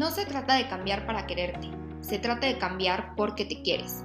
No 0.00 0.10
se 0.10 0.24
trata 0.24 0.54
de 0.54 0.66
cambiar 0.66 1.04
para 1.04 1.26
quererte, 1.26 1.68
se 2.00 2.18
trata 2.18 2.46
de 2.46 2.56
cambiar 2.56 3.14
porque 3.16 3.44
te 3.44 3.60
quieres. 3.60 4.02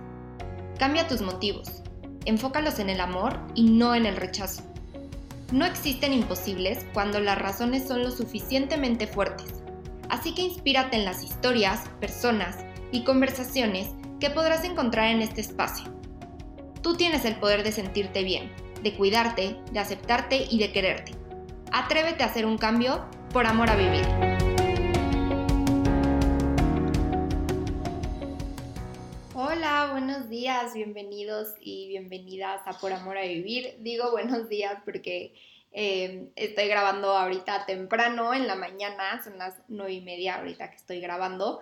Cambia 0.78 1.08
tus 1.08 1.22
motivos, 1.22 1.84
enfócalos 2.26 2.80
en 2.80 2.90
el 2.90 3.00
amor 3.00 3.40
y 3.56 3.70
no 3.70 3.96
en 3.96 4.06
el 4.06 4.18
rechazo. 4.18 4.62
No 5.54 5.64
existen 5.64 6.12
imposibles 6.12 6.86
cuando 6.94 7.22
las 7.22 7.40
razones 7.40 7.88
son 7.88 8.04
lo 8.04 8.12
suficientemente 8.12 9.08
fuertes, 9.08 9.64
así 10.10 10.36
que 10.36 10.42
inspírate 10.42 10.98
en 10.98 11.06
las 11.06 11.24
historias, 11.24 11.88
personas 12.02 12.58
y 12.92 13.06
conversaciones 13.06 13.88
que 14.20 14.30
podrás 14.30 14.66
encontrar 14.66 15.12
en 15.12 15.22
este 15.22 15.40
espacio. 15.40 15.86
Tú 16.82 16.98
tienes 16.98 17.24
el 17.24 17.38
poder 17.38 17.64
de 17.64 17.72
sentirte 17.72 18.22
bien, 18.22 18.52
de 18.84 18.94
cuidarte, 18.98 19.56
de 19.72 19.80
aceptarte 19.80 20.46
y 20.52 20.60
de 20.60 20.74
quererte. 20.74 21.14
Atrévete 21.72 22.24
a 22.24 22.28
hacer 22.28 22.46
un 22.46 22.58
cambio 22.58 23.06
por 23.32 23.46
amor 23.46 23.70
a 23.70 23.78
vivir. 23.78 24.25
Días, 30.36 30.74
bienvenidos 30.74 31.54
y 31.62 31.88
bienvenidas 31.88 32.60
a 32.66 32.78
Por 32.78 32.92
Amor 32.92 33.18
a 33.18 33.22
Vivir. 33.22 33.78
Digo 33.80 34.12
buenos 34.12 34.50
días 34.50 34.82
porque 34.84 35.34
eh, 35.72 36.28
estoy 36.36 36.68
grabando 36.68 37.12
ahorita 37.12 37.66
temprano 37.66 38.34
en 38.34 38.46
la 38.46 38.56
mañana, 38.56 39.24
son 39.24 39.38
las 39.38 39.56
nueve 39.70 39.94
y 39.94 40.02
media 40.02 40.36
ahorita 40.36 40.72
que 40.72 40.76
estoy 40.76 41.00
grabando. 41.00 41.62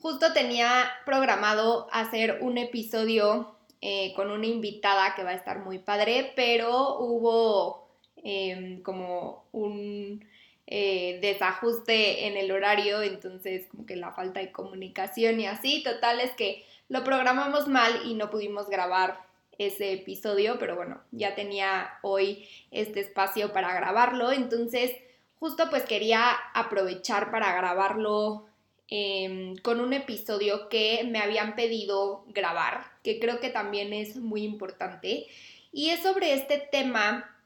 Justo 0.00 0.34
tenía 0.34 0.90
programado 1.06 1.88
hacer 1.92 2.40
un 2.42 2.58
episodio 2.58 3.54
eh, 3.80 4.12
con 4.14 4.30
una 4.30 4.46
invitada 4.46 5.14
que 5.14 5.24
va 5.24 5.30
a 5.30 5.34
estar 5.36 5.60
muy 5.60 5.78
padre, 5.78 6.34
pero 6.36 6.98
hubo 6.98 7.88
em, 8.22 8.82
como 8.82 9.46
un 9.52 10.26
eh, 10.66 11.20
desajuste 11.22 12.26
en 12.26 12.36
el 12.36 12.52
horario, 12.52 13.00
entonces 13.00 13.66
como 13.70 13.86
que 13.86 13.96
la 13.96 14.12
falta 14.12 14.40
de 14.40 14.52
comunicación 14.52 15.40
y 15.40 15.46
así, 15.46 15.82
total 15.82 16.20
es 16.20 16.32
que 16.32 16.66
lo 16.90 17.02
programamos 17.02 17.66
mal 17.66 18.02
y 18.04 18.12
no 18.12 18.28
pudimos 18.28 18.68
grabar 18.68 19.24
ese 19.56 19.94
episodio, 19.94 20.58
pero 20.58 20.76
bueno, 20.76 21.00
ya 21.10 21.34
tenía 21.34 21.98
hoy 22.02 22.46
este 22.70 23.00
espacio 23.00 23.54
para 23.54 23.72
grabarlo, 23.74 24.30
entonces 24.30 24.92
justo 25.38 25.70
pues 25.70 25.84
quería 25.84 26.32
aprovechar 26.52 27.30
para 27.30 27.54
grabarlo 27.56 28.50
Em, 28.92 29.56
con 29.58 29.78
un 29.78 29.92
episodio 29.92 30.68
que 30.68 31.04
me 31.08 31.20
habían 31.20 31.54
pedido 31.54 32.24
grabar, 32.26 32.90
que 33.04 33.20
creo 33.20 33.38
que 33.38 33.48
también 33.48 33.92
es 33.92 34.16
muy 34.16 34.42
importante, 34.42 35.28
y 35.72 35.90
es 35.90 36.00
sobre 36.00 36.32
este 36.32 36.58
tema 36.58 37.36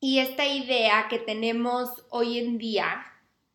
y 0.00 0.18
esta 0.18 0.44
idea 0.44 1.06
que 1.08 1.20
tenemos 1.20 2.04
hoy 2.10 2.38
en 2.38 2.58
día, 2.58 3.06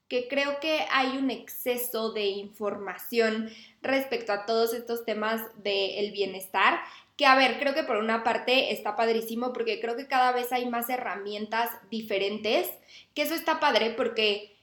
que 0.07 0.27
creo 0.27 0.59
que 0.59 0.85
hay 0.91 1.17
un 1.17 1.31
exceso 1.31 2.11
de 2.11 2.25
información 2.25 3.49
respecto 3.81 4.31
a 4.31 4.45
todos 4.45 4.73
estos 4.73 5.05
temas 5.05 5.41
del 5.63 6.11
bienestar, 6.11 6.79
que 7.17 7.25
a 7.25 7.35
ver, 7.35 7.59
creo 7.59 7.73
que 7.73 7.83
por 7.83 7.97
una 7.97 8.23
parte 8.23 8.71
está 8.71 8.95
padrísimo 8.95 9.53
porque 9.53 9.79
creo 9.79 9.95
que 9.95 10.07
cada 10.07 10.31
vez 10.31 10.51
hay 10.51 10.67
más 10.67 10.89
herramientas 10.89 11.69
diferentes, 11.89 12.69
que 13.13 13.21
eso 13.21 13.35
está 13.35 13.59
padre 13.59 13.91
porque 13.91 14.53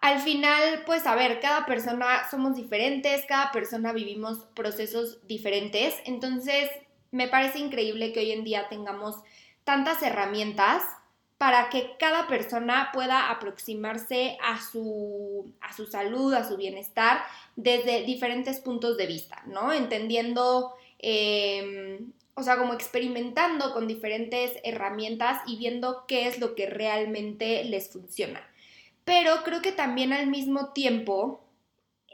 al 0.00 0.20
final, 0.20 0.82
pues 0.86 1.06
a 1.06 1.14
ver, 1.14 1.40
cada 1.40 1.66
persona 1.66 2.28
somos 2.30 2.56
diferentes, 2.56 3.26
cada 3.26 3.52
persona 3.52 3.92
vivimos 3.92 4.38
procesos 4.54 5.26
diferentes, 5.26 5.94
entonces 6.06 6.70
me 7.10 7.28
parece 7.28 7.58
increíble 7.58 8.12
que 8.12 8.20
hoy 8.20 8.32
en 8.32 8.44
día 8.44 8.68
tengamos 8.68 9.16
tantas 9.64 10.02
herramientas 10.02 10.82
para 11.40 11.70
que 11.70 11.96
cada 11.98 12.28
persona 12.28 12.90
pueda 12.92 13.30
aproximarse 13.30 14.36
a 14.44 14.60
su, 14.60 15.50
a 15.62 15.72
su 15.72 15.86
salud, 15.86 16.34
a 16.34 16.46
su 16.46 16.58
bienestar 16.58 17.22
desde 17.56 18.02
diferentes 18.04 18.60
puntos 18.60 18.98
de 18.98 19.06
vista, 19.06 19.42
¿no? 19.46 19.72
Entendiendo, 19.72 20.74
em, 20.98 22.12
o 22.34 22.42
sea, 22.42 22.58
como 22.58 22.74
experimentando 22.74 23.72
con 23.72 23.88
diferentes 23.88 24.52
herramientas 24.64 25.40
y 25.46 25.56
viendo 25.56 26.04
qué 26.06 26.28
es 26.28 26.38
lo 26.38 26.54
que 26.54 26.66
realmente 26.66 27.64
les 27.64 27.88
funciona 27.90 28.46
pero 29.10 29.42
creo 29.42 29.60
que 29.60 29.72
también 29.72 30.12
al 30.12 30.28
mismo 30.28 30.72
tiempo 30.72 31.40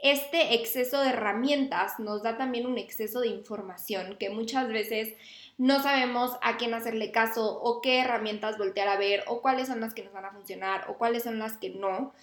este 0.01 0.55
exceso 0.55 1.01
de 1.01 1.09
herramientas 1.09 1.99
nos 1.99 2.23
da 2.23 2.37
también 2.37 2.65
un 2.65 2.79
exceso 2.79 3.19
de 3.19 3.27
información 3.27 4.15
que 4.17 4.31
muchas 4.31 4.67
veces 4.67 5.13
no 5.57 5.81
sabemos 5.81 6.37
a 6.41 6.57
quién 6.57 6.73
hacerle 6.73 7.11
caso 7.11 7.59
o 7.61 7.81
qué 7.81 7.99
herramientas 7.99 8.57
voltear 8.57 8.87
a 8.87 8.97
ver 8.97 9.23
o 9.27 9.41
cuáles 9.41 9.67
son 9.67 9.81
las 9.81 9.93
que 9.93 10.03
nos 10.03 10.13
van 10.13 10.25
a 10.25 10.31
funcionar 10.31 10.85
o 10.89 10.97
cuáles 10.97 11.23
son 11.23 11.39
las 11.39 11.57
que 11.57 11.71
no. 11.71 12.13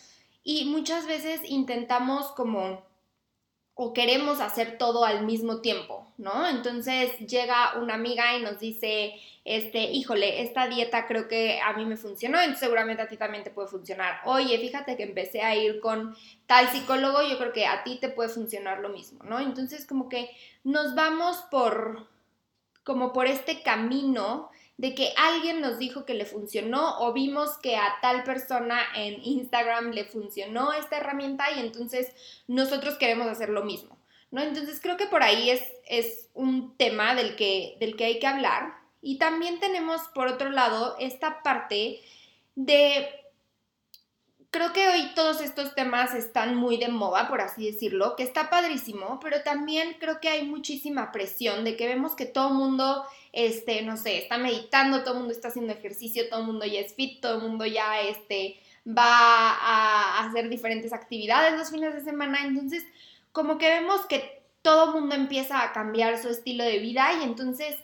Y 0.43 0.67
muchas 0.67 1.07
veces 1.07 1.41
intentamos 1.45 2.33
como 2.33 2.83
o 3.77 3.93
queremos 3.93 4.41
hacer 4.41 4.79
todo 4.79 5.05
al 5.05 5.27
mismo 5.27 5.61
tiempo, 5.61 6.07
¿no? 6.17 6.47
Entonces 6.49 7.19
llega 7.19 7.77
una 7.77 7.95
amiga 7.95 8.37
y 8.37 8.43
nos 8.43 8.61
dice, 8.61 9.15
este, 9.45 9.91
híjole, 9.91 10.43
esta 10.43 10.69
dieta 10.69 11.09
creo 11.09 11.27
que 11.27 11.61
a 11.61 11.73
mí 11.73 11.85
me 11.85 11.97
funcionó, 11.97 12.39
entonces 12.39 12.61
seguramente 12.61 13.03
a 13.03 13.09
ti 13.09 13.17
también 13.17 13.43
te 13.43 13.51
puede 13.51 13.67
funcionar. 13.67 14.21
Oye, 14.27 14.57
fíjate 14.59 14.97
que 14.97 15.03
empecé 15.03 15.43
a 15.43 15.57
ir 15.57 15.81
con 15.81 16.17
tal 16.47 16.69
psicólogo, 16.69 17.23
yo 17.23 17.37
creo 17.37 17.53
que 17.53 17.67
a 17.67 17.83
ti 17.83 17.99
te 18.01 18.09
puede 18.09 18.29
funcionar 18.29 18.79
lo 18.79 18.91
mismo, 18.91 19.25
¿no? 19.25 19.41
Entonces 19.41 19.87
como 19.87 20.09
que 20.09 20.31
nos 20.63 20.95
vamos 20.95 21.39
por, 21.51 22.07
como 22.85 23.13
por 23.13 23.27
este 23.27 23.63
camino 23.63 24.51
de 24.77 24.95
que 24.95 25.13
alguien 25.17 25.61
nos 25.61 25.79
dijo 25.79 26.05
que 26.05 26.15
le 26.15 26.25
funcionó 26.25 26.99
o 26.99 27.13
vimos 27.13 27.59
que 27.59 27.77
a 27.77 27.97
tal 28.03 28.25
persona 28.25 28.81
en 28.97 29.23
Instagram 29.23 29.93
le 29.93 30.05
funcionó 30.05 30.73
esta 30.73 30.97
herramienta 30.97 31.51
y 31.53 31.61
entonces 31.61 32.13
nosotros 32.49 32.97
queremos 32.97 33.29
hacer 33.29 33.49
lo 33.51 33.65
mismo, 33.65 33.97
¿no? 34.31 34.43
Entonces 34.43 34.81
creo 34.81 34.97
que 34.97 35.07
por 35.07 35.23
ahí 35.23 35.51
es, 35.51 35.63
es 35.87 36.29
un 36.35 36.77
tema 36.77 37.15
del 37.15 37.37
que, 37.37 37.77
del 37.79 37.97
que 37.97 38.05
hay 38.05 38.19
que 38.19 38.27
hablar. 38.27 38.75
Y 39.01 39.19
también 39.19 39.61
tenemos 39.61 40.03
por 40.15 40.27
otro 40.27 40.51
lado 40.51 40.97
esta 40.99 41.43
parte 41.43 42.01
de 42.57 43.24
creo 44.55 44.73
que 44.73 44.87
hoy 44.87 45.11
todos 45.17 45.41
estos 45.41 45.75
temas 45.75 46.15
están 46.15 46.55
muy 46.55 46.77
de 46.77 46.87
moda, 46.87 47.27
por 47.27 47.41
así 47.41 47.67
decirlo, 47.67 48.15
que 48.15 48.23
está 48.23 48.51
padrísimo, 48.51 49.19
pero 49.21 49.43
también 49.43 49.97
creo 49.99 50.21
que 50.21 50.29
hay 50.29 50.47
muchísima 50.47 51.11
presión 51.11 51.65
de 51.65 51.77
que 51.77 51.89
vemos 51.89 52.15
que 52.15 52.25
todo 52.25 52.51
el 52.51 52.55
mundo, 52.55 53.05
este, 53.33 53.83
no 53.83 53.97
sé, 53.97 54.19
está 54.19 54.39
meditando, 54.39 55.03
todo 55.03 55.15
el 55.15 55.19
mundo 55.21 55.35
está 55.35 55.49
haciendo 55.49 55.73
ejercicio, 55.73 56.29
todo 56.29 56.43
el 56.43 56.47
mundo 56.47 56.67
ya 56.67 56.79
es 56.79 56.95
fit, 56.95 57.21
todo 57.21 57.39
el 57.39 57.43
mundo 57.43 57.67
ya, 57.67 58.01
este, 58.03 58.61
va 58.87 59.51
a 59.55 60.25
hacer 60.25 60.49
diferentes 60.49 60.93
actividades 60.93 61.59
los 61.59 61.71
fines 61.71 61.93
de 61.93 62.05
semana, 62.05 62.47
entonces 62.47 62.85
como 63.33 63.59
que 63.59 63.69
vemos 63.69 64.07
que 64.07 64.41
todo 64.63 64.85
el 64.85 65.01
mundo 65.01 65.17
empieza 65.17 65.65
a 65.65 65.73
cambiar 65.73 66.23
su 66.23 66.29
estilo 66.29 66.63
de 66.63 66.79
vida 66.79 67.09
y 67.21 67.25
entonces 67.25 67.75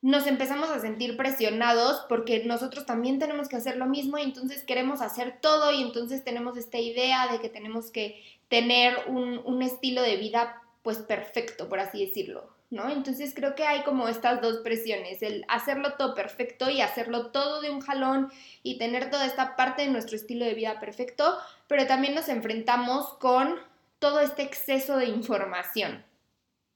nos 0.00 0.26
empezamos 0.26 0.70
a 0.70 0.80
sentir 0.80 1.16
presionados 1.16 2.04
porque 2.08 2.44
nosotros 2.44 2.86
también 2.86 3.18
tenemos 3.18 3.48
que 3.48 3.56
hacer 3.56 3.76
lo 3.76 3.86
mismo 3.86 4.16
y 4.16 4.22
entonces 4.22 4.62
queremos 4.62 5.00
hacer 5.00 5.38
todo 5.40 5.72
y 5.72 5.82
entonces 5.82 6.22
tenemos 6.22 6.56
esta 6.56 6.78
idea 6.78 7.26
de 7.32 7.40
que 7.40 7.48
tenemos 7.48 7.90
que 7.90 8.22
tener 8.48 8.96
un, 9.08 9.62
estilo 9.62 10.02
de 10.02 10.16
vida 10.16 10.62
pues 10.82 10.98
perfecto, 10.98 11.68
por 11.68 11.80
así 11.80 12.06
decirlo, 12.06 12.48
¿no? 12.70 12.88
Entonces 12.88 13.34
creo 13.34 13.56
que 13.56 13.64
hay 13.64 13.82
como 13.82 14.08
estas 14.08 14.40
dos 14.40 14.58
presiones, 14.58 15.20
el 15.22 15.44
hacerlo 15.48 15.94
todo 15.94 16.14
perfecto 16.14 16.70
y 16.70 16.80
hacerlo 16.80 17.26
todo 17.26 17.60
de 17.60 17.70
un 17.70 17.80
jalón 17.80 18.30
y 18.62 18.78
tener 18.78 19.10
toda 19.10 19.26
esta 19.26 19.56
parte 19.56 19.82
de 19.82 19.90
nuestro 19.90 20.14
estilo 20.14 20.44
de 20.44 20.54
vida 20.54 20.78
perfecto, 20.78 21.36
pero 21.66 21.86
también 21.88 22.14
nos 22.14 22.28
enfrentamos 22.28 23.14
con 23.14 23.56
todo 23.98 24.20
este 24.20 24.42
exceso 24.42 24.96
de 24.96 25.06
información. 25.06 26.04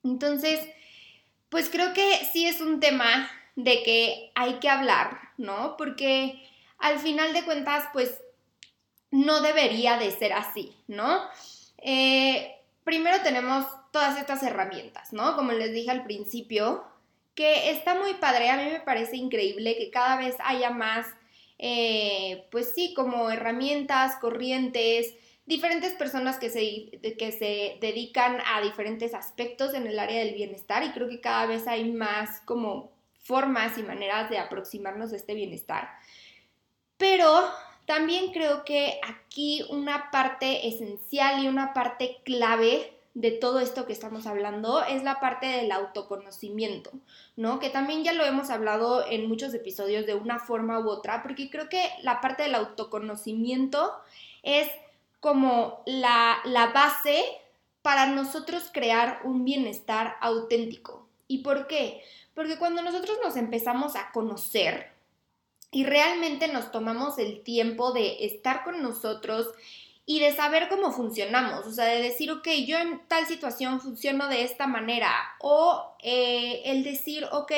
Entonces, 0.02 0.68
pues 1.52 1.68
creo 1.68 1.92
que 1.92 2.24
sí 2.32 2.48
es 2.48 2.62
un 2.62 2.80
tema 2.80 3.30
de 3.56 3.82
que 3.82 4.32
hay 4.34 4.54
que 4.54 4.70
hablar, 4.70 5.20
¿no? 5.36 5.76
Porque 5.76 6.42
al 6.78 6.98
final 6.98 7.34
de 7.34 7.44
cuentas, 7.44 7.84
pues 7.92 8.22
no 9.10 9.42
debería 9.42 9.98
de 9.98 10.10
ser 10.12 10.32
así, 10.32 10.74
¿no? 10.88 11.20
Eh, 11.76 12.56
primero 12.84 13.22
tenemos 13.22 13.66
todas 13.92 14.18
estas 14.18 14.42
herramientas, 14.42 15.12
¿no? 15.12 15.36
Como 15.36 15.52
les 15.52 15.74
dije 15.74 15.90
al 15.90 16.04
principio, 16.04 16.84
que 17.34 17.70
está 17.70 17.94
muy 17.96 18.14
padre, 18.14 18.48
a 18.48 18.56
mí 18.56 18.70
me 18.70 18.80
parece 18.80 19.18
increíble 19.18 19.76
que 19.76 19.90
cada 19.90 20.16
vez 20.16 20.36
haya 20.42 20.70
más, 20.70 21.06
eh, 21.58 22.46
pues 22.50 22.72
sí, 22.74 22.94
como 22.94 23.28
herramientas, 23.28 24.16
corrientes, 24.22 25.14
diferentes 25.46 25.92
personas 25.94 26.38
que 26.38 26.50
se, 26.50 27.00
que 27.16 27.32
se 27.32 27.78
dedican 27.80 28.38
a 28.46 28.60
diferentes 28.60 29.14
aspectos 29.14 29.74
en 29.74 29.86
el 29.86 29.98
área 29.98 30.20
del 30.20 30.34
bienestar 30.34 30.84
y 30.84 30.90
creo 30.90 31.08
que 31.08 31.20
cada 31.20 31.46
vez 31.46 31.66
hay 31.66 31.90
más 31.90 32.40
como 32.40 32.92
formas 33.20 33.78
y 33.78 33.82
maneras 33.82 34.30
de 34.30 34.38
aproximarnos 34.38 35.12
a 35.12 35.16
este 35.16 35.34
bienestar. 35.34 35.90
Pero 36.96 37.48
también 37.86 38.32
creo 38.32 38.64
que 38.64 39.00
aquí 39.06 39.64
una 39.70 40.10
parte 40.10 40.68
esencial 40.68 41.44
y 41.44 41.48
una 41.48 41.74
parte 41.74 42.18
clave 42.24 42.92
de 43.14 43.30
todo 43.30 43.60
esto 43.60 43.86
que 43.86 43.92
estamos 43.92 44.26
hablando 44.26 44.82
es 44.84 45.02
la 45.02 45.20
parte 45.20 45.46
del 45.46 45.70
autoconocimiento, 45.70 46.90
¿no? 47.36 47.58
Que 47.58 47.68
también 47.68 48.04
ya 48.04 48.12
lo 48.12 48.24
hemos 48.24 48.48
hablado 48.48 49.04
en 49.06 49.28
muchos 49.28 49.52
episodios 49.52 50.06
de 50.06 50.14
una 50.14 50.38
forma 50.38 50.78
u 50.78 50.88
otra, 50.88 51.22
porque 51.22 51.50
creo 51.50 51.68
que 51.68 51.90
la 52.02 52.20
parte 52.20 52.44
del 52.44 52.54
autoconocimiento 52.54 53.92
es 54.42 54.68
como 55.22 55.84
la, 55.86 56.42
base 56.74 57.24
para 57.80 58.06
nosotros 58.06 58.70
crear 58.72 59.20
un 59.22 59.44
bienestar 59.44 60.16
auténtico. 60.20 61.06
¿Y 61.28 61.38
por 61.38 61.68
qué? 61.68 62.02
Porque 62.34 62.58
cuando 62.58 62.82
nosotros 62.82 63.18
nos 63.22 63.36
empezamos 63.36 63.94
a 63.94 64.10
conocer 64.10 64.90
y 65.70 65.84
realmente 65.84 66.48
nos 66.48 66.72
tomamos 66.72 67.20
el 67.20 67.44
tiempo 67.44 67.92
de 67.92 68.26
estar 68.26 68.64
con 68.64 68.82
nosotros 68.82 69.46
y 70.06 70.18
de 70.18 70.34
saber 70.34 70.68
cómo 70.68 70.90
funcionamos, 70.90 71.66
o 71.66 71.72
sea, 71.72 71.84
de 71.84 72.02
decir, 72.02 72.32
ok, 72.32 72.48
yo 72.66 72.78
en 72.78 73.00
tal 73.06 73.24
situación 73.26 73.80
funciono 73.80 74.26
de 74.26 74.42
esta 74.42 74.66
manera, 74.66 75.14
o 75.38 75.94
eh, 76.02 76.62
el 76.64 76.82
decir, 76.82 77.28
ok, 77.30 77.52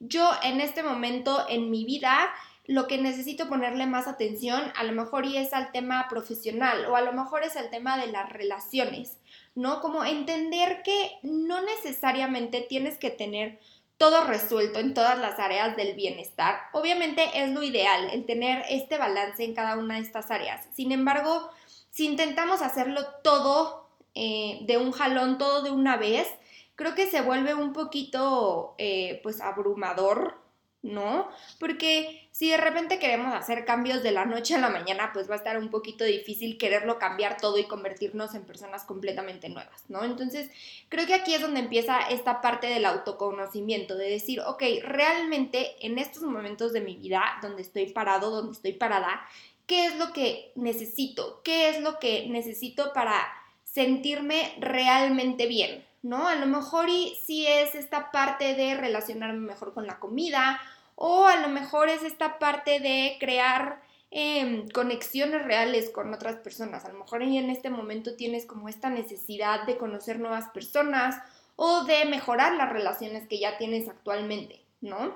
yo 0.00 0.28
en 0.42 0.60
este 0.60 0.82
momento 0.82 1.46
en 1.48 1.70
mi 1.70 1.84
vida 1.84 2.34
lo 2.66 2.86
que 2.86 2.98
necesito 2.98 3.48
ponerle 3.48 3.86
más 3.86 4.06
atención 4.08 4.60
a 4.76 4.84
lo 4.84 4.92
mejor 4.92 5.24
y 5.26 5.36
es 5.36 5.52
al 5.52 5.72
tema 5.72 6.06
profesional 6.08 6.86
o 6.86 6.96
a 6.96 7.00
lo 7.00 7.12
mejor 7.12 7.42
es 7.42 7.56
al 7.56 7.70
tema 7.70 7.96
de 7.98 8.08
las 8.08 8.32
relaciones, 8.32 9.18
¿no? 9.54 9.80
Como 9.80 10.04
entender 10.04 10.82
que 10.82 11.18
no 11.22 11.62
necesariamente 11.62 12.60
tienes 12.62 12.98
que 12.98 13.10
tener 13.10 13.58
todo 13.98 14.24
resuelto 14.24 14.78
en 14.78 14.94
todas 14.94 15.18
las 15.18 15.38
áreas 15.38 15.76
del 15.76 15.94
bienestar. 15.94 16.60
Obviamente 16.72 17.24
es 17.34 17.50
lo 17.50 17.62
ideal 17.62 18.10
el 18.12 18.26
tener 18.26 18.64
este 18.68 18.98
balance 18.98 19.42
en 19.42 19.54
cada 19.54 19.76
una 19.76 19.94
de 19.94 20.02
estas 20.02 20.30
áreas. 20.30 20.66
Sin 20.74 20.92
embargo, 20.92 21.48
si 21.90 22.06
intentamos 22.06 22.60
hacerlo 22.60 23.06
todo 23.22 23.88
eh, 24.14 24.58
de 24.62 24.76
un 24.76 24.92
jalón, 24.92 25.38
todo 25.38 25.62
de 25.62 25.70
una 25.70 25.96
vez, 25.96 26.28
creo 26.74 26.94
que 26.94 27.06
se 27.06 27.22
vuelve 27.22 27.54
un 27.54 27.72
poquito 27.72 28.74
eh, 28.76 29.20
pues 29.22 29.40
abrumador, 29.40 30.38
¿no? 30.86 31.28
Porque 31.58 32.28
si 32.32 32.50
de 32.50 32.56
repente 32.56 32.98
queremos 32.98 33.34
hacer 33.34 33.64
cambios 33.64 34.02
de 34.02 34.12
la 34.12 34.24
noche 34.24 34.54
a 34.54 34.58
la 34.58 34.68
mañana, 34.68 35.10
pues 35.12 35.28
va 35.28 35.34
a 35.34 35.38
estar 35.38 35.58
un 35.58 35.70
poquito 35.70 36.04
difícil 36.04 36.58
quererlo 36.58 36.98
cambiar 36.98 37.38
todo 37.38 37.58
y 37.58 37.64
convertirnos 37.64 38.34
en 38.34 38.44
personas 38.44 38.84
completamente 38.84 39.48
nuevas, 39.48 39.84
¿no? 39.88 40.04
Entonces, 40.04 40.50
creo 40.88 41.06
que 41.06 41.14
aquí 41.14 41.34
es 41.34 41.40
donde 41.40 41.60
empieza 41.60 41.98
esta 42.10 42.40
parte 42.40 42.66
del 42.66 42.84
autoconocimiento, 42.84 43.96
de 43.96 44.10
decir, 44.10 44.40
ok, 44.40 44.62
realmente 44.82 45.74
en 45.80 45.98
estos 45.98 46.22
momentos 46.22 46.72
de 46.72 46.82
mi 46.82 46.96
vida, 46.96 47.22
donde 47.42 47.62
estoy 47.62 47.86
parado, 47.86 48.30
donde 48.30 48.52
estoy 48.52 48.74
parada, 48.74 49.26
qué 49.66 49.86
es 49.86 49.96
lo 49.96 50.12
que 50.12 50.52
necesito, 50.54 51.40
qué 51.42 51.70
es 51.70 51.80
lo 51.80 51.98
que 51.98 52.28
necesito 52.28 52.92
para 52.92 53.26
sentirme 53.64 54.54
realmente 54.58 55.46
bien, 55.46 55.84
¿no? 56.02 56.28
A 56.28 56.36
lo 56.36 56.46
mejor 56.46 56.88
y 56.88 57.16
si 57.24 57.46
es 57.46 57.74
esta 57.74 58.10
parte 58.10 58.54
de 58.54 58.74
relacionarme 58.74 59.40
mejor 59.40 59.74
con 59.74 59.86
la 59.86 59.98
comida 59.98 60.60
o 60.96 61.26
a 61.26 61.36
lo 61.36 61.48
mejor 61.48 61.88
es 61.88 62.02
esta 62.02 62.38
parte 62.38 62.80
de 62.80 63.16
crear 63.20 63.82
em, 64.10 64.66
conexiones 64.68 65.44
reales 65.44 65.90
con 65.90 66.12
otras 66.12 66.36
personas. 66.36 66.84
A 66.84 66.92
lo 66.92 66.98
mejor 66.98 67.22
y 67.22 67.38
en 67.38 67.50
este 67.50 67.70
momento 67.70 68.16
tienes 68.16 68.46
como 68.46 68.68
esta 68.68 68.90
necesidad 68.90 69.64
de 69.66 69.76
conocer 69.76 70.18
nuevas 70.18 70.48
personas 70.48 71.16
o 71.54 71.84
de 71.84 72.06
mejorar 72.06 72.54
las 72.54 72.72
relaciones 72.72 73.28
que 73.28 73.38
ya 73.38 73.58
tienes 73.58 73.88
actualmente, 73.88 74.62
¿no? 74.80 75.14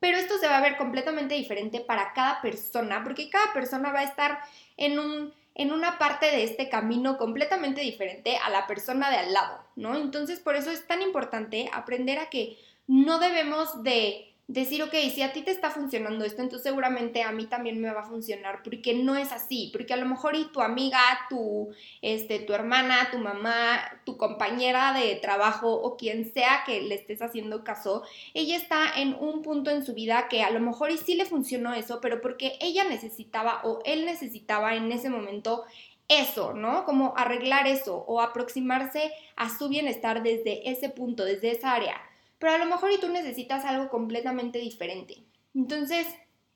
Pero 0.00 0.16
esto 0.16 0.38
se 0.38 0.48
va 0.48 0.58
a 0.58 0.62
ver 0.62 0.76
completamente 0.76 1.34
diferente 1.34 1.80
para 1.80 2.12
cada 2.14 2.40
persona, 2.40 3.04
porque 3.04 3.30
cada 3.30 3.52
persona 3.52 3.92
va 3.92 4.00
a 4.00 4.04
estar 4.04 4.38
en, 4.76 4.98
un, 4.98 5.34
en 5.54 5.72
una 5.72 5.98
parte 5.98 6.26
de 6.26 6.44
este 6.44 6.68
camino 6.70 7.18
completamente 7.18 7.82
diferente 7.82 8.38
a 8.38 8.50
la 8.50 8.66
persona 8.66 9.10
de 9.10 9.16
al 9.16 9.32
lado, 9.32 9.62
¿no? 9.76 9.96
Entonces, 9.96 10.40
por 10.40 10.56
eso 10.56 10.70
es 10.70 10.86
tan 10.86 11.02
importante 11.02 11.70
aprender 11.72 12.18
a 12.18 12.30
que 12.30 12.58
no 12.86 13.18
debemos 13.18 13.82
de 13.82 14.33
decir, 14.46 14.82
ok, 14.82 14.92
si 15.14 15.22
a 15.22 15.32
ti 15.32 15.42
te 15.42 15.50
está 15.50 15.70
funcionando 15.70 16.24
esto, 16.24 16.42
entonces 16.42 16.64
seguramente 16.64 17.22
a 17.22 17.32
mí 17.32 17.46
también 17.46 17.80
me 17.80 17.90
va 17.90 18.02
a 18.02 18.06
funcionar, 18.06 18.62
porque 18.62 18.92
no 18.92 19.16
es 19.16 19.32
así, 19.32 19.70
porque 19.72 19.94
a 19.94 19.96
lo 19.96 20.04
mejor 20.06 20.36
y 20.36 20.44
tu 20.52 20.60
amiga, 20.60 21.00
tu, 21.30 21.70
este, 22.02 22.40
tu 22.40 22.52
hermana, 22.52 23.08
tu 23.10 23.18
mamá, 23.18 23.80
tu 24.04 24.18
compañera 24.18 24.92
de 24.92 25.16
trabajo 25.16 25.72
o 25.72 25.96
quien 25.96 26.30
sea 26.32 26.62
que 26.66 26.82
le 26.82 26.94
estés 26.94 27.22
haciendo 27.22 27.64
caso, 27.64 28.02
ella 28.34 28.56
está 28.56 28.92
en 28.96 29.14
un 29.14 29.40
punto 29.40 29.70
en 29.70 29.84
su 29.84 29.94
vida 29.94 30.28
que 30.28 30.42
a 30.42 30.50
lo 30.50 30.60
mejor 30.60 30.90
y 30.90 30.98
sí 30.98 31.14
le 31.14 31.24
funcionó 31.24 31.72
eso, 31.72 32.00
pero 32.02 32.20
porque 32.20 32.58
ella 32.60 32.84
necesitaba 32.84 33.62
o 33.64 33.80
él 33.86 34.04
necesitaba 34.04 34.74
en 34.74 34.92
ese 34.92 35.08
momento 35.08 35.64
eso, 36.06 36.52
¿no? 36.52 36.84
Como 36.84 37.14
arreglar 37.16 37.66
eso 37.66 38.04
o 38.06 38.20
aproximarse 38.20 39.10
a 39.36 39.48
su 39.48 39.70
bienestar 39.70 40.22
desde 40.22 40.70
ese 40.70 40.90
punto, 40.90 41.24
desde 41.24 41.50
esa 41.52 41.72
área 41.72 41.98
pero 42.44 42.56
a 42.56 42.58
lo 42.58 42.66
mejor 42.66 42.92
y 42.92 43.00
tú 43.00 43.08
necesitas 43.08 43.64
algo 43.64 43.88
completamente 43.88 44.58
diferente. 44.58 45.24
Entonces, 45.54 46.06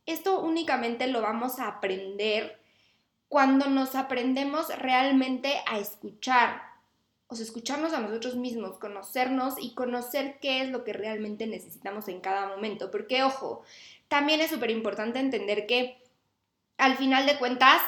esto 0.05 0.43
únicamente 0.43 1.07
lo 1.07 1.23
vamos 1.23 1.59
a 1.61 1.67
aprender 1.67 2.61
cuando 3.31 3.71
nos 3.71 3.95
aprendemos 3.95 4.69
realmente 4.77 5.55
a 5.67 5.79
escuchar, 5.79 6.61
o 7.29 7.35
sea, 7.35 7.47
escucharnos 7.47 7.95
a 7.95 8.01
nosotros 8.01 8.37
mismos, 8.37 8.77
conocernos 8.77 9.55
y 9.59 9.73
conocer 9.73 10.39
qué 10.43 10.61
es 10.61 10.69
lo 10.69 10.85
que 10.85 10.93
realmente 10.93 11.47
necesitamos 11.47 12.09
en 12.09 12.21
cada 12.21 12.49
momento. 12.49 12.91
Porque, 12.91 13.23
ojo, 13.23 13.63
también 14.09 14.43
es 14.43 14.51
súper 14.51 14.71
importante 14.71 15.21
entender 15.21 15.67
que 15.67 15.97
al 16.77 16.99
final 16.99 17.25
de 17.25 17.39
cuentas, 17.39 17.81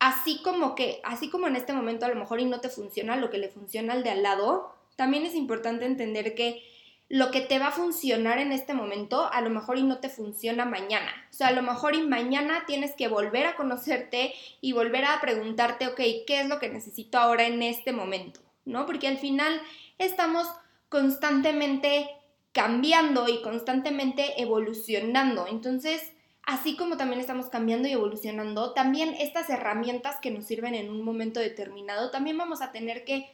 así 0.00 0.42
como 0.42 0.74
que, 0.74 1.00
así 1.04 1.30
como 1.30 1.46
en 1.46 1.54
este 1.54 1.72
momento 1.72 2.04
a 2.04 2.08
lo 2.08 2.16
mejor 2.16 2.40
y 2.40 2.46
no 2.46 2.60
te 2.60 2.68
funciona 2.68 3.14
lo 3.14 3.30
que 3.30 3.38
le 3.38 3.48
funciona 3.48 3.92
al 3.92 4.02
de 4.02 4.10
al 4.10 4.24
lado, 4.24 4.73
también 4.96 5.24
es 5.24 5.34
importante 5.34 5.84
entender 5.84 6.34
que 6.34 6.62
lo 7.08 7.30
que 7.30 7.42
te 7.42 7.58
va 7.58 7.68
a 7.68 7.72
funcionar 7.72 8.38
en 8.38 8.50
este 8.52 8.72
momento, 8.72 9.30
a 9.30 9.40
lo 9.40 9.50
mejor 9.50 9.78
y 9.78 9.82
no 9.82 9.98
te 9.98 10.08
funciona 10.08 10.64
mañana. 10.64 11.12
O 11.30 11.32
sea, 11.32 11.48
a 11.48 11.52
lo 11.52 11.62
mejor 11.62 11.94
y 11.94 12.02
mañana 12.02 12.64
tienes 12.66 12.94
que 12.94 13.08
volver 13.08 13.46
a 13.46 13.56
conocerte 13.56 14.34
y 14.60 14.72
volver 14.72 15.04
a 15.04 15.20
preguntarte, 15.20 15.86
ok, 15.86 16.00
¿qué 16.26 16.40
es 16.40 16.48
lo 16.48 16.58
que 16.58 16.70
necesito 16.70 17.18
ahora 17.18 17.46
en 17.46 17.62
este 17.62 17.92
momento? 17.92 18.40
¿No? 18.64 18.86
Porque 18.86 19.08
al 19.08 19.18
final 19.18 19.60
estamos 19.98 20.48
constantemente 20.88 22.08
cambiando 22.52 23.28
y 23.28 23.42
constantemente 23.42 24.40
evolucionando. 24.40 25.46
Entonces, 25.46 26.12
así 26.42 26.76
como 26.76 26.96
también 26.96 27.20
estamos 27.20 27.48
cambiando 27.48 27.86
y 27.88 27.92
evolucionando, 27.92 28.72
también 28.72 29.14
estas 29.18 29.50
herramientas 29.50 30.16
que 30.22 30.30
nos 30.30 30.46
sirven 30.46 30.74
en 30.74 30.88
un 30.88 31.02
momento 31.02 31.40
determinado, 31.40 32.10
también 32.10 32.38
vamos 32.38 32.62
a 32.62 32.72
tener 32.72 33.04
que 33.04 33.28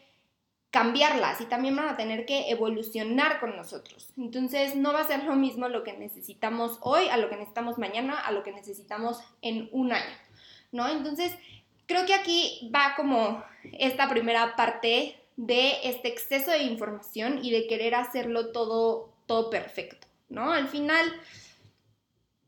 cambiarlas 0.71 1.41
y 1.41 1.47
también 1.47 1.75
van 1.75 1.89
a 1.89 1.97
tener 1.97 2.25
que 2.27 2.51
evolucionar 2.51 3.41
con 3.41 3.57
nosotros. 3.57 4.13
Entonces 4.17 4.77
no 4.77 4.93
va 4.93 5.01
a 5.01 5.07
ser 5.07 5.25
lo 5.25 5.35
mismo 5.35 5.69
lo 5.69 5.83
que 5.83 5.95
necesitamos 5.95 6.79
hoy 6.81 7.09
a 7.09 7.17
lo 7.17 7.29
que 7.29 7.37
necesitamos 7.37 7.79
mañana, 7.79 8.19
a 8.21 8.31
lo 8.31 8.43
que 8.43 8.53
necesitamos 8.53 9.21
en 9.43 9.69
un 9.73 9.93
año, 9.93 10.17
¿no? 10.71 10.89
Entonces 10.89 11.37
creo 11.87 12.07
que 12.07 12.15
aquí 12.15 12.71
va 12.75 12.95
como 12.97 13.43
esta 13.73 14.09
primera 14.09 14.55
parte 14.55 15.17
de 15.37 15.73
este 15.83 16.09
exceso 16.09 16.53
de 16.53 16.63
información 16.63 17.45
y 17.45 17.51
de 17.51 17.67
querer 17.67 17.97
hacerlo 17.97 18.53
todo, 18.53 19.11
todo 19.27 19.51
perfecto, 19.51 20.07
¿no? 20.29 20.53
Al 20.53 20.69
final, 20.69 21.05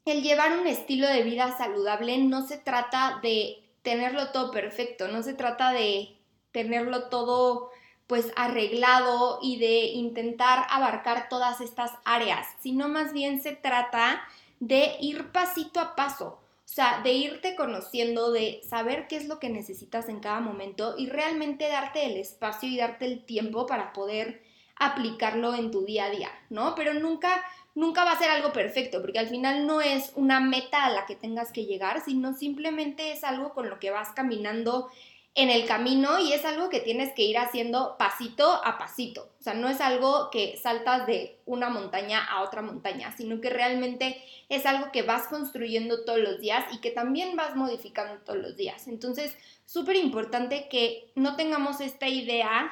el 0.05 0.23
llevar 0.23 0.57
un 0.59 0.69
estilo 0.69 1.09
de 1.09 1.25
vida 1.25 1.57
saludable 1.59 2.19
no 2.19 2.47
se 2.47 2.59
trata 2.59 3.19
de 3.21 3.65
tenerlo 3.83 4.29
todo 4.29 4.53
perfecto, 4.53 5.09
no 5.09 5.25
se 5.25 5.35
trata 5.35 5.73
de 5.73 6.17
tenerlo 6.53 7.09
todo 7.09 7.72
pues 8.13 8.31
arreglado 8.37 9.39
y 9.41 9.59
de 9.59 9.85
intentar 9.87 10.67
abarcar 10.69 11.31
todas 11.31 11.63
estas 11.63 11.93
áreas, 12.05 12.47
sino 12.61 12.87
más 12.87 13.15
bien 13.15 13.41
se 13.41 13.53
trata 13.53 14.23
de 14.61 14.97
ir 15.01 15.33
pasito 15.33 15.81
a 15.81 15.97
paso, 15.97 16.27
o 16.27 16.39
sea, 16.67 17.01
de 17.03 17.15
irte 17.15 17.57
conociendo, 17.57 18.31
de 18.31 18.61
saber 18.69 19.09
qué 19.09 19.17
es 19.17 19.29
lo 19.29 19.39
que 19.39 19.49
necesitas 19.49 20.11
en 20.11 20.21
cada 20.21 20.41
momento 20.41 20.95
y 20.99 21.07
realmente 21.07 21.67
darte 21.69 22.05
el 22.05 22.19
espacio 22.19 22.69
y 22.69 22.77
darte 22.77 23.07
el 23.07 23.25
tiempo 23.25 23.65
para 23.65 23.95
poder 23.95 24.43
aplicarlo 24.77 25.55
en 25.55 25.71
tu 25.71 25.87
día 25.87 26.05
a 26.05 26.11
día, 26.11 26.29
¿no? 26.51 26.75
Pero 26.75 26.93
nunca 26.93 27.43
nunca 27.75 28.05
va 28.05 28.13
a 28.13 28.19
ser 28.19 28.29
algo 28.29 28.53
perfecto, 28.53 29.01
porque 29.01 29.19
al 29.19 29.29
final 29.29 29.67
no 29.67 29.81
es 29.81 30.13
una 30.17 30.41
meta 30.41 30.85
a 30.85 30.91
la 30.91 31.07
que 31.07 31.17
tengas 31.17 31.51
que 31.51 31.65
llegar, 31.65 32.05
sino 32.05 32.35
simplemente 32.35 33.13
es 33.13 33.25
algo 33.25 33.55
con 33.55 33.71
lo 33.71 33.79
que 33.79 33.91
vas 33.91 34.11
caminando 34.11 34.91
en 35.35 35.49
el 35.49 35.65
camino 35.67 36.19
y 36.19 36.35
es 36.35 36.45
algo 36.45 36.69
que 36.69 36.81
tienes 36.81 37.15
que 37.15 37.23
ir 37.23 37.39
haciendo 37.39 37.97
pasito 37.97 38.61
a 38.65 38.77
pasito. 38.77 39.31
O 39.41 39.43
sea, 39.43 39.55
no 39.55 39.69
es 39.69 39.81
algo 39.81 40.29
que 40.31 40.59
saltas 40.63 41.07
de 41.07 41.39
una 41.47 41.71
montaña 41.71 42.23
a 42.23 42.43
otra 42.43 42.61
montaña, 42.61 43.15
sino 43.17 43.41
que 43.41 43.49
realmente 43.49 44.23
es 44.51 44.67
algo 44.67 44.93
que 44.93 45.03
vas 45.03 45.29
construyendo 45.29 46.05
todos 46.05 46.19
los 46.19 46.41
días 46.41 46.65
y 46.73 46.81
que 46.81 46.91
también 46.91 47.35
vas 47.35 47.57
modificando 47.57 48.21
todos 48.25 48.41
los 48.41 48.57
días. 48.57 48.87
Entonces, 48.89 49.35
súper 49.65 49.97
importante 49.97 50.69
que 50.69 51.11
no 51.15 51.35
tengamos 51.35 51.81
esta 51.81 52.09
idea 52.09 52.71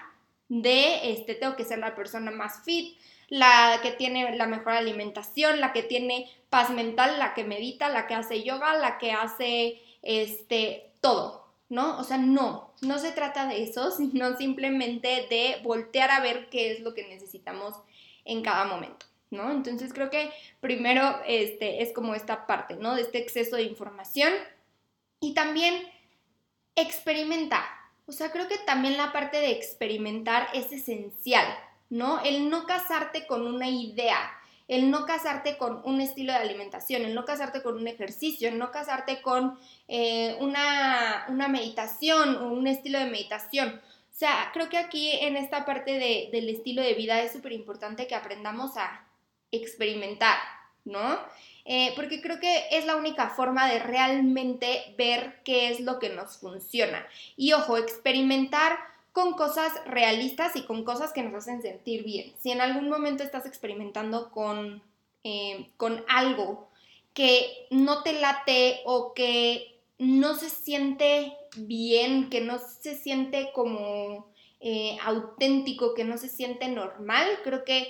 de, 0.49 1.13
este, 1.13 1.35
tengo 1.35 1.57
que 1.57 1.65
ser 1.65 1.79
la 1.79 1.95
persona 1.95 2.31
más 2.31 2.63
fit, 2.63 2.99
la 3.29 3.79
que 3.83 3.93
tiene 3.93 4.37
la 4.37 4.47
mejor 4.47 4.73
alimentación, 4.73 5.61
la 5.61 5.73
que 5.73 5.83
tiene 5.83 6.29
paz 6.51 6.69
mental, 6.69 7.19
la 7.19 7.33
que 7.33 7.45
medita, 7.45 7.89
la 7.89 8.07
que 8.07 8.15
hace 8.15 8.43
yoga, 8.43 8.75
la 8.75 8.99
que 8.99 9.13
hace, 9.13 9.81
este, 10.03 10.91
todo 11.01 11.40
¿no? 11.71 11.99
O 11.99 12.05
sea, 12.05 12.19
no, 12.19 12.75
no 12.83 12.99
se 12.99 13.13
trata 13.13 13.47
de 13.47 13.63
eso, 13.63 13.91
sino 13.97 14.37
simplemente 14.37 15.27
de 15.31 15.61
voltear 15.63 16.11
a 16.11 16.21
ver 16.21 16.51
qué 16.51 16.73
es 16.73 16.81
lo 16.81 16.93
que 16.93 17.09
necesitamos 17.09 17.75
en 18.27 18.43
cada 18.43 18.65
momento, 18.67 19.07
¿no? 19.31 19.51
Entonces 19.51 19.95
creo 19.95 20.11
que 20.11 20.31
primero 20.61 21.21
este, 21.27 21.83
es 21.83 21.93
como 21.95 22.15
esta 22.15 22.47
parte, 22.47 22.75
¿no? 22.77 22.95
De 22.95 23.03
este 23.03 23.19
exceso 23.19 23.57
de 23.57 23.63
información 23.63 24.33
y 25.21 25.33
también 25.33 25.83
experimenta. 26.77 27.65
o 28.07 28.13
sea, 28.13 28.33
creo 28.33 28.49
que 28.49 28.59
también 28.59 28.97
la 28.97 29.13
parte 29.13 29.39
de 29.39 29.53
experimentar 29.53 30.49
es 30.53 30.73
esencial, 30.73 31.47
¿no? 31.89 32.21
El 32.23 32.51
no 32.51 32.67
casarte 32.67 33.27
con 33.27 33.47
una 33.47 33.69
idea, 33.69 34.33
el 34.71 34.89
no 34.89 35.05
casarte 35.05 35.59
con 35.59 35.83
un 35.85 36.01
estilo 36.01 36.33
de 36.33 36.39
alimentación, 36.39 37.03
el 37.03 37.13
no 37.13 37.25
casarte 37.25 37.61
con 37.61 37.75
un 37.75 37.89
ejercicio, 37.89 38.49
el 38.49 38.57
no 38.57 38.71
casarte 38.71 39.21
con 39.21 39.59
eh, 39.89 40.37
una, 40.39 41.27
meditación 41.49 42.37
o 42.37 42.53
un 42.53 42.69
estilo 42.69 43.01
de 43.01 43.07
meditación. 43.07 43.81
O 43.81 44.17
sea, 44.17 44.51
creo 44.53 44.69
que 44.69 44.79
aquí 44.79 45.11
en 45.11 45.37
esta 45.37 45.65
parte 45.65 46.29
del 46.31 46.49
estilo 46.49 46.83
de 46.83 46.95
vida 46.95 47.21
es 47.21 47.33
súper 47.33 47.51
importante 47.51 48.07
que 48.07 48.15
aprendamos 48.15 48.77
a 48.77 49.05
experimentar, 49.51 50.39
¿no? 50.85 51.19
Eh, 51.65 51.93
porque 51.97 52.23
creo 52.23 52.39
que 52.39 52.67
es 52.71 52.87
la 52.87 52.95
única 52.95 53.31
forma 53.31 53.69
de 53.69 53.81
realmente 53.81 54.95
ver 54.97 55.41
qué 55.45 55.71
es 55.71 55.81
lo 55.81 55.99
que 55.99 56.11
nos 56.11 56.39
funciona. 56.39 57.05
Y 57.37 57.55
ojo, 57.55 57.77
experimentar 57.77 58.79
con 59.13 59.33
cosas 59.33 59.73
realistas 59.87 60.57
y 60.57 60.63
con 60.63 60.85
cosas 60.85 61.13
que 61.13 61.23
nos 61.23 61.35
hacen 61.35 61.63
sentir 61.63 62.05
bien. 62.05 62.33
Si 62.41 62.51
en 62.51 62.61
algún 62.61 62.89
momento 62.89 63.23
estás 63.23 63.47
experimentando 63.47 64.31
con, 64.31 64.83
eh, 65.25 65.71
con 65.77 66.05
algo 66.09 66.69
que 67.15 67.67
no 67.71 68.03
te 68.03 68.13
late 68.15 68.81
o 68.85 69.15
que 69.15 69.81
no 69.99 70.35
se 70.35 70.49
siente 70.49 71.37
bien, 71.57 72.31
que 72.31 72.41
no 72.41 72.59
se 72.59 72.97
siente 72.97 73.51
como 73.53 74.29
eh, 74.61 74.97
auténtico, 75.03 75.95
que 75.95 76.05
no 76.05 76.17
se 76.17 76.29
siente 76.29 76.69
normal, 76.69 77.27
creo 77.43 77.65
que 77.65 77.89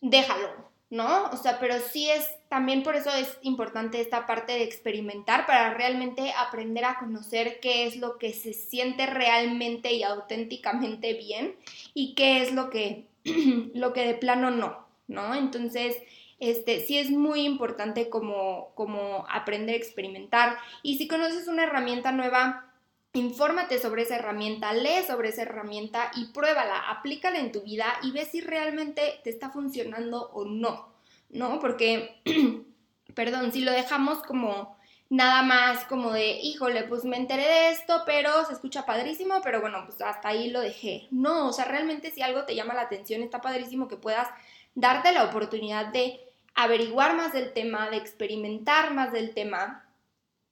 déjalo, 0.00 0.48
¿no? 0.90 1.30
O 1.30 1.36
sea, 1.36 1.58
pero 1.58 1.78
sí 1.80 2.10
es, 2.10 2.28
también 2.50 2.82
por 2.82 2.96
eso 2.96 3.10
es 3.14 3.38
importante 3.42 4.00
esta 4.00 4.26
parte 4.26 4.52
de 4.52 4.64
experimentar 4.64 5.46
para 5.46 5.72
realmente 5.72 6.32
aprender 6.36 6.84
a 6.84 6.98
conocer 6.98 7.60
qué 7.60 7.86
es 7.86 7.96
lo 7.96 8.18
que 8.18 8.32
se 8.32 8.52
siente 8.54 9.06
realmente 9.06 9.92
y 9.92 10.02
auténticamente 10.02 11.14
bien 11.14 11.54
y 11.94 12.14
qué 12.14 12.42
es 12.42 12.52
lo 12.52 12.68
que, 12.68 13.06
lo 13.74 13.92
que 13.92 14.04
de 14.04 14.14
plano 14.14 14.50
no, 14.50 14.84
¿no? 15.06 15.36
Entonces, 15.36 15.96
este, 16.40 16.80
sí 16.80 16.98
es 16.98 17.10
muy 17.10 17.42
importante 17.42 18.10
como, 18.10 18.72
como 18.74 19.26
aprender 19.30 19.76
a 19.76 19.78
experimentar 19.78 20.56
y 20.82 20.98
si 20.98 21.06
conoces 21.06 21.46
una 21.46 21.62
herramienta 21.62 22.10
nueva, 22.10 22.66
Infórmate 23.12 23.80
sobre 23.80 24.02
esa 24.02 24.14
herramienta, 24.14 24.72
lee 24.72 25.02
sobre 25.04 25.30
esa 25.30 25.42
herramienta 25.42 26.12
y 26.14 26.26
pruébala, 26.26 26.78
aplícala 26.90 27.40
en 27.40 27.50
tu 27.50 27.62
vida 27.62 27.98
y 28.04 28.12
ve 28.12 28.24
si 28.24 28.40
realmente 28.40 29.18
te 29.24 29.30
está 29.30 29.50
funcionando 29.50 30.30
o 30.32 30.44
no, 30.44 30.90
¿no? 31.30 31.58
Porque, 31.58 32.22
perdón, 33.14 33.52
si 33.52 33.62
lo 33.62 33.72
dejamos 33.72 34.22
como 34.22 34.78
nada 35.08 35.42
más 35.42 35.84
como 35.86 36.12
de, 36.12 36.38
híjole, 36.40 36.84
pues 36.84 37.04
me 37.04 37.16
enteré 37.16 37.42
de 37.42 37.70
esto, 37.70 38.02
pero 38.06 38.44
se 38.46 38.52
escucha 38.52 38.86
padrísimo, 38.86 39.40
pero 39.42 39.60
bueno, 39.60 39.82
pues 39.86 40.00
hasta 40.02 40.28
ahí 40.28 40.50
lo 40.50 40.60
dejé. 40.60 41.08
No, 41.10 41.48
o 41.48 41.52
sea, 41.52 41.64
realmente 41.64 42.10
si 42.10 42.22
algo 42.22 42.44
te 42.44 42.54
llama 42.54 42.74
la 42.74 42.82
atención, 42.82 43.22
está 43.22 43.40
padrísimo 43.40 43.88
que 43.88 43.96
puedas 43.96 44.28
darte 44.74 45.12
la 45.12 45.24
oportunidad 45.24 45.86
de 45.86 46.20
averiguar 46.54 47.16
más 47.16 47.32
del 47.32 47.52
tema, 47.52 47.90
de 47.90 47.96
experimentar 47.96 48.94
más 48.94 49.12
del 49.12 49.34
tema 49.34 49.84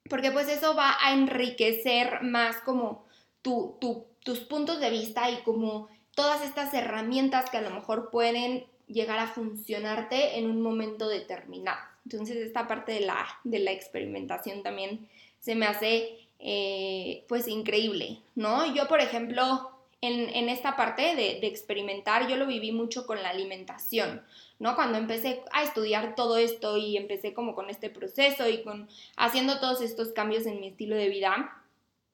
porque 0.09 0.31
pues 0.31 0.49
eso 0.49 0.75
va 0.75 0.97
a 1.01 1.13
enriquecer 1.13 2.23
más 2.23 2.57
como 2.57 3.05
tus 3.41 4.39
puntos 4.49 4.79
de 4.79 4.89
vista 4.89 5.29
y 5.29 5.41
como 5.43 5.87
todas 6.15 6.43
estas 6.43 6.73
herramientas 6.73 7.49
que 7.49 7.57
a 7.57 7.61
lo 7.61 7.69
mejor 7.69 8.09
pueden 8.09 8.65
llegar 8.89 9.19
a 9.19 9.27
funcionarte 9.27 10.37
en 10.37 10.49
un 10.49 10.61
momento 10.61 11.07
determinado. 11.07 11.79
Entonces 12.05 12.37
esta 12.37 12.67
parte 12.67 12.91
de 12.91 13.01
la, 13.01 13.27
de 13.43 13.59
la 13.59 13.71
experimentación 13.71 14.63
también 14.63 15.07
se 15.39 15.55
me 15.55 15.67
hace 15.67 16.27
eh, 16.39 17.23
pues 17.27 17.47
increíble, 17.47 18.19
¿no? 18.35 18.73
Yo 18.73 18.87
por 18.87 18.99
ejemplo 18.99 19.71
en, 20.01 20.47
esta 20.47 20.77
parte 20.77 21.15
de, 21.15 21.39
de, 21.41 21.47
experimentar 21.47 22.29
yo 22.29 22.37
lo 22.37 22.47
viví 22.47 22.71
mucho 22.71 23.05
con 23.05 23.21
la 23.21 23.29
alimentación, 23.29 24.23
¿no? 24.57 24.75
Cuando 24.75 24.97
empecé 24.97 25.43
a 25.51 25.63
estudiar 25.63 26.15
todo 26.15 26.37
esto 26.37 26.77
y 26.77 26.95
empecé 26.95 27.33
como 27.33 27.53
con 27.53 27.69
este 27.69 27.89
proceso 27.89 28.47
y 28.47 28.63
con 28.63 28.87
haciendo 29.17 29.59
todos 29.59 29.81
estos 29.81 30.13
cambios 30.13 30.45
en 30.45 30.61
mi 30.61 30.69
estilo 30.69 30.95
de 30.95 31.09
vida, 31.09 31.61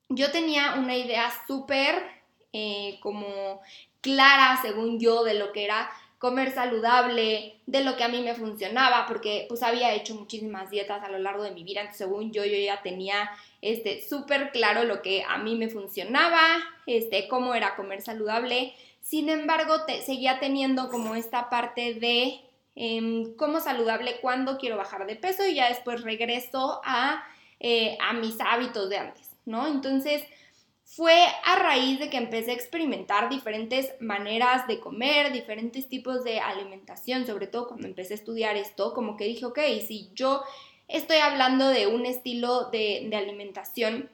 yo 0.09 0.31
tenía 0.31 0.75
una 0.75 0.95
idea 0.97 1.31
súper 1.47 2.03
eh, 2.53 2.99
como 3.01 3.61
clara, 4.01 4.59
según 4.61 4.99
yo, 4.99 5.23
de 5.23 5.33
lo 5.33 5.51
que 5.51 5.65
era 5.65 5.89
comer 6.19 6.51
saludable, 6.53 7.59
de 7.65 7.83
lo 7.83 7.97
que 7.97 8.03
a 8.03 8.07
mí 8.07 8.21
me 8.21 8.35
funcionaba, 8.35 9.05
porque 9.07 9.45
pues 9.49 9.61
había 9.63 9.93
hecho 9.93 10.15
muchísimas 10.15 10.69
dietas 10.69 11.03
a 11.03 11.09
lo 11.09 11.19
largo 11.19 11.43
de 11.43 11.51
mi 11.51 11.63
vida, 11.63 11.81
entonces 11.81 12.07
según 12.07 12.31
yo, 12.31 12.45
yo 12.45 12.57
ya 12.57 12.81
tenía 12.81 13.29
este 13.61 14.01
súper 14.01 14.51
claro 14.51 14.83
lo 14.83 15.01
que 15.01 15.23
a 15.27 15.37
mí 15.37 15.55
me 15.55 15.69
funcionaba, 15.69 16.41
este, 16.85 17.27
cómo 17.27 17.53
era 17.53 17.75
comer 17.75 18.01
saludable, 18.01 18.73
sin 19.01 19.29
embargo, 19.29 19.85
te, 19.85 20.01
seguía 20.01 20.39
teniendo 20.39 20.89
como 20.89 21.15
esta 21.15 21.49
parte 21.49 21.93
de 21.93 22.41
em, 22.75 23.35
cómo 23.35 23.59
saludable, 23.59 24.19
cuando 24.19 24.57
quiero 24.57 24.77
bajar 24.77 25.05
de 25.05 25.15
peso 25.15 25.45
y 25.45 25.53
ya 25.53 25.69
después 25.69 26.01
regreso 26.01 26.81
a, 26.83 27.23
eh, 27.59 27.97
a 28.01 28.13
mis 28.13 28.41
hábitos 28.41 28.89
de 28.89 28.97
antes, 28.97 29.29
¿no? 29.45 29.67
Entonces, 29.67 30.23
fue 30.85 31.25
a 31.43 31.55
raíz 31.57 31.99
de 31.99 32.09
que 32.09 32.17
empecé 32.17 32.51
a 32.51 32.53
experimentar 32.53 33.27
diferentes 33.29 33.93
maneras 33.99 34.67
de 34.67 34.79
comer, 34.79 35.33
diferentes 35.33 35.89
tipos 35.89 36.23
de 36.23 36.39
alimentación, 36.39 37.25
sobre 37.25 37.47
todo 37.47 37.67
cuando 37.67 37.87
empecé 37.87 38.13
a 38.13 38.17
estudiar 38.17 38.55
esto, 38.55 38.93
como 38.93 39.17
que 39.17 39.25
dije, 39.25 39.45
ok, 39.45 39.59
si 39.85 40.11
yo 40.13 40.43
estoy 40.87 41.17
hablando 41.17 41.67
de 41.67 41.87
un 41.87 42.05
estilo 42.05 42.69
de, 42.69 43.07
de 43.09 43.15
alimentación, 43.15 44.09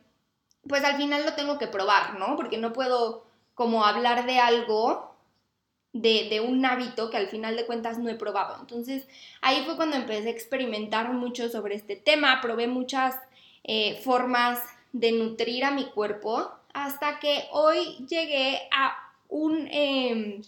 pues 0.67 0.83
al 0.83 0.95
final 0.95 1.25
lo 1.25 1.33
tengo 1.33 1.57
que 1.59 1.67
probar, 1.67 2.17
¿no? 2.17 2.35
Porque 2.35 2.57
no 2.57 2.71
puedo 2.73 3.25
como 3.53 3.85
hablar 3.85 4.25
de 4.25 4.39
algo, 4.39 5.15
de, 5.93 6.41
un 6.41 6.65
hábito 6.65 7.09
que 7.09 7.17
al 7.17 7.27
final 7.27 7.55
de 7.55 7.65
cuentas 7.65 7.97
no 7.97 8.09
he 8.09 8.15
probado. 8.15 8.57
Entonces 8.59 9.07
ahí 9.41 9.63
fue 9.65 9.75
cuando 9.75 9.97
empecé 9.97 10.29
a 10.29 10.31
experimentar 10.31 11.11
mucho 11.13 11.49
sobre 11.49 11.75
este 11.75 11.95
tema, 11.95 12.39
probé 12.41 12.67
muchas 12.67 13.15
eh, 13.63 13.99
formas 14.03 14.63
de 14.93 15.11
nutrir 15.11 15.63
a 15.63 15.71
mi 15.71 15.85
cuerpo 15.85 16.51
hasta 16.73 17.19
que 17.19 17.45
hoy 17.51 18.05
llegué 18.07 18.67
a 18.71 18.95
un, 19.29 19.67
em, 19.71 20.41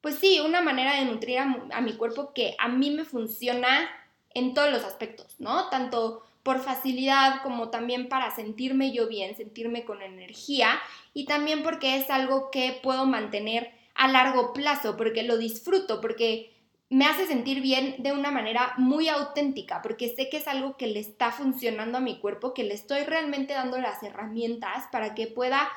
pues 0.00 0.16
sí, 0.16 0.40
una 0.40 0.60
manera 0.62 0.96
de 0.96 1.04
nutrir 1.04 1.38
a, 1.38 1.56
a 1.72 1.80
mi 1.80 1.94
cuerpo 1.94 2.32
que 2.34 2.54
a 2.58 2.68
mí 2.68 2.90
me 2.90 3.04
funciona 3.04 3.88
en 4.34 4.54
todos 4.54 4.70
los 4.70 4.84
aspectos, 4.84 5.36
¿no? 5.38 5.68
Tanto 5.68 6.22
por 6.42 6.60
facilidad 6.60 7.42
como 7.42 7.70
también 7.70 8.08
para 8.08 8.34
sentirme 8.34 8.92
yo 8.92 9.08
bien, 9.08 9.36
sentirme 9.36 9.84
con 9.84 10.02
energía 10.02 10.80
y 11.12 11.26
también 11.26 11.62
porque 11.62 11.96
es 11.96 12.10
algo 12.10 12.50
que 12.50 12.78
puedo 12.82 13.06
mantener 13.06 13.72
a 13.94 14.08
largo 14.08 14.52
plazo, 14.52 14.96
porque 14.96 15.22
lo 15.22 15.36
disfruto, 15.36 16.00
porque 16.00 16.50
me 16.90 17.06
hace 17.06 17.26
sentir 17.26 17.62
bien 17.62 17.96
de 17.98 18.12
una 18.12 18.30
manera 18.30 18.74
muy 18.76 19.08
auténtica, 19.08 19.80
porque 19.80 20.14
sé 20.14 20.28
que 20.28 20.36
es 20.36 20.46
algo 20.46 20.76
que 20.76 20.86
le 20.86 21.00
está 21.00 21.32
funcionando 21.32 21.98
a 21.98 22.02
mi 22.02 22.18
cuerpo, 22.18 22.52
que 22.52 22.64
le 22.64 22.74
estoy 22.74 23.04
realmente 23.04 23.54
dando 23.54 23.78
las 23.78 24.02
herramientas 24.02 24.84
para 24.92 25.14
que 25.14 25.26
pueda 25.26 25.70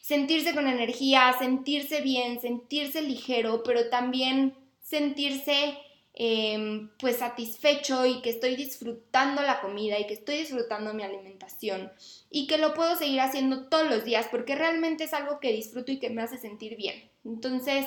sentirse 0.00 0.54
con 0.54 0.68
energía, 0.68 1.34
sentirse 1.38 2.00
bien, 2.00 2.40
sentirse 2.40 3.02
ligero, 3.02 3.62
pero 3.64 3.90
también 3.90 4.54
sentirse 4.80 5.76
Em, 6.16 6.90
pues 7.00 7.16
satisfecho 7.16 8.06
y 8.06 8.22
que 8.22 8.30
estoy 8.30 8.54
disfrutando 8.54 9.42
la 9.42 9.60
comida 9.60 9.98
y 9.98 10.06
que 10.06 10.14
estoy 10.14 10.36
disfrutando 10.36 10.94
mi 10.94 11.02
alimentación 11.02 11.90
y 12.30 12.46
que 12.46 12.56
lo 12.56 12.72
puedo 12.72 12.94
seguir 12.94 13.20
haciendo 13.20 13.66
todos 13.66 13.90
los 13.90 14.04
días 14.04 14.28
porque 14.30 14.54
realmente 14.54 15.02
es 15.04 15.12
algo 15.12 15.40
que 15.40 15.50
disfruto 15.50 15.90
y 15.90 15.98
que 15.98 16.10
me 16.10 16.22
hace 16.22 16.38
sentir 16.38 16.76
bien. 16.76 17.10
Entonces, 17.24 17.84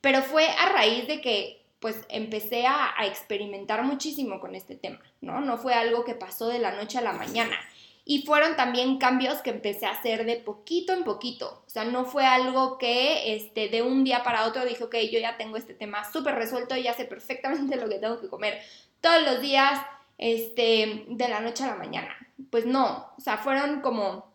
pero 0.00 0.22
fue 0.22 0.46
a 0.46 0.68
raíz 0.68 1.08
de 1.08 1.20
que 1.20 1.63
pues 1.84 2.00
empecé 2.08 2.66
a, 2.66 2.94
experimentar 3.04 3.82
muchísimo 3.82 4.40
con 4.40 4.54
este 4.54 4.74
tema, 4.74 5.02
¿no? 5.20 5.42
No 5.42 5.58
fue 5.58 5.74
algo 5.74 6.02
que 6.02 6.14
pasó 6.14 6.48
de 6.48 6.58
la 6.58 6.70
noche 6.70 6.96
a 6.96 7.02
la 7.02 7.12
mañana. 7.12 7.58
Y 8.06 8.22
fueron 8.22 8.56
también 8.56 8.96
cambios 8.96 9.42
que 9.42 9.50
empecé 9.50 9.84
a 9.84 9.90
hacer 9.90 10.24
de 10.24 10.36
poquito 10.36 10.94
en 10.94 11.04
poquito. 11.04 11.62
O 11.66 11.68
sea, 11.68 11.84
no 11.84 12.06
fue 12.06 12.24
algo 12.24 12.78
que 12.78 13.34
este, 13.34 13.68
de 13.68 13.82
un 13.82 14.02
día 14.02 14.22
para 14.22 14.46
otro 14.46 14.64
dije, 14.64 14.82
ok, 14.82 14.96
yo 15.12 15.18
ya 15.18 15.36
tengo 15.36 15.58
este 15.58 15.74
tema 15.74 16.10
súper 16.10 16.36
resuelto, 16.36 16.74
ya 16.74 16.94
sé 16.94 17.04
perfectamente 17.04 17.76
lo 17.80 17.86
que 17.86 17.98
tengo 17.98 18.18
que 18.18 18.30
comer 18.30 18.62
todos 19.02 19.22
los 19.22 19.42
días, 19.42 19.78
este, 20.16 21.04
de 21.06 21.28
la 21.28 21.40
noche 21.40 21.64
a 21.64 21.66
la 21.66 21.76
mañana. 21.76 22.16
Pues 22.48 22.64
no, 22.64 23.12
o 23.18 23.20
sea, 23.20 23.36
fueron 23.36 23.82
como 23.82 24.33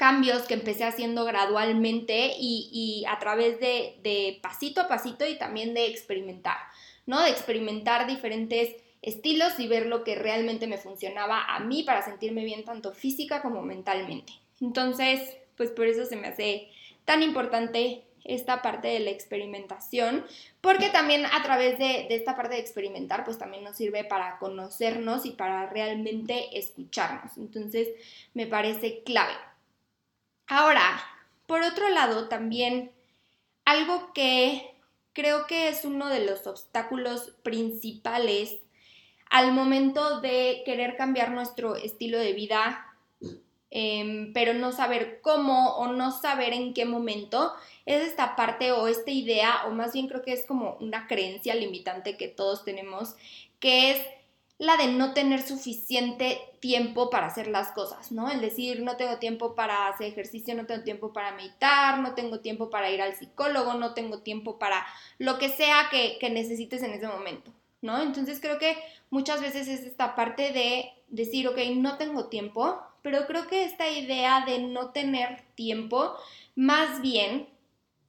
cambios 0.00 0.44
que 0.44 0.54
empecé 0.54 0.84
haciendo 0.84 1.26
gradualmente 1.26 2.32
y, 2.38 3.04
a 3.06 3.18
través 3.18 3.60
de 3.60 4.38
pasito 4.42 4.80
a 4.80 4.88
pasito 4.88 5.26
y 5.26 5.36
también 5.36 5.74
de 5.74 5.88
experimentar, 5.88 6.56
¿no? 7.04 7.20
De 7.20 7.28
experimentar 7.28 8.06
diferentes 8.06 8.76
estilos 9.02 9.60
y 9.60 9.68
ver 9.68 9.84
lo 9.84 10.02
que 10.02 10.14
realmente 10.14 10.66
me 10.66 10.78
funcionaba 10.78 11.44
a 11.54 11.60
mí 11.60 11.82
para 11.82 12.02
sentirme 12.02 12.46
bien 12.46 12.64
tanto 12.64 12.94
física 12.94 13.42
como 13.42 13.60
mentalmente. 13.60 14.32
Entonces, 14.62 15.36
pues 15.58 15.68
por 15.68 15.86
eso 15.86 16.06
se 16.06 16.16
me 16.16 16.28
hace 16.28 16.70
tan 17.04 17.22
importante 17.22 18.02
esta 18.24 18.62
parte 18.62 18.88
de 18.88 19.00
la 19.00 19.10
experimentación, 19.10 20.24
porque 20.62 20.88
también 20.88 21.26
a 21.26 21.42
través 21.42 21.78
de, 21.78 22.06
esta 22.08 22.36
parte 22.36 22.54
de 22.54 22.60
experimentar, 22.62 23.22
pues 23.24 23.36
también 23.36 23.64
nos 23.64 23.76
sirve 23.76 24.04
para 24.04 24.38
conocernos 24.38 25.26
y 25.26 25.32
para 25.32 25.66
realmente 25.66 26.58
escucharnos. 26.58 27.36
Entonces, 27.36 27.88
me 28.32 28.46
parece 28.46 29.02
clave. 29.02 29.34
Ahora, 30.52 31.00
por 31.46 31.62
otro 31.62 31.88
lado, 31.90 32.26
también 32.26 32.90
algo 33.64 34.12
que 34.12 34.74
creo 35.12 35.46
que 35.46 35.68
es 35.68 35.84
uno 35.84 36.08
de 36.08 36.26
los 36.26 36.44
obstáculos 36.48 37.34
principales 37.44 38.58
al 39.30 39.52
momento 39.52 40.20
de 40.20 40.62
querer 40.66 40.96
cambiar 40.96 41.30
nuestro 41.30 41.76
estilo 41.76 42.18
de 42.18 42.32
vida, 42.32 42.84
em, 43.70 44.32
pero 44.32 44.52
no 44.52 44.72
saber 44.72 45.20
cómo 45.22 45.76
o 45.76 45.92
no 45.92 46.10
saber 46.10 46.52
en 46.52 46.74
qué 46.74 46.84
momento, 46.84 47.52
es 47.86 48.02
esta 48.02 48.34
parte 48.34 48.72
o 48.72 48.88
esta 48.88 49.12
idea, 49.12 49.66
o 49.68 49.70
más 49.70 49.92
bien 49.92 50.08
creo 50.08 50.22
que 50.22 50.32
es 50.32 50.44
como 50.46 50.76
una 50.80 51.06
creencia 51.06 51.54
limitante 51.54 52.16
que 52.16 52.26
todos 52.26 52.64
tenemos, 52.64 53.14
que 53.60 53.92
es 53.92 54.04
la 54.60 54.76
de 54.76 54.88
no 54.88 55.14
tener 55.14 55.40
suficiente 55.40 56.38
tiempo 56.60 57.08
para 57.08 57.28
hacer 57.28 57.46
las 57.46 57.72
cosas, 57.72 58.12
¿no? 58.12 58.30
El 58.30 58.42
decir, 58.42 58.82
no 58.82 58.98
tengo 58.98 59.16
tiempo 59.16 59.54
para 59.54 59.88
hacer 59.88 60.08
ejercicio, 60.08 60.54
no 60.54 60.66
tengo 60.66 60.84
tiempo 60.84 61.14
para 61.14 61.32
meditar, 61.32 61.98
no 62.00 62.12
tengo 62.14 62.40
tiempo 62.40 62.68
para 62.68 62.90
ir 62.90 63.00
al 63.00 63.16
psicólogo, 63.16 63.72
no 63.72 63.94
tengo 63.94 64.18
tiempo 64.18 64.58
para 64.58 64.86
lo 65.16 65.38
que 65.38 65.48
sea 65.48 65.88
que, 65.90 66.18
necesites 66.28 66.82
en 66.82 66.92
ese 66.92 67.08
momento, 67.08 67.50
¿no? 67.80 68.02
Entonces 68.02 68.38
creo 68.38 68.58
que 68.58 68.76
muchas 69.08 69.40
veces 69.40 69.66
es 69.66 69.80
esta 69.80 70.14
parte 70.14 70.52
de 70.52 70.92
decir, 71.08 71.48
ok, 71.48 71.56
no 71.76 71.96
tengo 71.96 72.26
tiempo, 72.26 72.82
pero 73.00 73.26
creo 73.26 73.48
que 73.48 73.64
esta 73.64 73.88
idea 73.88 74.44
de 74.44 74.58
no 74.58 74.90
tener 74.90 75.42
tiempo, 75.54 76.16
más 76.54 77.00
bien 77.00 77.48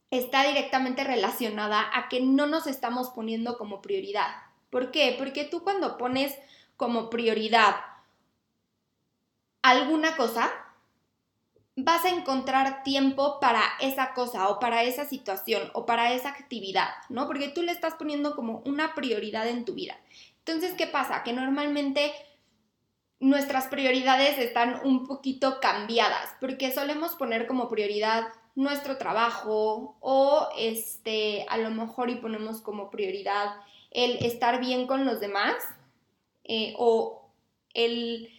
está 0.09 0.43
directamente 0.45 1.05
relacionada 1.05 1.89
a 1.93 2.09
que 2.09 2.19
no 2.19 2.45
nos 2.45 2.67
estamos 2.67 3.11
poniendo 3.11 3.57
como 3.57 3.81
prioridad, 3.81 4.50
¿Por 4.71 4.89
qué? 4.89 5.15
Porque 5.19 5.43
tú 5.45 5.63
cuando 5.63 5.97
pones 5.97 6.35
como 6.77 7.11
prioridad 7.11 7.75
alguna 9.61 10.15
cosa, 10.15 10.51
vas 11.75 12.05
a 12.05 12.09
encontrar 12.09 12.83
tiempo 12.83 13.39
para 13.39 13.61
esa 13.79 14.13
cosa 14.13 14.49
o 14.49 14.59
para 14.59 14.83
esa 14.83 15.05
situación 15.05 15.69
o 15.73 15.85
para 15.85 16.13
esa 16.13 16.29
actividad, 16.29 16.89
¿no? 17.09 17.27
Porque 17.27 17.49
tú 17.49 17.61
le 17.61 17.71
estás 17.71 17.93
poniendo 17.95 18.35
como 18.35 18.63
una 18.65 18.95
prioridad 18.95 19.47
en 19.47 19.65
tu 19.65 19.73
vida. 19.73 19.97
Entonces, 20.39 20.73
¿qué 20.73 20.87
pasa? 20.87 21.23
Que 21.23 21.33
normalmente 21.33 22.11
nuestras 23.19 23.67
prioridades 23.67 24.39
están 24.39 24.81
un 24.83 25.05
poquito 25.05 25.59
cambiadas, 25.59 26.33
porque 26.39 26.73
solemos 26.73 27.15
poner 27.15 27.45
como 27.45 27.69
prioridad 27.69 28.27
nuestro 28.55 28.97
trabajo 28.97 29.95
o 29.99 30.49
este, 30.57 31.45
a 31.47 31.57
lo 31.57 31.69
mejor 31.69 32.09
y 32.09 32.15
ponemos 32.15 32.61
como 32.61 32.89
prioridad 32.89 33.53
el 33.91 34.25
estar 34.25 34.59
bien 34.59 34.87
con 34.87 35.05
los 35.05 35.19
demás 35.19 35.55
eh, 36.43 36.73
o 36.77 37.29
el 37.73 38.29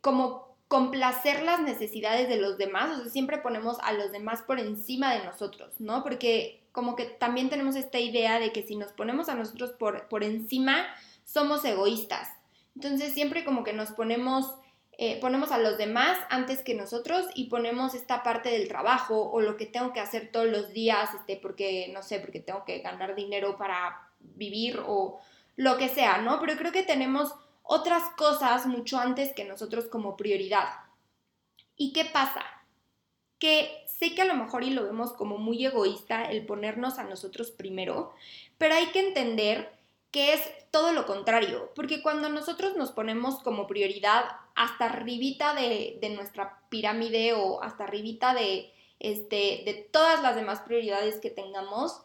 como 0.00 0.56
complacer 0.68 1.42
las 1.42 1.60
necesidades 1.60 2.28
de 2.28 2.36
los 2.36 2.58
demás, 2.58 2.90
o 2.90 3.02
sea, 3.02 3.10
siempre 3.10 3.38
ponemos 3.38 3.78
a 3.80 3.92
los 3.92 4.12
demás 4.12 4.42
por 4.42 4.60
encima 4.60 5.14
de 5.14 5.24
nosotros, 5.24 5.74
¿no? 5.78 6.02
Porque 6.02 6.62
como 6.72 6.94
que 6.94 7.06
también 7.06 7.48
tenemos 7.48 7.74
esta 7.74 7.98
idea 7.98 8.38
de 8.38 8.52
que 8.52 8.62
si 8.62 8.76
nos 8.76 8.92
ponemos 8.92 9.28
a 9.28 9.34
nosotros 9.34 9.72
por, 9.72 10.08
por 10.08 10.22
encima, 10.22 10.86
somos 11.24 11.64
egoístas. 11.64 12.28
Entonces 12.74 13.14
siempre 13.14 13.44
como 13.44 13.64
que 13.64 13.72
nos 13.72 13.92
ponemos, 13.92 14.54
eh, 14.98 15.18
ponemos 15.20 15.52
a 15.52 15.58
los 15.58 15.78
demás 15.78 16.18
antes 16.28 16.62
que 16.62 16.74
nosotros 16.74 17.26
y 17.34 17.48
ponemos 17.48 17.94
esta 17.94 18.22
parte 18.22 18.50
del 18.50 18.68
trabajo 18.68 19.30
o 19.30 19.40
lo 19.40 19.56
que 19.56 19.66
tengo 19.66 19.94
que 19.94 20.00
hacer 20.00 20.30
todos 20.30 20.46
los 20.46 20.72
días, 20.72 21.14
este, 21.14 21.36
porque, 21.36 21.90
no 21.94 22.02
sé, 22.02 22.20
porque 22.20 22.40
tengo 22.40 22.64
que 22.66 22.80
ganar 22.80 23.14
dinero 23.14 23.56
para 23.56 24.07
vivir 24.20 24.80
o 24.86 25.20
lo 25.56 25.76
que 25.76 25.88
sea, 25.88 26.18
¿no? 26.18 26.40
Pero 26.40 26.56
creo 26.56 26.72
que 26.72 26.82
tenemos 26.82 27.34
otras 27.62 28.02
cosas 28.16 28.66
mucho 28.66 28.98
antes 28.98 29.34
que 29.34 29.44
nosotros 29.44 29.86
como 29.86 30.16
prioridad. 30.16 30.68
¿Y 31.76 31.92
qué 31.92 32.04
pasa? 32.04 32.44
Que 33.38 33.84
sé 33.86 34.14
que 34.14 34.22
a 34.22 34.26
lo 34.26 34.34
mejor 34.34 34.64
y 34.64 34.70
lo 34.70 34.84
vemos 34.84 35.12
como 35.12 35.38
muy 35.38 35.64
egoísta 35.64 36.24
el 36.24 36.46
ponernos 36.46 36.98
a 36.98 37.04
nosotros 37.04 37.50
primero, 37.50 38.12
pero 38.56 38.74
hay 38.74 38.86
que 38.86 39.06
entender 39.06 39.76
que 40.10 40.32
es 40.32 40.40
todo 40.70 40.92
lo 40.92 41.06
contrario, 41.06 41.70
porque 41.74 42.02
cuando 42.02 42.28
nosotros 42.30 42.76
nos 42.76 42.92
ponemos 42.92 43.40
como 43.42 43.66
prioridad 43.66 44.24
hasta 44.54 44.86
arribita 44.86 45.54
de, 45.54 45.98
de 46.00 46.10
nuestra 46.10 46.62
pirámide 46.70 47.34
o 47.34 47.62
hasta 47.62 47.84
arribita 47.84 48.32
de, 48.32 48.72
este, 48.98 49.62
de 49.64 49.88
todas 49.92 50.22
las 50.22 50.34
demás 50.34 50.60
prioridades 50.60 51.20
que 51.20 51.30
tengamos, 51.30 52.00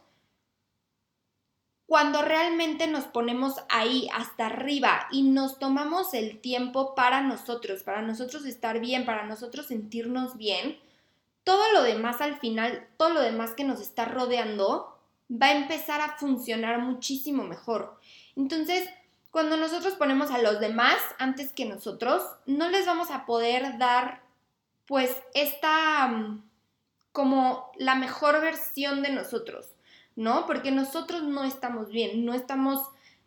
cuando 1.86 2.22
realmente 2.22 2.88
nos 2.88 3.06
ponemos 3.06 3.56
ahí 3.70 4.10
hasta 4.14 4.48
arriba 4.48 5.08
y 5.12 5.24
nos 5.24 5.60
tomamos 5.60 6.14
el 6.14 6.40
tiempo 6.40 6.96
para 6.96 7.22
nosotros, 7.22 7.84
para 7.84 8.02
nosotros 8.02 8.46
estar 8.46 8.80
bien, 8.80 9.06
para 9.06 9.26
nosotros 9.26 9.68
sentirnos 9.68 10.38
bien, 10.38 10.80
todo 11.44 11.72
lo 11.74 11.84
demás 11.84 12.22
al 12.22 12.40
final, 12.40 12.88
todo 12.98 13.10
lo 13.10 13.22
demás 13.22 13.52
que 13.52 13.66
nos 13.66 13.82
está 13.82 14.06
rodeando, 14.06 14.98
va 15.30 15.48
a 15.48 15.58
empezar 15.58 16.02
a 16.02 16.18
funcionar 16.18 16.80
muchísimo 16.80 17.44
mejor. 17.44 18.00
Entonces, 18.36 18.90
cuando 19.32 19.58
nosotros 19.58 19.96
ponemos 19.96 20.32
a 20.32 20.38
los 20.38 20.60
demás 20.60 20.98
antes 21.20 21.52
que 21.52 21.66
nosotros, 21.66 22.24
no 22.46 22.70
les 22.70 22.86
vamos 22.86 23.12
a 23.12 23.26
poder 23.26 23.78
dar 23.78 24.22
pues 24.86 25.16
esta 25.34 26.08
mm, 26.08 26.44
como 27.12 27.72
la 27.78 27.96
mejor 27.96 28.42
versión 28.42 29.02
de 29.02 29.10
nosotros. 29.12 29.68
¿No? 30.16 30.46
Porque 30.46 30.72
nosotros 30.72 31.24
no 31.24 31.44
estamos 31.44 31.90
bien, 31.90 32.26
no 32.26 32.34
estamos 32.34 32.82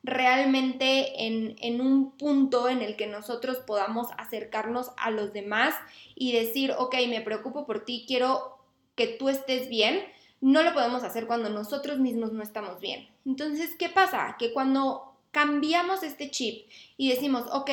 realmente 0.06 1.26
en, 1.26 1.80
un 1.80 2.12
punto 2.12 2.68
en 2.68 2.80
el 2.80 2.96
que 2.96 3.08
nosotros 3.08 3.58
podamos 3.66 4.06
acercarnos 4.16 4.92
a 4.96 5.10
los 5.10 5.32
demás 5.32 5.74
y 6.14 6.32
decir, 6.32 6.72
ok, 6.78 6.94
me 7.08 7.20
preocupo 7.22 7.66
por 7.66 7.84
ti, 7.84 8.04
quiero 8.06 8.56
que 8.94 9.08
tú 9.08 9.28
estés 9.28 9.68
bien, 9.68 10.00
no 10.40 10.62
lo 10.62 10.72
podemos 10.74 11.02
hacer 11.02 11.26
cuando 11.26 11.50
nosotros 11.50 11.98
mismos 11.98 12.32
no 12.32 12.42
estamos 12.42 12.80
bien. 12.80 13.08
Entonces, 13.24 13.74
¿qué 13.76 13.88
pasa? 13.88 14.36
Que 14.38 14.52
cuando 14.52 15.12
cambiamos 15.32 16.04
este 16.04 16.30
chip 16.30 16.68
y 16.96 17.10
decimos, 17.10 17.44
ok, 17.50 17.70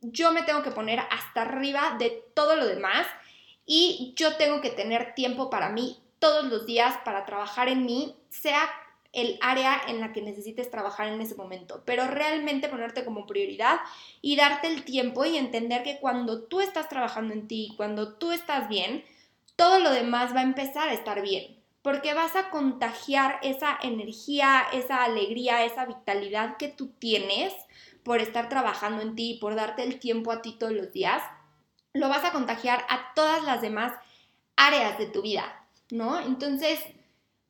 yo 0.00 0.32
me 0.32 0.42
tengo 0.42 0.62
que 0.62 0.72
poner 0.72 0.98
hasta 0.98 1.42
arriba 1.42 1.96
de 2.00 2.24
todo 2.34 2.56
lo 2.56 2.66
demás 2.66 3.06
y 3.64 4.12
yo 4.16 4.36
tengo 4.36 4.60
que 4.60 4.70
tener 4.70 5.14
tiempo 5.14 5.50
para 5.50 5.68
mí 5.68 5.99
todos 6.20 6.44
los 6.44 6.66
días 6.66 6.96
para 7.04 7.26
trabajar 7.26 7.68
en 7.68 7.84
mí, 7.84 8.14
sea 8.28 8.70
el 9.12 9.38
área 9.40 9.80
en 9.88 10.00
la 10.00 10.12
que 10.12 10.22
necesites 10.22 10.70
trabajar 10.70 11.08
en 11.08 11.20
ese 11.20 11.34
momento, 11.34 11.82
pero 11.84 12.06
realmente 12.06 12.68
ponerte 12.68 13.04
como 13.04 13.26
prioridad 13.26 13.80
y 14.22 14.36
darte 14.36 14.68
el 14.68 14.84
tiempo 14.84 15.24
y 15.24 15.36
entender 15.36 15.82
que 15.82 15.98
cuando 15.98 16.44
tú 16.44 16.60
estás 16.60 16.88
trabajando 16.88 17.34
en 17.34 17.48
ti, 17.48 17.74
cuando 17.76 18.14
tú 18.14 18.30
estás 18.30 18.68
bien, 18.68 19.04
todo 19.56 19.80
lo 19.80 19.90
demás 19.90 20.34
va 20.34 20.40
a 20.40 20.44
empezar 20.44 20.88
a 20.88 20.92
estar 20.92 21.22
bien, 21.22 21.58
porque 21.82 22.14
vas 22.14 22.36
a 22.36 22.50
contagiar 22.50 23.40
esa 23.42 23.78
energía, 23.82 24.64
esa 24.72 25.02
alegría, 25.02 25.64
esa 25.64 25.86
vitalidad 25.86 26.56
que 26.56 26.68
tú 26.68 26.92
tienes 26.98 27.52
por 28.04 28.20
estar 28.20 28.48
trabajando 28.48 29.02
en 29.02 29.16
ti, 29.16 29.38
por 29.40 29.56
darte 29.56 29.82
el 29.82 29.98
tiempo 29.98 30.30
a 30.30 30.40
ti 30.40 30.52
todos 30.52 30.72
los 30.72 30.92
días, 30.92 31.22
lo 31.92 32.08
vas 32.08 32.24
a 32.24 32.32
contagiar 32.32 32.86
a 32.88 33.12
todas 33.14 33.42
las 33.42 33.60
demás 33.60 33.92
áreas 34.56 34.98
de 34.98 35.06
tu 35.06 35.22
vida, 35.22 35.59
¿no? 35.90 36.20
Entonces, 36.20 36.80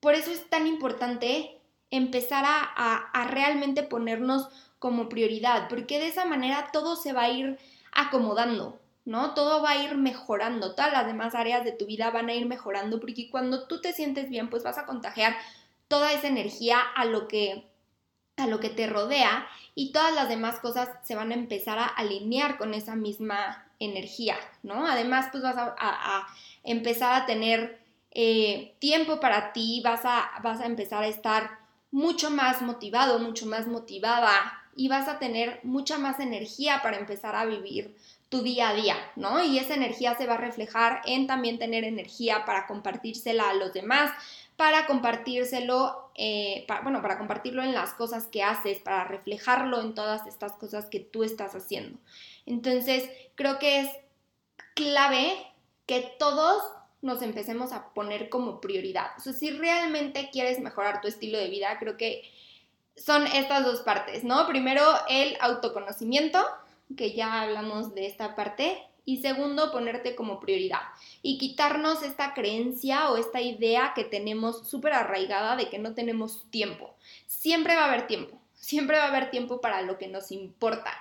por 0.01 0.15
eso 0.15 0.31
es 0.31 0.49
tan 0.49 0.67
importante 0.67 1.61
empezar 1.91 2.45
a, 2.47 3.27
realmente 3.29 3.83
ponernos 3.83 4.49
como 4.79 5.09
prioridad, 5.09 5.69
porque 5.69 5.99
de 5.99 6.09
esa 6.09 6.25
manera 6.25 6.71
todo 6.73 6.97
se 6.97 7.13
va 7.13 7.23
a 7.23 7.31
ir 7.31 7.59
acomodando, 7.93 8.79
¿no? 9.05 9.35
Todo 9.35 9.63
va 9.63 9.71
a 9.71 9.85
ir 9.85 9.97
mejorando, 9.97 10.75
todas 10.75 10.93
las 10.93 11.07
demás 11.07 11.35
áreas 11.35 11.65
de 11.65 11.73
tu 11.73 11.87
vida 11.87 12.11
van 12.11 12.29
a 12.29 12.35
ir 12.35 12.47
mejorando, 12.47 12.99
porque 12.99 13.29
cuando 13.31 13.67
tú 13.67 13.81
te 13.81 13.93
sientes 13.93 14.31
bien, 14.31 14.49
pues 14.49 14.63
vas 14.63 14.79
a 14.79 14.87
contagiar 14.87 15.37
toda 15.89 16.13
esa 16.13 16.29
energía 16.29 16.81
a 16.81 17.05
lo 17.05 17.29
que 17.29 17.69
a 18.37 18.47
lo 18.47 18.59
que 18.59 18.71
te 18.71 18.87
rodea 18.87 19.47
y 19.75 19.93
todas 19.93 20.15
las 20.15 20.31
demás 20.31 20.61
cosas 20.61 20.89
se 21.03 21.15
van 21.15 21.31
a 21.31 21.35
empezar 21.35 21.79
a 21.79 21.85
alinear 21.85 22.57
con 22.57 22.73
esa 22.73 22.97
misma 22.97 23.67
energía, 23.81 24.37
¿no? 24.63 24.87
Además, 24.87 25.29
pues 25.31 25.43
vas 25.43 25.57
a 25.59 26.27
empezar 26.63 27.21
a 27.21 27.27
tener 27.27 27.80
eh, 28.13 28.75
tiempo 28.79 29.21
para 29.21 29.53
ti, 29.53 29.81
vas 29.85 30.05
a, 30.05 30.31
vas 30.43 30.61
a 30.61 30.67
empezar 30.67 31.03
a 31.03 31.09
estar 31.09 31.59
mucho 31.91 32.31
más 32.31 32.63
motivado, 32.63 33.19
mucho 33.19 33.47
más 33.47 33.67
motivada 33.67 34.31
y 34.77 34.89
vas 34.89 35.09
a 35.09 35.19
tener 35.19 35.61
mucha 35.63 35.99
más 35.99 36.21
energía 36.21 36.81
para 36.83 36.99
empezar 36.99 37.35
a 37.35 37.45
vivir 37.45 37.97
tu 38.29 38.43
día 38.43 38.69
a 38.69 38.75
día, 38.75 38.97
¿no? 39.17 39.43
Y 39.43 39.59
esa 39.59 39.75
energía 39.75 40.17
se 40.17 40.27
va 40.27 40.35
a 40.35 40.39
reflejar 40.39 41.03
en 41.05 41.27
también 41.27 41.59
tener 41.59 41.83
energía 41.83 42.45
para 42.47 42.67
compartírsela 42.69 43.51
a 43.51 43.55
los 43.55 43.73
demás, 43.73 44.13
para 44.57 44.87
compartírselo, 44.87 46.13
eh, 46.15 46.65
bueno, 46.85 47.03
para 47.03 47.19
compartirlo 47.19 47.63
en 47.63 47.73
las 47.73 47.93
cosas 47.95 48.27
que 48.27 48.45
haces, 48.45 48.79
para 48.79 49.05
reflejarlo 49.05 49.81
en 49.81 49.95
todas 49.95 50.27
estas 50.27 50.53
cosas 50.53 50.87
que 50.87 51.01
tú 51.01 51.25
estás 51.25 51.57
haciendo. 51.57 51.99
Entonces, 52.47 53.11
creo 53.35 53.59
que 53.59 53.81
es 53.81 53.91
clave 54.75 55.35
que 55.87 56.15
todos 56.19 56.63
nos 57.03 57.23
empecemos 57.23 57.73
a 57.73 57.93
poner 57.95 58.29
como 58.29 58.61
prioridad. 58.61 59.13
O 59.17 59.21
sea, 59.21 59.33
si 59.33 59.51
realmente 59.51 60.31
quieres 60.31 60.61
mejorar 60.61 61.01
tu 61.01 61.09
estilo 61.09 61.39
de 61.39 61.49
vida, 61.49 61.79
creo 61.79 61.97
que 61.97 62.23
son 62.97 63.27
estas 63.27 63.65
dos 63.65 63.81
partes, 63.81 64.25
¿no? 64.25 64.47
Primero, 64.47 64.83
el 65.09 65.37
autoconocimiento, 65.41 66.45
que 66.97 67.15
ya 67.15 67.41
hablamos 67.41 67.95
de 67.95 68.07
esta 68.07 68.35
parte, 68.37 68.87
Y 69.05 69.23
segundo, 69.23 69.73
ponerte 69.73 70.15
como 70.15 70.41
prioridad 70.41 70.83
y 71.23 71.39
quitarnos 71.39 72.03
esta 72.03 72.35
creencia 72.35 73.11
o 73.11 73.17
esta 73.17 73.41
idea 73.41 73.93
que 73.95 74.05
tenemos 74.05 74.69
súper 74.69 74.93
arraigada 74.93 75.57
de 75.57 75.69
que 75.69 75.79
no 75.79 75.95
tenemos 75.95 76.49
tiempo. 76.51 76.95
Siempre 77.27 77.75
va 77.75 77.85
a 77.85 77.89
haber 77.89 78.07
tiempo, 78.07 78.39
siempre 78.55 78.99
va 78.99 79.05
a 79.05 79.09
haber 79.09 79.31
tiempo 79.31 79.61
para 79.61 79.83
lo 79.83 79.99
que 79.99 80.09
nos 80.09 80.31
importa. 80.31 80.93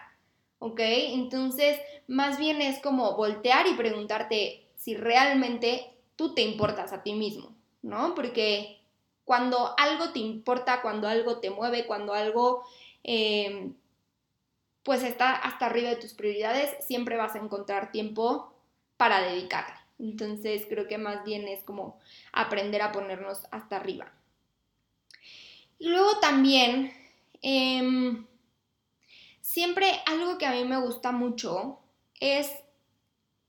¿Ok? 0.59 0.79
Entonces, 0.79 1.79
más 2.07 2.37
bien 2.37 2.61
es 2.61 2.79
como 2.79 3.15
voltear 3.15 3.67
y 3.67 3.75
preguntarte 3.75 4.65
si 4.79 4.95
realmente 4.95 5.93
tú 6.15 6.33
te 6.33 6.41
importas 6.41 6.93
a 6.93 7.03
ti 7.03 7.13
mismo, 7.13 7.53
¿no? 7.81 8.15
Porque 8.15 8.79
cuando 9.25 9.75
algo 9.77 10.13
te 10.13 10.19
importa, 10.19 10.81
cuando 10.81 11.09
algo 11.09 11.39
te 11.39 11.49
mueve, 11.49 11.85
cuando 11.85 12.13
algo 12.13 12.63
em, 13.03 13.75
pues 14.81 15.03
está 15.03 15.35
hasta 15.35 15.65
arriba 15.65 15.89
de 15.89 15.97
tus 15.97 16.13
prioridades, 16.13 16.73
siempre 16.85 17.17
vas 17.17 17.35
a 17.35 17.39
encontrar 17.39 17.91
tiempo 17.91 18.53
para 18.95 19.21
dedicarle. 19.21 19.75
Entonces 19.99 20.65
creo 20.69 20.87
que 20.87 20.97
más 20.97 21.25
bien 21.25 21.49
es 21.49 21.61
como 21.65 21.99
aprender 22.31 22.81
a 22.81 22.93
ponernos 22.93 23.41
hasta 23.51 23.75
arriba. 23.75 24.13
Y 25.77 25.89
luego 25.89 26.19
también, 26.21 26.93
em, 27.41 28.25
siempre 29.41 30.01
algo 30.05 30.37
que 30.37 30.45
a 30.45 30.51
mí 30.51 30.63
me 30.63 30.79
gusta 30.79 31.11
mucho 31.11 31.79
es 32.21 32.49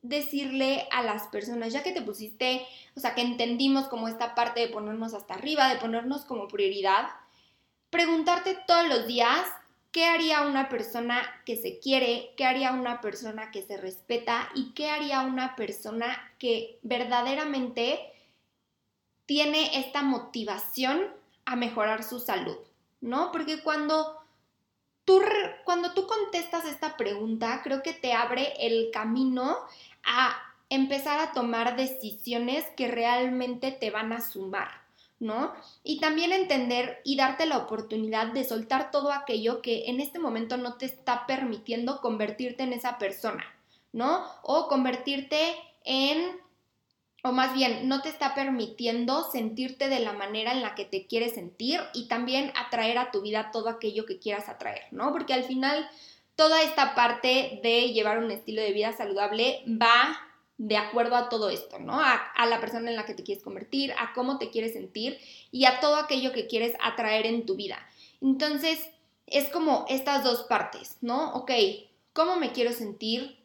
decirle 0.03 0.89
a 0.93 1.03
las 1.03 1.29
personas, 1.29 1.73
ya 1.73 1.83
que 1.83 1.93
te 1.93 2.03
pusiste, 2.03 2.67
o 2.97 3.01
sea, 3.01 3.15
que 3.15 3.21
entendimos 3.21 3.89
como 3.89 4.09
esta 4.09 4.35
parte 4.35 4.61
de 4.61 4.69
ponernos 4.69 5.15
hasta 5.15 5.35
arriba, 5.35 5.69
de 5.69 5.81
ponernos 5.81 6.25
como 6.25 6.49
prioridad, 6.49 7.09
preguntarte 7.91 8.57
todos 8.67 8.89
los 8.89 9.07
días 9.07 9.47
qué 9.93 10.07
haría 10.07 10.43
una 10.43 10.69
persona 10.69 11.23
que 11.45 11.57
se 11.57 11.81
quiere, 11.81 12.33
qué 12.37 12.45
haría 12.47 12.73
una 12.73 13.01
persona 13.01 13.51
que 13.51 13.63
se 13.63 13.77
respeta 13.77 14.49
y 14.55 14.73
qué 14.73 14.89
haría 14.89 15.23
una 15.23 15.57
persona 15.57 16.33
que 16.39 16.79
verdaderamente 16.83 17.99
tiene 19.27 19.79
esta 19.79 20.03
motivación 20.03 21.09
a 21.45 21.57
mejorar 21.57 22.05
su 22.05 22.21
salud, 22.21 22.57
¿no? 23.01 23.33
Porque 23.33 23.63
cuando 23.63 24.20
cuando 25.65 25.93
tú 25.93 26.07
contestas 26.07 26.65
esta 26.65 26.97
pregunta, 26.97 27.61
creo 27.63 27.83
que 27.83 27.93
te 27.93 28.13
abre 28.13 28.55
el 28.59 28.91
camino 28.91 29.57
a 30.05 30.37
empezar 30.69 31.21
a 31.21 31.33
tomar 31.33 31.77
decisiones 31.77 32.65
que 32.77 32.89
realmente 32.89 33.73
te 33.73 33.91
van 33.91 34.13
a 34.13 34.21
sumar, 34.21 34.69
¿no? 35.19 35.53
Y 35.83 36.01
también 36.01 36.33
entender 36.33 37.01
y 37.05 37.17
darte 37.17 37.47
la 37.47 37.59
oportunidad 37.59 38.29
de 38.29 38.45
soltar 38.45 38.91
todo 38.91 39.13
aquello 39.13 39.63
que 39.63 39.87
en 39.87 40.01
este 40.01 40.19
momento 40.19 40.57
no 40.57 40.75
te 40.75 40.87
está 40.87 41.27
permitiendo 41.27 42.01
convertirte 42.01 42.63
en 42.63 42.73
esa 42.73 42.99
persona, 42.99 43.45
¿no? 43.93 44.25
O 44.43 44.69
convertirte 44.69 45.57
en, 45.85 46.41
o 47.23 47.33
más 47.33 47.55
bien, 47.55 47.89
no 47.89 48.03
te 48.03 48.09
está 48.09 48.35
permitiendo 48.35 49.31
sentirte 49.31 49.89
de 49.89 50.01
la 50.01 50.13
manera 50.13 50.53
en 50.53 50.63
la 50.63 50.75
que 50.75 50.85
te 50.85 51.07
quieres 51.07 51.35
sentir 51.35 51.81
y 51.93 52.09
también 52.09 52.53
atraer 52.57 52.99
a 52.99 53.11
tu 53.11 53.21
vida 53.21 53.51
todo 53.53 53.69
aquello 53.69 54.07
que 54.07 54.19
quieras 54.19 54.49
atraer, 54.49 54.85
¿no? 54.91 55.13
Porque 55.13 55.35
al 55.35 55.45
final 55.45 55.89
toda 56.35 56.63
esta 56.63 56.95
parte 56.95 57.61
de 57.63 57.93
llevar 57.93 58.19
un 58.19 58.31
estilo 58.31 58.63
de 58.63 58.73
vida 58.73 58.93
saludable 58.93 59.63
va 59.67 60.19
de 60.57 60.77
acuerdo 60.77 61.17
a 61.17 61.31
todo 61.31 61.49
esto, 61.49 61.79
¿no? 61.79 61.99
A, 62.01 62.47
la 62.47 62.61
persona 62.61 62.91
en 62.91 62.97
la 62.97 63.07
que 63.07 63.15
te 63.15 63.23
quieres 63.23 63.43
convertir, 63.43 63.93
a 63.93 64.13
cómo 64.15 64.37
te 64.37 64.51
quieres 64.51 64.75
sentir 64.75 65.19
y 65.51 65.65
a 65.65 65.81
todo 65.81 65.97
aquello 65.97 66.33
que 66.33 66.47
quieres 66.47 66.75
atraer 66.83 67.25
en 67.25 67.47
tu 67.47 67.57
vida. 67.57 67.79
Entonces, 68.21 68.87
es 69.27 69.49
como 69.49 69.87
estas 69.89 70.23
dos 70.23 70.43
partes, 70.43 70.99
¿no? 71.01 71.33
Ok, 71.33 71.51
¿cómo 72.13 72.37
me 72.37 72.53
quiero 72.53 72.73
sentir? 72.73 73.40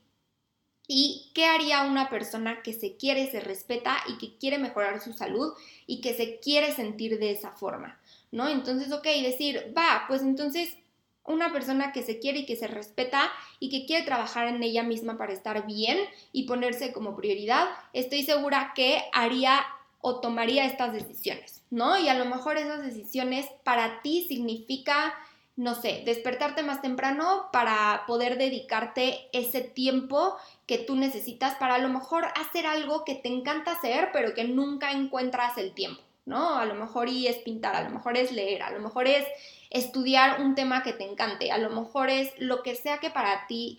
¿Y 0.88 1.32
qué 1.34 1.46
haría 1.46 1.84
una 1.84 2.10
persona 2.10 2.62
que 2.62 2.74
se 2.74 2.96
quiere, 2.96 3.30
se 3.32 3.40
respeta 3.40 3.98
y 4.08 4.18
que 4.18 4.38
quiere 4.38 4.58
mejorar 4.58 5.02
su 5.02 5.14
salud 5.14 5.54
y 5.88 6.02
que 6.02 6.14
se 6.14 6.40
quiere 6.40 6.74
sentir 6.74 7.20
de 7.20 7.32
esa 7.32 7.52
forma? 7.52 8.00
¿No? 8.32 8.48
Entonces, 8.48 8.92
ok, 8.92 9.04
decir, 9.04 9.74
va, 9.76 10.06
pues 10.08 10.22
entonces 10.22 10.78
una 11.26 11.52
persona 11.52 11.92
que 11.92 12.04
se 12.04 12.20
quiere 12.20 12.40
y 12.40 12.46
que 12.46 12.56
se 12.56 12.68
respeta 12.68 13.32
y 13.60 13.70
que 13.70 13.86
quiere 13.86 14.06
trabajar 14.06 14.48
en 14.48 14.62
ella 14.62 14.84
misma 14.84 15.18
para 15.18 15.34
estar 15.34 15.66
bien 15.66 15.98
y 16.32 16.44
ponerse 16.44 16.94
como 16.94 17.16
prioridad, 17.16 17.68
estoy 17.94 18.24
segura 18.24 18.74
que 18.76 19.04
haría 19.12 19.66
o 20.02 20.20
tomaría 20.20 20.66
estas 20.66 20.94
decisiones, 20.94 21.64
¿no? 21.72 21.98
Y 21.98 22.10
a 22.10 22.14
lo 22.14 22.26
mejor 22.26 22.58
esas 22.58 22.84
decisiones 22.84 23.48
para 23.64 24.04
ti 24.04 24.26
significa, 24.28 25.16
no 25.58 25.74
sé, 25.74 26.04
despertarte 26.06 26.64
más 26.64 26.82
temprano 26.82 27.48
para 27.54 28.04
poder 28.08 28.38
dedicarte 28.38 29.30
ese 29.32 29.62
tiempo 29.62 30.36
que 30.68 30.78
tú 30.78 30.96
necesitas 30.96 31.56
para 31.56 31.76
a 31.76 31.80
lo 31.80 31.88
mejor 31.88 32.26
hacer 32.36 32.66
algo 32.66 33.06
que 33.06 33.16
te 33.16 33.30
encanta 33.30 33.72
hacer, 33.72 34.10
pero 34.12 34.34
que 34.34 34.44
nunca 34.44 34.92
encuentras 34.92 35.58
el 35.58 35.74
tiempo, 35.74 36.02
¿no? 36.26 36.58
A 36.58 36.66
lo 36.66 36.76
mejor 36.76 37.08
y 37.08 37.28
es 37.28 37.38
pintar, 37.38 37.76
a 37.76 37.84
lo 37.84 37.90
mejor 37.90 38.18
es 38.18 38.34
leer, 38.34 38.64
a 38.64 38.72
lo 38.72 38.82
mejor 38.82 39.08
es 39.08 39.26
estudiar 39.70 40.42
un 40.42 40.56
tema 40.56 40.84
que 40.84 40.94
te 40.94 41.10
encante, 41.10 41.52
a 41.52 41.58
lo 41.58 41.70
mejor 41.70 42.10
es 42.10 42.34
lo 42.38 42.62
que 42.62 42.76
sea 42.76 43.00
que 43.00 43.10
para 43.10 43.48
ti 43.48 43.78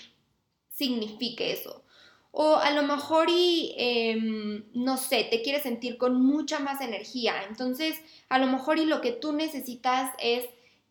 signifique 0.70 1.52
eso. 1.52 1.82
O 2.32 2.56
a 2.56 2.70
lo 2.70 2.82
mejor 2.82 3.28
y, 3.30 3.74
em, 3.78 4.64
no 4.74 4.98
sé, 4.98 5.26
te 5.30 5.40
quieres 5.40 5.62
sentir 5.62 5.96
con 5.96 6.22
mucha 6.22 6.58
más 6.58 6.82
energía. 6.82 7.44
Entonces, 7.48 7.98
a 8.28 8.38
lo 8.38 8.46
mejor 8.46 8.78
y 8.78 8.84
lo 8.84 9.00
que 9.00 9.12
tú 9.12 9.32
necesitas 9.32 10.14
es 10.18 10.44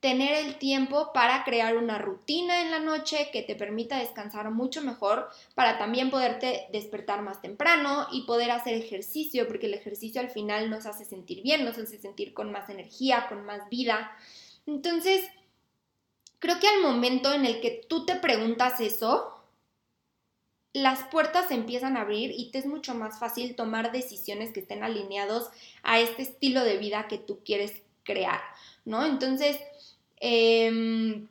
tener 0.06 0.46
el 0.46 0.60
tiempo 0.60 1.12
para 1.14 1.44
crear 1.44 1.78
una 1.78 1.98
rutina 1.98 2.62
en 2.62 2.70
la 2.70 2.78
noche 2.78 3.32
que 3.34 3.42
te 3.42 3.56
permita 3.56 3.98
descansar 3.98 4.52
mucho 4.52 4.84
mejor, 4.84 5.32
para 5.56 5.80
también 5.80 6.12
poderte 6.12 6.68
despertar 6.72 7.24
más 7.24 7.42
temprano 7.42 8.06
y 8.12 8.22
poder 8.28 8.52
hacer 8.52 8.76
ejercicio, 8.76 9.48
porque 9.48 9.66
el 9.66 9.74
ejercicio 9.74 10.22
al 10.22 10.30
final 10.30 10.70
nos 10.70 10.86
hace 10.86 11.06
sentir 11.06 11.42
bien, 11.42 11.66
nos 11.66 11.80
hace 11.80 11.98
sentir 11.98 12.36
con 12.36 12.52
más 12.52 12.70
energía, 12.70 13.26
con 13.28 13.48
más 13.48 13.68
vida. 13.72 14.16
Entonces, 14.68 15.28
creo 16.38 16.60
que 16.60 16.68
al 16.68 16.84
momento 16.84 17.34
en 17.34 17.48
el 17.48 17.60
que 17.60 17.84
tú 17.90 18.06
te 18.06 18.16
preguntas 18.16 18.80
eso, 18.82 19.44
las 20.72 21.02
puertas 21.06 21.48
se 21.48 21.56
empiezan 21.56 21.98
a 21.98 22.02
abrir 22.02 22.30
y 22.30 22.52
te 22.52 22.60
es 22.60 22.68
mucho 22.68 22.94
más 22.94 23.18
fácil 23.18 23.56
tomar 23.56 23.92
decisiones 23.92 24.52
que 24.52 24.60
estén 24.60 24.84
alineados 24.84 25.50
a 25.82 26.00
este 26.00 26.22
estilo 26.22 26.64
de 26.64 26.78
vida 26.78 27.08
que 27.08 27.18
tú 27.18 27.40
quieres 27.44 27.82
crear, 28.04 28.42
¿no? 28.86 29.04
Entonces, 29.04 29.58
em, 30.18 31.28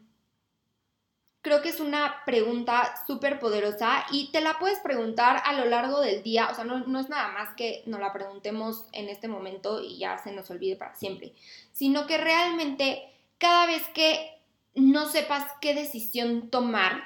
creo 1.42 1.61
que 1.61 1.68
es 1.68 1.81
una 1.81 2.23
pregunta 2.25 2.94
súper 3.07 3.38
poderosa 3.38 4.07
y 4.11 4.33
te 4.33 4.40
la 4.40 4.59
puedes 4.59 4.79
preguntar 4.81 5.42
a 5.44 5.53
lo 5.53 5.66
largo 5.66 6.01
del 6.01 6.23
día, 6.23 6.49
o 6.51 6.55
sea, 6.55 6.64
no, 6.64 6.79
no, 6.87 7.01
es 7.01 7.09
nada 7.11 7.29
más 7.33 7.55
que 7.55 7.83
nos 7.87 8.01
la 8.01 8.12
preguntemos 8.12 8.87
en 8.92 9.09
este 9.09 9.29
momento 9.29 9.83
y 9.83 9.99
ya 9.99 10.16
se 10.18 10.33
nos 10.33 10.51
olvide 10.51 10.77
para 10.77 10.94
siempre, 10.94 11.35
sino 11.73 12.07
que 12.07 12.16
realmente 12.16 13.03
cada 13.38 13.66
vez 13.66 13.87
que 13.88 14.38
no 14.75 15.07
sepas 15.07 15.44
qué 15.61 15.75
decisión 15.75 16.49
tomar 16.49 17.03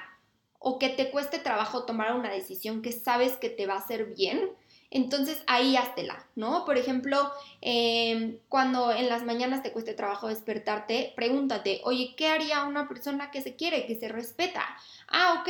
o 0.57 0.79
que 0.79 0.89
te 0.89 1.09
cueste 1.11 1.39
trabajo 1.39 1.83
tomar 1.83 2.13
una 2.13 2.29
decisión 2.29 2.81
que 2.81 2.91
sabes 2.91 3.37
que 3.37 3.49
te 3.49 3.67
va 3.67 3.75
a 3.75 3.79
hacer 3.79 4.13
bien, 4.13 4.51
entonces 4.91 5.43
ahí 5.47 5.75
háztela, 5.75 6.25
¿no? 6.35 6.65
Por 6.65 6.77
ejemplo, 6.77 7.31
em, 7.61 8.37
cuando 8.49 8.91
en 8.91 9.09
las 9.09 9.23
mañanas 9.23 9.63
te 9.63 9.71
cueste 9.71 9.93
trabajo 9.93 10.27
despertarte, 10.27 11.13
pregúntate, 11.15 11.81
oye, 11.83 12.15
¿qué 12.17 12.27
haría 12.27 12.63
una 12.63 12.87
persona 12.87 13.31
que 13.31 13.41
se 13.41 13.55
quiere, 13.55 13.85
que 13.85 13.95
se 13.99 14.07
respeta? 14.07 14.65
Ah, 15.07 15.41
ok, 15.41 15.49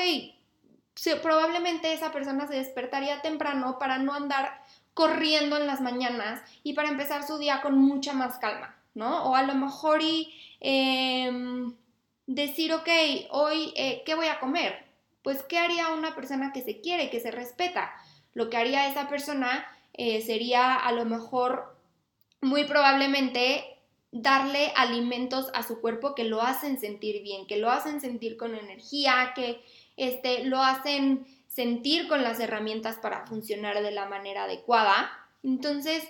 probablemente 1.21 1.93
esa 1.93 2.11
persona 2.11 2.47
se 2.47 2.55
despertaría 2.55 3.21
temprano 3.21 3.79
para 3.79 3.99
no 3.99 4.13
andar 4.13 4.61
corriendo 4.93 5.55
en 5.57 5.67
las 5.67 5.79
mañanas 5.79 6.41
y 6.63 6.73
para 6.73 6.89
empezar 6.89 7.25
su 7.25 7.37
día 7.37 7.61
con 7.61 7.77
mucha 7.77 8.13
más 8.13 8.37
calma, 8.37 8.75
¿no? 8.95 9.23
O 9.25 9.35
a 9.35 9.43
lo 9.43 9.55
mejor 9.55 10.01
y 10.01 10.33
Em, 10.59 11.73
decir, 12.27 12.73
ok, 12.73 12.87
hoy, 13.31 13.73
eh, 13.75 14.03
¿qué 14.05 14.15
voy 14.15 14.27
a 14.27 14.39
comer? 14.39 14.85
Pues, 15.23 15.43
¿qué 15.43 15.57
haría 15.57 15.89
una 15.89 16.15
persona 16.15 16.51
que 16.53 16.61
se 16.61 16.81
quiere, 16.81 17.09
que 17.09 17.19
se 17.19 17.31
respeta? 17.31 17.91
Lo 18.33 18.49
que 18.49 18.57
haría 18.57 18.89
esa 18.89 19.07
persona 19.09 19.65
eh, 19.93 20.21
sería 20.21 20.75
a 20.75 20.91
lo 20.91 21.05
mejor, 21.05 21.75
muy 22.41 22.65
probablemente, 22.65 23.79
darle 24.11 24.71
alimentos 24.75 25.51
a 25.53 25.63
su 25.63 25.81
cuerpo 25.81 26.15
que 26.15 26.23
lo 26.23 26.41
hacen 26.41 26.79
sentir 26.79 27.21
bien, 27.21 27.45
que 27.47 27.57
lo 27.57 27.69
hacen 27.69 28.01
sentir 28.01 28.37
con 28.37 28.55
energía, 28.55 29.33
que 29.35 29.61
este, 29.97 30.45
lo 30.45 30.61
hacen 30.63 31.27
sentir 31.47 32.07
con 32.07 32.23
las 32.23 32.39
herramientas 32.39 32.97
para 32.97 33.25
funcionar 33.27 33.81
de 33.81 33.91
la 33.91 34.07
manera 34.07 34.45
adecuada. 34.45 35.11
Entonces, 35.43 36.07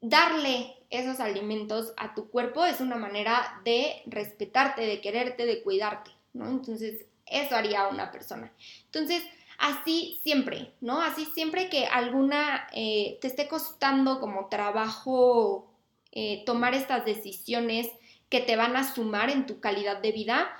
darle 0.00 0.74
esos 0.90 1.20
alimentos 1.20 1.94
a 1.96 2.14
tu 2.14 2.28
cuerpo 2.28 2.64
es 2.64 2.80
una 2.80 2.96
manera 2.96 3.60
de 3.64 4.02
respetarte, 4.06 4.82
de 4.82 5.00
quererte, 5.00 5.46
de 5.46 5.62
cuidarte, 5.62 6.10
¿no? 6.32 6.48
Entonces, 6.48 7.06
eso 7.26 7.54
haría 7.54 7.88
una 7.88 8.10
persona. 8.10 8.52
Entonces, 8.86 9.22
así 9.62 10.18
siempre, 10.24 10.72
¿no? 10.80 11.00
Así 11.00 11.24
siempre 11.24 11.70
que 11.70 11.86
alguna 11.86 12.66
eh, 12.72 13.18
te 13.20 13.28
esté 13.28 13.46
costando 13.46 14.18
como 14.18 14.48
trabajo 14.48 15.70
eh, 16.10 16.42
tomar 16.44 16.74
estas 16.74 17.04
decisiones 17.04 17.88
que 18.28 18.40
te 18.40 18.56
van 18.56 18.74
a 18.76 18.92
sumar 18.92 19.30
en 19.30 19.46
tu 19.46 19.60
calidad 19.60 20.02
de 20.02 20.10
vida, 20.10 20.50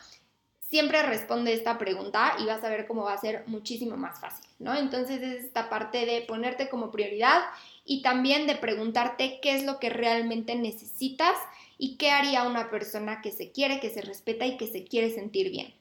siempre 0.60 1.02
responde 1.02 1.52
esta 1.52 1.78
pregunta 1.78 2.36
y 2.38 2.46
vas 2.46 2.62
a 2.62 2.68
ver 2.68 2.86
cómo 2.86 3.02
va 3.02 3.14
a 3.14 3.18
ser 3.18 3.42
muchísimo 3.48 3.96
más 3.96 4.20
fácil, 4.20 4.48
¿no? 4.60 4.72
Entonces 4.76 5.20
es 5.20 5.44
esta 5.46 5.68
parte 5.68 6.06
de 6.06 6.20
ponerte 6.22 6.68
como 6.68 6.92
prioridad 6.92 7.42
y 7.84 8.02
también 8.02 8.46
de 8.46 8.54
preguntarte 8.54 9.40
qué 9.42 9.56
es 9.56 9.64
lo 9.64 9.80
que 9.80 9.90
realmente 9.90 10.54
necesitas 10.54 11.36
y 11.76 11.96
qué 11.96 12.12
haría 12.12 12.44
una 12.44 12.70
persona 12.70 13.20
que 13.20 13.32
se 13.32 13.50
quiere, 13.50 13.80
que 13.80 13.90
se 13.90 14.02
respeta 14.02 14.46
y 14.46 14.56
que 14.56 14.68
se 14.68 14.84
quiere 14.84 15.10
sentir 15.10 15.50
bien, 15.50 15.74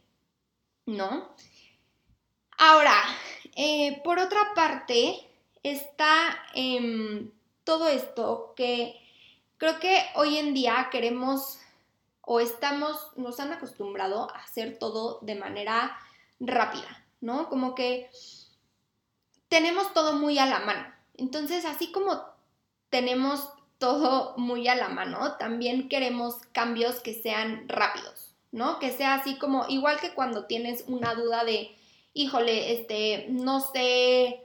¿no? 0.88 1.29
Ahora, 2.63 2.93
eh, 3.56 4.04
por 4.04 4.19
otra 4.19 4.54
parte, 4.54 5.28
está 5.63 6.38
em, 6.54 7.32
todo 7.63 7.88
esto 7.88 8.54
que 8.56 9.02
creo 9.58 9.80
que 9.80 10.06
hoy 10.13 10.38
en 10.38 10.54
día 10.54 10.89
queremos 10.91 11.58
o 12.21 12.39
estamos, 12.39 13.17
nos 13.17 13.39
han 13.39 13.52
acostumbrado 13.52 14.30
a 14.30 14.41
hacer 14.43 14.78
todo 14.78 15.17
de 15.24 15.34
manera 15.34 15.97
rápida, 16.39 17.04
¿no? 17.19 17.50
Como 17.50 17.74
que 17.74 18.12
tenemos 19.50 19.91
todo 19.95 20.13
muy 20.13 20.38
a 20.38 20.45
la 20.45 20.60
mano. 20.60 20.86
Entonces, 21.17 21.65
así 21.65 21.91
como 21.91 22.24
tenemos 22.91 23.50
todo 23.80 24.38
muy 24.38 24.67
a 24.67 24.76
la 24.76 24.89
mano, 24.89 25.36
también 25.38 25.89
queremos 25.89 26.36
cambios 26.52 27.00
que 27.00 27.19
sean 27.19 27.67
rápidos, 27.67 28.36
¿no? 28.52 28.78
Que 28.78 28.91
sea 28.91 29.15
así 29.15 29.39
como, 29.39 29.65
igual 29.67 30.00
que 30.00 30.13
cuando 30.13 30.45
tienes 30.45 30.84
una 30.86 31.15
duda 31.15 31.43
de, 31.43 31.76
híjole, 32.13 32.74
este, 32.74 33.28
no 33.30 33.60
sé 33.60 34.43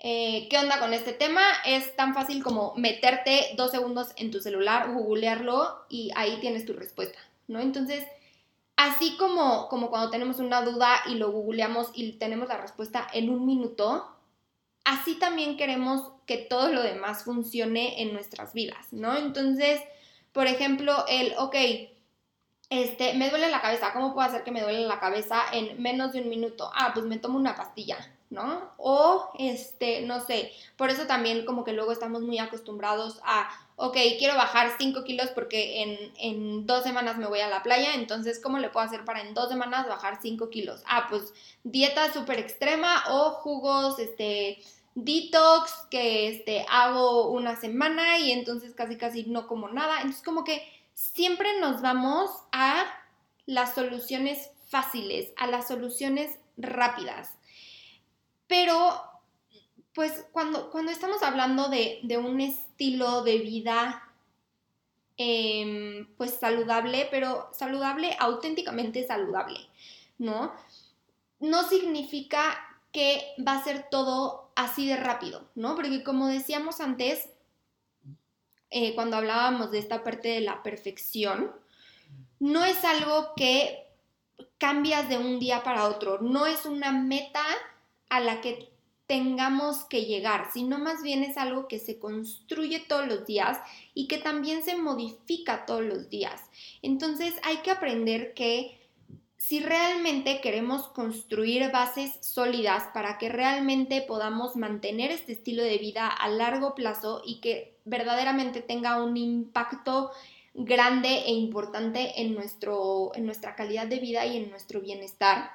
eh, 0.00 0.46
qué 0.48 0.58
onda 0.58 0.78
con 0.78 0.94
este 0.94 1.12
tema, 1.12 1.42
es 1.66 1.96
tan 1.96 2.14
fácil 2.14 2.42
como 2.42 2.74
meterte 2.76 3.50
dos 3.56 3.70
segundos 3.70 4.08
en 4.16 4.30
tu 4.30 4.40
celular, 4.40 4.92
googlearlo 4.92 5.84
y 5.88 6.10
ahí 6.14 6.38
tienes 6.40 6.64
tu 6.64 6.72
respuesta, 6.72 7.18
¿no? 7.48 7.60
Entonces, 7.60 8.04
así 8.76 9.16
como, 9.16 9.68
como 9.68 9.90
cuando 9.90 10.10
tenemos 10.10 10.38
una 10.38 10.62
duda 10.62 11.02
y 11.08 11.16
lo 11.16 11.32
googleamos 11.32 11.90
y 11.94 12.12
tenemos 12.12 12.48
la 12.48 12.58
respuesta 12.58 13.08
en 13.12 13.28
un 13.28 13.44
minuto, 13.44 14.08
así 14.84 15.16
también 15.16 15.56
queremos 15.56 16.12
que 16.26 16.36
todo 16.36 16.72
lo 16.72 16.82
demás 16.82 17.24
funcione 17.24 18.02
en 18.02 18.12
nuestras 18.12 18.54
vidas, 18.54 18.92
¿no? 18.92 19.16
Entonces, 19.16 19.80
por 20.32 20.46
ejemplo, 20.46 21.04
el, 21.08 21.34
ok, 21.38 21.56
este, 22.70 23.14
me 23.14 23.30
duele 23.30 23.48
la 23.50 23.62
cabeza, 23.62 23.92
¿cómo 23.92 24.12
puedo 24.12 24.28
hacer 24.28 24.44
que 24.44 24.50
me 24.50 24.60
duele 24.60 24.80
la 24.80 25.00
cabeza 25.00 25.42
en 25.52 25.80
menos 25.80 26.12
de 26.12 26.20
un 26.20 26.28
minuto? 26.28 26.70
Ah, 26.74 26.90
pues 26.92 27.06
me 27.06 27.18
tomo 27.18 27.38
una 27.38 27.56
pastilla, 27.56 27.96
¿no? 28.28 28.72
O, 28.76 29.30
este, 29.38 30.02
no 30.02 30.20
sé, 30.20 30.52
por 30.76 30.90
eso 30.90 31.06
también 31.06 31.46
como 31.46 31.64
que 31.64 31.72
luego 31.72 31.92
estamos 31.92 32.20
muy 32.22 32.38
acostumbrados 32.38 33.20
a, 33.24 33.48
ok, 33.76 33.96
quiero 34.18 34.34
bajar 34.34 34.74
5 34.78 35.02
kilos 35.04 35.30
porque 35.30 35.82
en, 35.82 36.12
en, 36.18 36.66
dos 36.66 36.82
semanas 36.82 37.16
me 37.16 37.26
voy 37.26 37.40
a 37.40 37.48
la 37.48 37.62
playa, 37.62 37.94
entonces, 37.94 38.38
¿cómo 38.38 38.58
le 38.58 38.68
puedo 38.68 38.84
hacer 38.84 39.04
para 39.06 39.22
en 39.22 39.32
dos 39.32 39.48
semanas 39.48 39.88
bajar 39.88 40.18
5 40.20 40.50
kilos? 40.50 40.82
Ah, 40.86 41.06
pues 41.08 41.32
dieta 41.64 42.12
súper 42.12 42.38
extrema 42.38 43.04
o 43.08 43.30
jugos, 43.30 43.98
este, 43.98 44.58
detox 44.94 45.72
que, 45.90 46.28
este, 46.28 46.66
hago 46.68 47.30
una 47.30 47.56
semana 47.56 48.18
y 48.18 48.32
entonces 48.32 48.74
casi 48.74 48.96
casi 48.96 49.24
no 49.24 49.46
como 49.46 49.68
nada, 49.68 49.96
entonces 49.98 50.22
como 50.22 50.44
que 50.44 50.62
siempre 50.98 51.60
nos 51.60 51.80
vamos 51.80 52.28
a 52.50 52.84
las 53.46 53.74
soluciones 53.74 54.50
fáciles, 54.66 55.30
a 55.36 55.46
las 55.46 55.68
soluciones 55.68 56.40
rápidas. 56.56 57.38
Pero, 58.48 59.00
pues 59.94 60.26
cuando, 60.32 60.70
cuando 60.70 60.90
estamos 60.90 61.22
hablando 61.22 61.68
de, 61.68 62.00
un 62.18 62.40
estilo 62.40 63.22
de 63.22 63.38
vida, 63.38 64.12
em, 65.16 66.08
pues 66.16 66.32
saludable, 66.32 67.06
pero 67.12 67.48
saludable, 67.52 68.16
auténticamente 68.18 69.06
saludable, 69.06 69.60
¿no? 70.18 70.52
No 71.38 71.62
significa 71.68 72.58
que 72.90 73.22
va 73.46 73.52
a 73.52 73.62
ser 73.62 73.88
todo 73.88 74.50
así 74.56 74.88
de 74.88 74.96
rápido, 74.96 75.48
¿no? 75.54 75.76
Porque 75.76 76.02
como 76.02 76.26
decíamos 76.26 76.80
antes, 76.80 77.28
eh, 78.70 78.94
cuando 78.94 79.16
hablábamos 79.16 79.70
de 79.70 79.78
esta 79.78 80.04
parte 80.04 80.28
de 80.28 80.40
la 80.40 80.62
perfección, 80.62 81.52
no 82.38 82.64
es 82.64 82.84
algo 82.84 83.32
que 83.36 83.86
cambias 84.58 85.08
de 85.08 85.18
un 85.18 85.38
día 85.38 85.62
para 85.62 85.86
otro, 85.86 86.20
no 86.20 86.46
es 86.46 86.66
una 86.66 86.92
meta 86.92 87.44
a 88.08 88.20
la 88.20 88.40
que 88.40 88.70
tengamos 89.06 89.84
que 89.84 90.04
llegar, 90.04 90.50
sino 90.52 90.78
más 90.78 91.02
bien 91.02 91.22
es 91.22 91.38
algo 91.38 91.66
que 91.66 91.78
se 91.78 91.98
construye 91.98 92.80
todos 92.80 93.06
los 93.06 93.24
días 93.24 93.58
y 93.94 94.06
que 94.06 94.18
también 94.18 94.62
se 94.62 94.76
modifica 94.76 95.64
todos 95.64 95.82
los 95.82 96.10
días. 96.10 96.42
Entonces 96.82 97.34
hay 97.42 97.58
que 97.58 97.70
aprender 97.70 98.34
que 98.34 98.77
si 99.48 99.60
realmente 99.60 100.42
queremos 100.42 100.88
construir 100.88 101.72
bases 101.72 102.18
sólidas 102.20 102.84
para 102.92 103.16
que 103.16 103.30
realmente 103.30 104.02
podamos 104.02 104.56
mantener 104.56 105.10
este 105.10 105.32
estilo 105.32 105.62
de 105.62 105.78
vida 105.78 106.06
a 106.06 106.28
largo 106.28 106.74
plazo 106.74 107.22
y 107.24 107.40
que 107.40 107.78
verdaderamente 107.86 108.60
tenga 108.60 109.02
un 109.02 109.16
impacto 109.16 110.10
grande 110.52 111.22
e 111.24 111.32
importante 111.32 112.20
en, 112.20 112.34
nuestro, 112.34 113.12
en 113.14 113.24
nuestra 113.24 113.56
calidad 113.56 113.86
de 113.86 114.00
vida 114.00 114.26
y 114.26 114.36
en 114.36 114.50
nuestro 114.50 114.82
bienestar, 114.82 115.50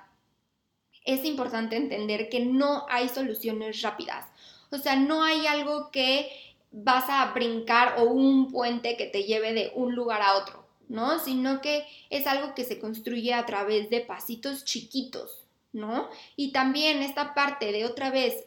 es 1.06 1.24
importante 1.24 1.76
entender 1.76 2.30
que 2.30 2.40
no 2.40 2.88
hay 2.90 3.10
soluciones 3.10 3.84
rápidas. 3.84 4.26
O 4.72 4.80
sea, 4.80 4.96
no 4.96 5.24
hay 5.24 5.46
algo 5.46 5.92
que 5.92 6.32
vas 6.72 7.06
a 7.10 7.32
brincar 7.34 8.00
o 8.00 8.06
un 8.06 8.52
puente 8.52 8.98
que 8.98 9.06
te 9.06 9.26
lleve 9.26 9.54
de 9.54 9.72
un 9.76 9.94
lugar 9.94 10.24
a 10.24 10.36
otro, 10.38 10.63
¿no? 10.94 11.18
Sino 11.18 11.60
que 11.60 11.88
es 12.12 12.28
algo 12.28 12.54
que 12.54 12.64
se 12.64 12.80
construye 12.80 13.34
a 13.34 13.48
través 13.48 13.90
de 13.90 14.02
pasitos 14.02 14.64
chiquitos, 14.64 15.44
¿no? 15.72 16.08
Y 16.36 16.52
también 16.52 17.02
esta 17.02 17.34
parte 17.34 17.72
de 17.72 17.86
otra 17.86 18.12
vez 18.12 18.46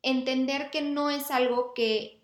entender 0.00 0.70
que 0.70 0.80
no 0.80 1.10
es 1.10 1.30
algo 1.30 1.74
que 1.74 2.18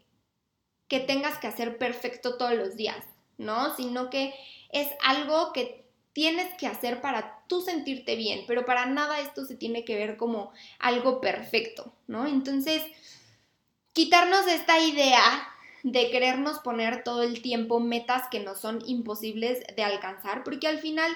que 0.89 0.99
tengas 0.99 1.39
que 1.39 1.47
hacer 1.47 1.79
perfecto 1.79 2.37
todos 2.37 2.55
los 2.55 2.75
días, 2.75 3.05
¿no? 3.39 3.77
Sino 3.77 4.11
que 4.11 4.35
es 4.73 4.89
algo 5.05 5.53
que 5.53 5.85
tienes 6.13 6.53
que 6.55 6.67
hacer 6.67 7.01
para 7.01 7.45
tú 7.47 7.61
sentirte 7.61 8.17
bien, 8.17 8.45
pero 8.49 8.65
para 8.65 8.87
nada 8.87 9.21
esto 9.21 9.45
se 9.45 9.55
tiene 9.55 9.85
que 9.85 9.95
ver 9.95 10.17
como 10.17 10.53
algo 10.79 11.21
perfecto, 11.21 11.93
¿no? 12.09 12.27
Entonces, 12.27 12.83
quitarnos 13.93 14.49
esta 14.49 14.81
idea 14.81 15.23
de 15.83 16.11
querernos 16.11 16.59
poner 16.61 17.05
todo 17.05 17.23
el 17.23 17.43
tiempo 17.43 17.81
metas 17.81 18.25
que 18.31 18.41
no 18.41 18.55
son 18.55 18.81
imposibles 18.87 19.63
de 19.75 19.83
alcanzar, 19.83 20.45
porque 20.45 20.69
al 20.69 20.79
final, 20.79 21.11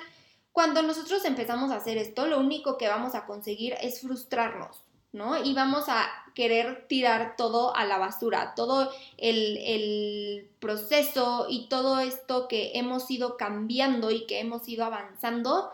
cuando 0.53 0.83
nosotros 0.83 1.25
empezamos 1.25 1.71
a 1.71 1.77
hacer 1.77 1.99
esto, 1.99 2.27
lo 2.27 2.39
único 2.39 2.79
que 2.79 2.89
vamos 2.89 3.15
a 3.15 3.27
conseguir 3.27 3.75
es 3.81 4.01
frustrarnos, 4.01 4.85
¿no? 5.13 5.43
Y 5.43 5.55
vamos 5.55 5.89
a 5.89 6.07
querer 6.35 6.87
tirar 6.89 7.37
todo 7.37 7.75
a 7.77 7.85
la 7.85 7.99
basura, 7.99 8.55
todo 8.55 8.91
el, 9.17 10.51
proceso 10.59 11.47
y 11.51 11.69
todo 11.69 12.01
esto 12.01 12.49
que 12.49 12.73
hemos 12.75 13.11
ido 13.11 13.37
cambiando 13.37 14.11
y 14.11 14.27
que 14.27 14.41
hemos 14.41 14.67
ido 14.67 14.85
avanzando, 14.87 15.71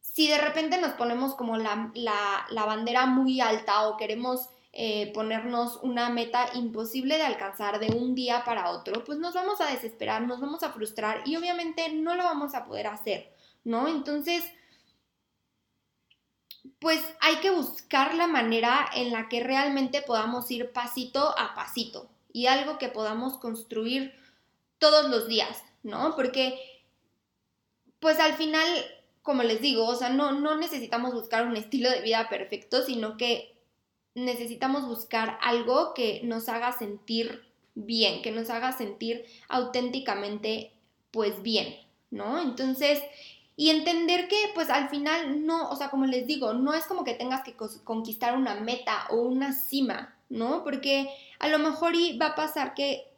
si 0.00 0.26
de 0.26 0.38
repente 0.38 0.80
nos 0.80 0.94
ponemos 0.94 1.36
como 1.36 1.56
la, 1.56 1.92
bandera 2.50 3.06
muy 3.06 3.40
alta 3.40 3.86
o 3.86 3.96
queremos 3.96 4.48
eh, 4.72 5.12
ponernos 5.12 5.78
una 5.82 6.10
meta 6.10 6.50
imposible 6.54 7.16
de 7.16 7.22
alcanzar 7.22 7.80
de 7.80 7.88
un 7.88 8.14
día 8.14 8.44
para 8.44 8.70
otro, 8.70 9.02
pues 9.04 9.18
nos 9.18 9.34
vamos 9.34 9.60
a 9.60 9.70
desesperar, 9.70 10.22
nos 10.22 10.40
vamos 10.40 10.62
a 10.62 10.72
frustrar 10.72 11.22
y 11.26 11.36
obviamente 11.36 11.92
no 11.92 12.14
lo 12.14 12.24
vamos 12.24 12.54
a 12.54 12.66
poder 12.66 12.86
hacer, 12.86 13.32
¿no? 13.64 13.88
Entonces, 13.88 14.44
pues 16.78 17.00
hay 17.20 17.36
que 17.36 17.50
buscar 17.50 18.14
la 18.14 18.26
manera 18.26 18.88
en 18.94 19.10
la 19.10 19.28
que 19.28 19.42
realmente 19.42 20.02
podamos 20.02 20.50
ir 20.50 20.70
pasito 20.72 21.34
a 21.38 21.54
pasito 21.54 22.10
y 22.32 22.46
algo 22.46 22.78
que 22.78 22.88
podamos 22.88 23.38
construir 23.38 24.14
todos 24.78 25.08
los 25.10 25.28
días, 25.28 25.64
¿no? 25.82 26.14
Porque, 26.14 26.60
pues 28.00 28.20
al 28.20 28.34
final, 28.34 28.68
como 29.22 29.42
les 29.42 29.60
digo, 29.60 29.86
o 29.86 29.96
sea, 29.96 30.10
no, 30.10 30.32
no 30.32 30.56
necesitamos 30.56 31.14
buscar 31.14 31.46
un 31.46 31.56
estilo 31.56 31.90
de 31.90 32.02
vida 32.02 32.28
perfecto, 32.28 32.82
sino 32.82 33.16
que 33.16 33.57
necesitamos 34.24 34.86
buscar 34.86 35.38
algo 35.42 35.94
que 35.94 36.20
nos 36.24 36.48
haga 36.48 36.72
sentir 36.72 37.44
bien, 37.74 38.22
que 38.22 38.30
nos 38.30 38.50
haga 38.50 38.72
sentir 38.72 39.24
auténticamente, 39.48 40.72
pues 41.10 41.42
bien, 41.42 41.76
¿no? 42.10 42.40
Entonces, 42.40 43.00
y 43.56 43.70
entender 43.70 44.28
que 44.28 44.36
pues 44.54 44.70
al 44.70 44.88
final 44.88 45.44
no, 45.44 45.68
o 45.70 45.76
sea, 45.76 45.90
como 45.90 46.06
les 46.06 46.26
digo, 46.26 46.54
no 46.54 46.74
es 46.74 46.84
como 46.86 47.04
que 47.04 47.14
tengas 47.14 47.42
que 47.42 47.56
conquistar 47.84 48.36
una 48.36 48.54
meta 48.54 49.06
o 49.10 49.16
una 49.16 49.52
cima, 49.52 50.16
¿no? 50.28 50.62
Porque 50.62 51.08
a 51.38 51.48
lo 51.48 51.58
mejor 51.58 51.94
va 52.20 52.26
a 52.26 52.34
pasar 52.34 52.74
que 52.74 53.08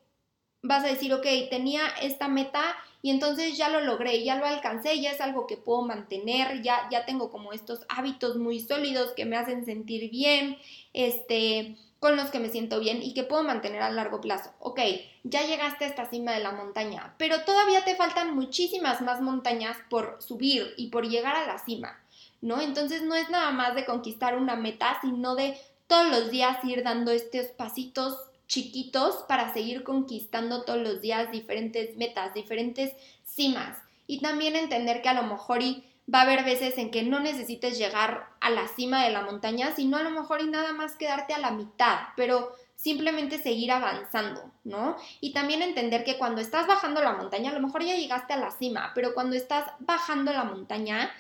vas 0.63 0.85
a 0.85 0.89
decir, 0.89 1.13
ok, 1.13 1.27
tenía 1.51 1.83
esta 2.03 2.29
meta 2.29 2.63
y 3.03 3.11
entonces 3.11 3.57
ya 3.57 3.69
lo 3.69 3.81
logré, 3.81 4.23
ya 4.25 4.37
lo 4.37 4.47
alcancé, 4.47 5.01
ya 5.01 5.11
es 5.11 5.21
algo 5.21 5.47
que 5.47 5.57
puedo 5.57 5.83
mantener, 5.83 6.63
ya, 6.63 6.89
ya 6.91 7.07
tengo 7.07 7.31
como 7.31 7.53
estos 7.53 7.81
hábitos 7.89 8.37
muy 8.37 8.61
sólidos 8.61 9.13
que 9.13 9.25
me 9.25 9.37
hacen 9.37 9.65
sentir 9.65 10.11
bien, 10.11 10.59
este, 10.93 11.77
con 11.99 12.17
los 12.17 12.31
que 12.31 12.41
me 12.41 12.49
siento 12.49 12.81
bien 12.81 13.03
y 13.03 13.15
que 13.15 13.25
puedo 13.25 13.43
mantener 13.43 13.83
a 13.83 13.91
largo 13.91 14.21
plazo. 14.21 14.51
Ok, 14.59 14.81
ya 15.23 15.47
llegaste 15.47 15.85
a 15.85 15.89
esta 15.89 16.07
cima 16.07 16.33
de 16.33 16.41
la 16.41 16.53
montaña, 16.53 17.15
pero 17.19 17.45
todavía 17.45 17.85
te 17.85 17.97
faltan 17.97 18.35
muchísimas 18.35 19.01
más 19.01 19.21
montañas 19.21 19.77
por 19.89 20.17
subir 20.21 20.75
y 20.77 20.89
por 20.89 21.09
llegar 21.09 21.37
a 21.37 21.47
la 21.47 21.59
cima. 21.59 22.01
¿no? 22.41 22.61
Entonces 22.61 23.03
no 23.03 23.15
es 23.15 23.29
nada 23.31 23.51
más 23.51 23.75
de 23.75 23.85
conquistar 23.85 24.37
una 24.37 24.57
meta, 24.57 24.99
sino 25.03 25.35
de 25.35 25.59
todos 25.87 26.09
los 26.09 26.31
días 26.31 26.65
ir 26.65 26.83
dando 26.83 27.11
estos 27.11 27.47
pasitos 27.49 28.17
chiquitos 28.51 29.25
para 29.29 29.55
seguir 29.55 29.85
conquistando 29.85 30.65
todos 30.65 30.81
los 30.81 31.01
días 31.01 31.31
diferentes 31.31 31.97
metas, 31.97 32.35
diferentes 32.35 32.93
cimas. 33.25 33.79
Y 34.09 34.21
también 34.21 34.57
entender 34.57 35.03
que 35.03 35.09
a 35.09 35.15
lo 35.15 35.23
mejor 35.23 35.63
y 35.63 35.85
va 36.13 36.19
a 36.19 36.23
haber 36.23 36.45
veces 36.45 36.77
en 36.77 36.91
que 36.91 37.05
no 37.05 37.21
necesites 37.21 37.79
llegar 37.79 38.27
a 38.41 38.51
la 38.51 38.67
cima 38.67 39.05
de 39.05 39.11
la 39.11 39.23
montaña, 39.23 39.73
sino 39.77 39.99
a 39.99 40.03
lo 40.03 40.11
mejor 40.11 40.43
y 40.43 40.49
nada 40.49 40.73
más 40.73 40.97
quedarte 40.97 41.33
a 41.33 41.39
la 41.39 41.53
mitad, 41.53 41.99
pero 42.17 42.51
simplemente 42.75 43.39
seguir 43.39 43.71
avanzando, 43.71 44.51
¿no? 44.65 44.97
Y 45.21 45.33
también 45.33 45.63
entender 45.63 46.03
que 46.03 46.19
cuando 46.19 46.41
estás 46.41 46.67
bajando 46.67 47.01
la 47.05 47.13
montaña, 47.13 47.51
a 47.51 47.55
lo 47.55 47.61
mejor 47.61 47.85
ya 47.85 47.95
llegaste 47.95 48.33
a 48.33 48.39
la 48.39 48.51
cima, 48.51 48.91
pero 48.97 49.15
cuando 49.15 49.37
estás 49.37 49.71
bajando 49.79 50.33
la 50.33 50.43
montaña, 50.43 51.13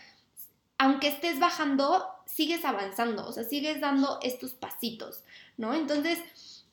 aunque 0.78 1.06
estés 1.06 1.38
bajando, 1.38 2.08
sigues 2.26 2.64
avanzando, 2.64 3.24
o 3.24 3.30
sea, 3.30 3.44
sigues 3.44 3.80
dando 3.80 4.18
estos 4.20 4.54
pasitos, 4.54 5.22
¿no? 5.58 5.74
Entonces, 5.74 6.18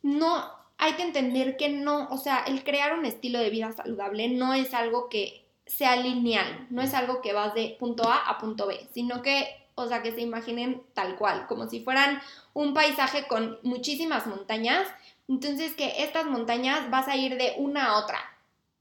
no, 0.08 0.50
hay 0.78 0.94
que 0.94 1.04
entender 1.04 1.58
que 1.58 1.68
no, 1.68 2.08
o 2.10 2.18
sea, 2.18 2.46
el 2.48 2.64
crear 2.64 2.98
un 2.98 3.06
estilo 3.06 3.40
de 3.40 3.50
vida 3.50 3.74
saludable 3.74 4.30
no 4.30 4.54
es 4.54 4.74
algo 4.74 5.10
que 5.10 5.46
sea 5.66 5.98
lineal, 5.98 6.68
no 6.70 6.82
es 6.82 6.94
algo 6.94 7.22
que 7.22 7.34
vas 7.34 7.54
de 7.54 7.76
punto 7.78 8.10
A 8.10 8.30
a 8.30 8.38
punto 8.38 8.68
B, 8.68 8.88
sino 8.94 9.22
que, 9.22 9.68
o 9.76 9.86
sea, 9.86 10.02
que 10.02 10.14
se 10.14 10.22
imaginen 10.22 10.82
tal 10.94 11.18
cual, 11.18 11.46
como 11.48 11.68
si 11.68 11.82
fueran 11.82 12.22
un 12.54 12.74
paisaje 12.74 13.28
con 13.28 13.60
muchísimas 13.64 14.28
montañas, 14.28 14.88
entonces 15.28 15.74
que 15.74 16.02
estas 16.02 16.26
montañas 16.26 16.90
vas 16.90 17.10
a 17.10 17.18
ir 17.18 17.38
de 17.38 17.56
una 17.58 17.88
a 17.88 17.98
otra, 17.98 18.20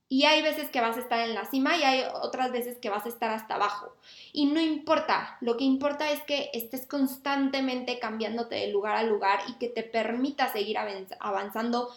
y 0.09 0.25
hay 0.25 0.42
veces 0.42 0.71
que 0.71 0.81
vas 0.81 0.97
a 0.97 1.01
estar 1.01 1.21
en 1.21 1.35
la 1.35 1.45
cima 1.47 1.77
y 1.77 1.83
hay 1.83 2.05
otras 2.23 2.53
veces 2.53 2.79
que 2.79 2.90
vas 2.90 3.07
a 3.07 3.09
estar 3.09 3.31
hasta 3.31 3.57
abajo. 3.57 3.92
Y 4.33 4.47
no 4.47 4.61
importa, 4.61 5.37
lo 5.40 5.57
que 5.57 5.64
importa 5.64 6.11
es 6.11 6.23
que 6.23 6.51
estés 6.53 6.87
constantemente 6.87 7.99
cambiándote 7.99 8.55
de 8.55 8.69
lugar 8.69 8.97
a 8.97 9.03
lugar 9.03 9.40
y 9.49 9.55
que 9.55 9.69
te 9.69 9.83
permita 9.83 10.53
seguir 10.53 10.79
avanzando 10.79 11.90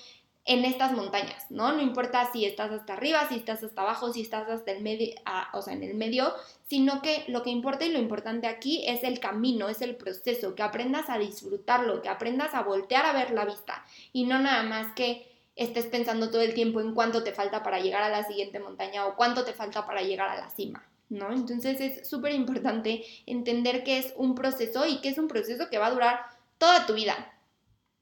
en 0.45 0.65
estas 0.65 0.93
montañas, 0.93 1.45
¿no? 1.52 1.74
No 1.74 1.82
importa 1.82 2.32
si 2.32 2.45
estás 2.45 2.72
hasta 2.72 2.93
arriba, 2.93 3.28
si 3.30 3.36
estás 3.36 3.63
hasta 3.63 3.82
abajo, 3.84 4.12
si 4.12 4.22
estás 4.22 4.50
hasta 4.50 4.72
el 4.72 4.82
medio, 4.82 5.13
o 5.54 5.62
sea, 5.62 5.76
en 5.76 5.84
el 5.84 5.93
medio, 5.93 6.34
sino 6.67 7.04
que 7.04 7.24
lo 7.28 7.43
que 7.43 7.52
importa 7.52 7.86
y 7.86 7.91
lo 7.91 8.00
importante 8.00 8.48
aquí 8.48 8.84
es 8.88 9.04
el 9.04 9.19
camino, 9.19 9.69
es 9.69 9.84
el 9.84 9.95
proceso, 9.95 10.56
que 10.56 10.63
aprendas 10.63 11.08
a 11.12 11.19
disfrutarlo, 11.19 12.02
que 12.02 12.10
aprendas 12.10 12.56
a 12.56 12.63
voltear 12.63 13.06
a 13.06 13.13
ver 13.13 13.30
la 13.30 13.45
vista 13.45 13.86
y 14.12 14.24
no 14.24 14.39
nada 14.39 14.63
más 14.63 14.91
que 14.93 15.29
estés 15.60 15.88
pensando 15.88 16.32
todo 16.32 16.41
el 16.41 16.54
tiempo 16.54 16.80
en 16.80 16.93
cuánto 16.93 17.22
te 17.22 17.34
falta 17.34 17.62
para 17.63 17.82
llegar 17.82 18.02
a 18.02 18.10
la 18.10 18.24
siguiente 18.26 18.60
montaña 18.60 19.06
o 19.06 19.17
cuánto 19.17 19.43
te 19.43 19.52
falta 19.52 19.86
para 19.86 20.02
llegar 20.02 20.30
a 20.30 20.38
la 20.38 20.50
cima, 20.50 20.89
¿no? 21.10 21.34
Entonces 21.34 21.82
es 21.82 22.08
súper 22.08 22.32
importante 22.32 23.04
entender 23.26 23.84
que 23.84 23.98
es 23.98 24.13
un 24.15 24.36
proceso 24.36 24.88
y 24.88 25.02
que 25.02 25.10
es 25.10 25.17
un 25.17 25.28
proceso 25.28 25.69
que 25.69 25.78
va 25.78 25.88
a 25.88 25.91
durar 25.91 26.22
toda 26.58 26.86
tu 26.86 26.93
vida. 26.93 27.34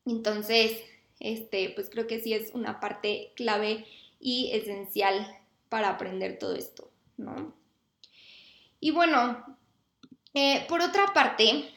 Entonces, 0.06 0.84
este, 1.20 1.72
pues 1.72 1.90
creo 1.90 2.06
que 2.06 2.20
sí 2.20 2.32
es 2.34 2.54
una 2.54 2.80
parte 2.80 3.34
clave 3.36 3.88
y 4.20 4.52
esencial 4.54 5.28
para 5.68 5.90
aprender 5.90 6.38
todo 6.38 6.54
esto, 6.54 6.92
¿no? 7.18 7.56
Y 8.80 8.92
bueno, 8.92 9.58
eh, 10.36 10.64
por 10.70 10.82
otra 10.82 11.08
parte, 11.12 11.74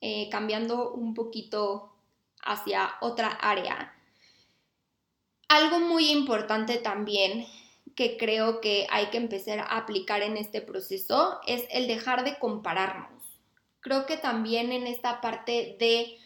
eh, 0.00 0.28
cambiando 0.30 0.92
un 0.92 1.12
poquito 1.12 1.92
hacia 2.40 2.92
otra 3.00 3.30
área, 3.30 3.95
algo 5.48 5.80
muy 5.80 6.10
importante 6.10 6.78
también 6.78 7.46
que 7.94 8.16
creo 8.18 8.60
que 8.60 8.86
hay 8.90 9.06
que 9.06 9.16
empezar 9.16 9.60
a 9.60 9.78
aplicar 9.78 10.22
en 10.22 10.36
este 10.36 10.60
proceso 10.60 11.40
es 11.46 11.64
el 11.70 11.86
dejar 11.86 12.24
de 12.24 12.38
compararnos. 12.38 13.22
Creo 13.80 14.06
que 14.06 14.16
también 14.16 14.72
en 14.72 14.86
esta 14.86 15.20
parte 15.20 15.76
de 15.78 16.18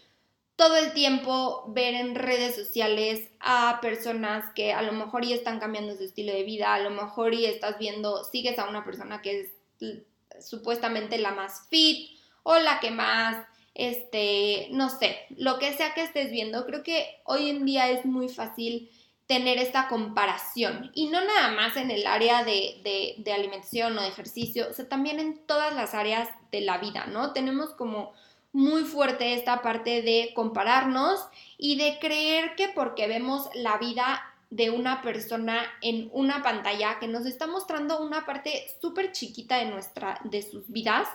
todo 0.56 0.76
el 0.76 0.92
tiempo 0.92 1.64
ver 1.68 1.94
en 1.94 2.14
redes 2.14 2.54
sociales 2.54 3.30
a 3.38 3.78
personas 3.80 4.52
que 4.54 4.72
a 4.72 4.82
lo 4.82 4.92
mejor 4.92 5.24
ya 5.24 5.34
están 5.34 5.60
cambiando 5.60 5.96
su 5.96 6.04
estilo 6.04 6.32
de 6.32 6.42
vida, 6.42 6.74
a 6.74 6.80
lo 6.80 6.90
mejor 6.90 7.32
y 7.32 7.46
estás 7.46 7.78
viendo, 7.78 8.24
sigues 8.24 8.58
a 8.58 8.68
una 8.68 8.84
persona 8.84 9.22
que 9.22 9.40
es 9.40 10.44
supuestamente 10.44 11.18
la 11.18 11.30
más 11.32 11.66
fit 11.68 12.10
o 12.42 12.58
la 12.58 12.80
que 12.80 12.90
más, 12.90 13.46
este, 13.74 14.68
no 14.72 14.90
sé, 14.90 15.18
lo 15.36 15.58
que 15.58 15.72
sea 15.72 15.94
que 15.94 16.02
estés 16.02 16.30
viendo, 16.30 16.66
creo 16.66 16.82
que 16.82 17.20
hoy 17.24 17.48
en 17.48 17.64
día 17.64 17.90
es 17.90 18.04
muy 18.04 18.28
fácil 18.28 18.90
tener 19.30 19.58
esta 19.58 19.86
comparación. 19.86 20.90
Y 20.92 21.06
no 21.06 21.24
nada 21.24 21.52
más 21.52 21.76
en 21.76 21.92
el 21.92 22.04
área 22.04 22.42
de, 22.42 23.14
de, 23.16 23.32
alimentación 23.32 23.96
o 23.96 24.02
de 24.02 24.08
ejercicio, 24.08 24.66
o 24.68 24.72
sea, 24.72 24.88
también 24.88 25.20
en 25.20 25.38
todas 25.46 25.72
las 25.72 25.94
áreas 25.94 26.28
de 26.50 26.62
la 26.62 26.78
vida, 26.78 27.06
¿no? 27.06 27.32
Tenemos 27.32 27.70
como 27.70 28.12
muy 28.52 28.82
fuerte 28.82 29.34
esta 29.34 29.62
parte 29.62 30.02
de 30.02 30.32
compararnos 30.34 31.20
y 31.56 31.76
de 31.76 32.00
creer 32.00 32.56
que 32.56 32.70
porque 32.70 33.06
vemos 33.06 33.48
la 33.54 33.78
vida 33.78 34.20
de 34.50 34.70
una 34.70 35.00
persona 35.00 35.62
en 35.80 36.10
una 36.12 36.42
pantalla 36.42 36.98
que 36.98 37.06
nos 37.06 37.24
está 37.24 37.46
mostrando 37.46 38.02
una 38.02 38.26
parte 38.26 38.66
súper 38.80 39.12
chiquita 39.12 39.58
de 39.58 39.66
nuestra 39.66 40.20
de 40.24 40.42
sus 40.42 40.68
vidas 40.68 41.06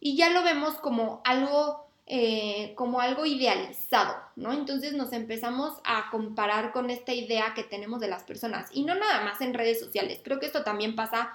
y 0.00 0.18
ya 0.18 0.28
lo 0.28 0.42
vemos 0.42 0.74
como 0.74 1.22
algo 1.24 1.88
eh, 2.06 2.74
como 2.76 3.00
algo 3.00 3.24
idealizado, 3.24 4.14
¿no? 4.36 4.52
Entonces 4.52 4.92
nos 4.92 5.12
empezamos 5.12 5.80
a 5.84 6.10
comparar 6.10 6.72
con 6.72 6.90
esta 6.90 7.14
idea 7.14 7.54
que 7.54 7.64
tenemos 7.64 8.00
de 8.00 8.08
las 8.08 8.24
personas 8.24 8.68
y 8.72 8.84
no 8.84 8.94
nada 8.94 9.24
más 9.24 9.40
en 9.40 9.54
redes 9.54 9.80
sociales, 9.80 10.20
creo 10.22 10.38
que 10.38 10.46
esto 10.46 10.64
también 10.64 10.96
pasa 10.96 11.32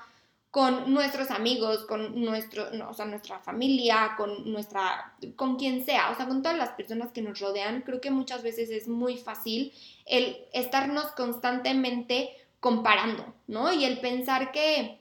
con 0.51 0.93
nuestros 0.93 1.29
amigos, 1.29 1.85
con 1.85 2.23
nuestro, 2.23 2.67
o 2.87 2.93
sea, 2.93 3.05
nuestra 3.05 3.39
familia, 3.39 4.15
con 4.17 4.51
nuestra, 4.51 5.13
con 5.35 5.57
quien 5.57 5.85
sea, 5.85 6.11
o 6.11 6.15
sea, 6.15 6.27
con 6.27 6.41
todas 6.41 6.57
las 6.57 6.69
personas 6.69 7.11
que 7.11 7.21
nos 7.21 7.39
rodean, 7.39 7.81
creo 7.81 8.01
que 8.01 8.09
muchas 8.09 8.41
veces 8.41 8.69
es 8.71 8.87
muy 8.87 9.17
fácil 9.17 9.73
el 10.05 10.37
estarnos 10.53 11.05
constantemente 11.11 12.29
comparando, 12.59 13.33
¿no? 13.47 13.71
Y 13.71 13.85
el 13.85 13.99
pensar 13.99 14.51
que 14.51 14.99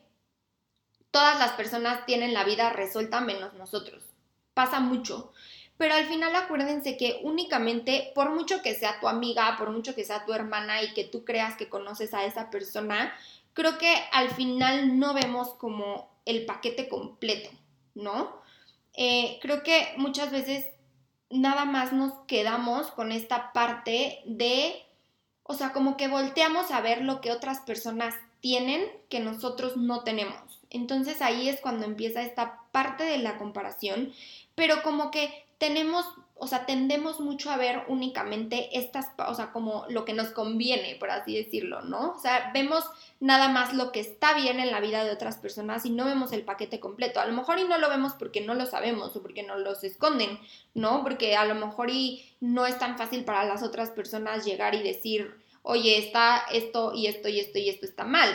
todas 1.11 1.39
las 1.39 1.53
personas 1.53 2.05
tienen 2.05 2.35
la 2.35 2.45
vida 2.45 2.71
resuelta 2.71 3.21
menos 3.21 3.55
nosotros. 3.55 4.05
Pasa 4.53 4.81
mucho 4.81 5.33
pero 5.79 5.95
al 5.95 6.07
final 6.07 6.35
acuérdense 6.35 6.97
que 6.97 7.21
únicamente, 7.23 8.11
por 8.14 8.31
mucho 8.31 8.61
que 8.62 8.75
sea 8.75 8.99
tu 9.01 9.09
amiga, 9.09 9.57
por 9.57 9.71
mucho 9.71 9.95
que 9.95 10.05
sea 10.05 10.27
tu 10.27 10.35
hermana 10.35 10.83
y 10.83 10.93
que 10.93 11.05
tú 11.05 11.25
creas 11.25 11.57
que 11.57 11.69
conoces 11.69 12.12
a 12.12 12.25
esa 12.25 12.51
persona, 12.51 13.14
creo 13.55 13.79
que 13.79 13.95
al 14.12 14.31
final 14.31 14.99
no 14.99 15.14
vemos 15.14 15.51
como 15.55 16.11
el 16.27 16.45
paquete 16.47 16.88
completo, 16.88 17.49
¿no? 17.95 18.37
Eh, 18.95 19.38
creo 19.41 19.62
que 19.62 19.95
muchas 19.97 20.33
veces 20.33 20.67
nada 21.31 21.64
más 21.64 21.93
nos 21.93 22.12
quedamos 22.27 22.88
con 22.88 23.12
esta 23.12 23.53
parte 23.53 24.21
de, 24.25 24.85
o 25.45 25.55
sea, 25.55 25.73
como 25.73 25.97
que 25.97 26.09
volteamos 26.09 26.73
a 26.73 26.81
ver 26.81 27.03
lo 27.03 27.21
que 27.21 27.31
otras 27.31 27.61
personas 27.61 28.17
tienen 28.41 28.83
que 29.09 29.21
nosotros 29.21 29.77
no 29.77 30.03
tenemos. 30.03 30.61
Entonces 30.71 31.23
ahí 31.23 31.49
es 31.49 31.61
cuando 31.61 31.85
empieza 31.85 32.23
esta 32.23 32.62
parte 32.73 33.05
de 33.05 33.19
la 33.19 33.38
comparación, 33.38 34.12
pero 34.55 34.83
como 34.83 35.11
que 35.11 35.48
tenemos, 35.59 36.07
o 36.37 36.47
sea, 36.47 36.66
tendemos 36.66 37.21
mucho 37.21 37.51
a 37.51 37.57
ver 37.57 37.83
únicamente 37.88 38.79
estas, 38.79 39.11
o 39.27 39.35
sea, 39.35 39.53
como 39.53 39.85
lo 39.88 40.05
que 40.05 40.12
nos 40.12 40.29
conviene, 40.31 40.94
por 40.94 41.11
así 41.11 41.37
decirlo, 41.37 41.83
¿no? 41.83 42.12
O 42.12 42.18
sea, 42.18 42.51
vemos 42.55 42.85
nada 43.21 43.49
más 43.49 43.75
lo 43.75 43.90
que 43.90 44.01
está 44.01 44.35
bien 44.35 44.61
en 44.61 44.71
la 44.71 44.81
vida 44.81 45.05
de 45.05 45.11
otras 45.11 45.37
personas 45.37 45.85
y 45.85 45.90
no 45.90 46.05
vemos 46.05 46.33
el 46.33 46.44
paquete 46.44 46.79
completo. 46.79 47.21
A 47.21 47.27
lo 47.27 47.33
mejor 47.33 47.59
y 47.59 47.64
no 47.64 47.79
lo 47.79 47.88
vemos 47.88 48.14
porque 48.14 48.40
no 48.40 48.55
lo 48.55 48.66
sabemos 48.66 49.16
o 49.16 49.23
porque 49.23 49.42
no 49.42 49.59
los 49.59 49.83
esconden, 49.83 50.38
¿no? 50.75 51.03
Porque 51.03 51.37
a 51.37 51.44
lo 51.44 51.57
mejor 51.57 51.90
y 51.90 52.25
no 52.40 52.66
es 52.66 52.79
tan 52.79 52.97
fácil 52.97 53.25
para 53.25 53.44
las 53.44 53.64
otras 53.64 53.90
personas 53.90 54.44
llegar 54.44 54.77
y 54.77 54.83
decir, 54.83 55.35
oye, 55.62 55.99
está 55.99 56.44
esto 56.53 56.92
y 56.94 57.09
esto 57.09 57.29
y 57.29 57.40
esto 57.40 57.59
y 57.59 57.68
esto 57.68 57.85
está 57.85 58.05
mal, 58.05 58.31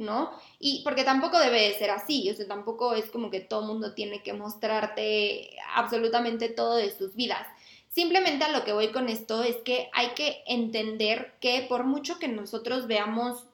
¿no? 0.00 0.32
Y 0.58 0.82
porque 0.82 1.04
tampoco 1.04 1.38
debe 1.38 1.68
de 1.68 1.78
ser 1.78 1.90
así, 1.90 2.28
o 2.30 2.34
sea, 2.34 2.48
tampoco 2.48 2.94
es 2.94 3.10
como 3.10 3.30
que 3.30 3.40
todo 3.40 3.62
mundo 3.62 3.94
tiene 3.94 4.22
que 4.22 4.32
mostrarte 4.32 5.56
absolutamente 5.74 6.48
todo 6.48 6.76
de 6.76 6.90
sus 6.90 7.14
vidas. 7.14 7.46
Simplemente 7.88 8.44
a 8.44 8.48
lo 8.50 8.64
que 8.64 8.72
voy 8.72 8.92
con 8.92 9.08
esto 9.08 9.42
es 9.42 9.56
que 9.56 9.90
hay 9.92 10.10
que 10.10 10.42
entender 10.46 11.34
que 11.40 11.66
por 11.68 11.84
mucho 11.84 12.18
que 12.18 12.28
nosotros 12.28 12.86
veamos 12.86 13.44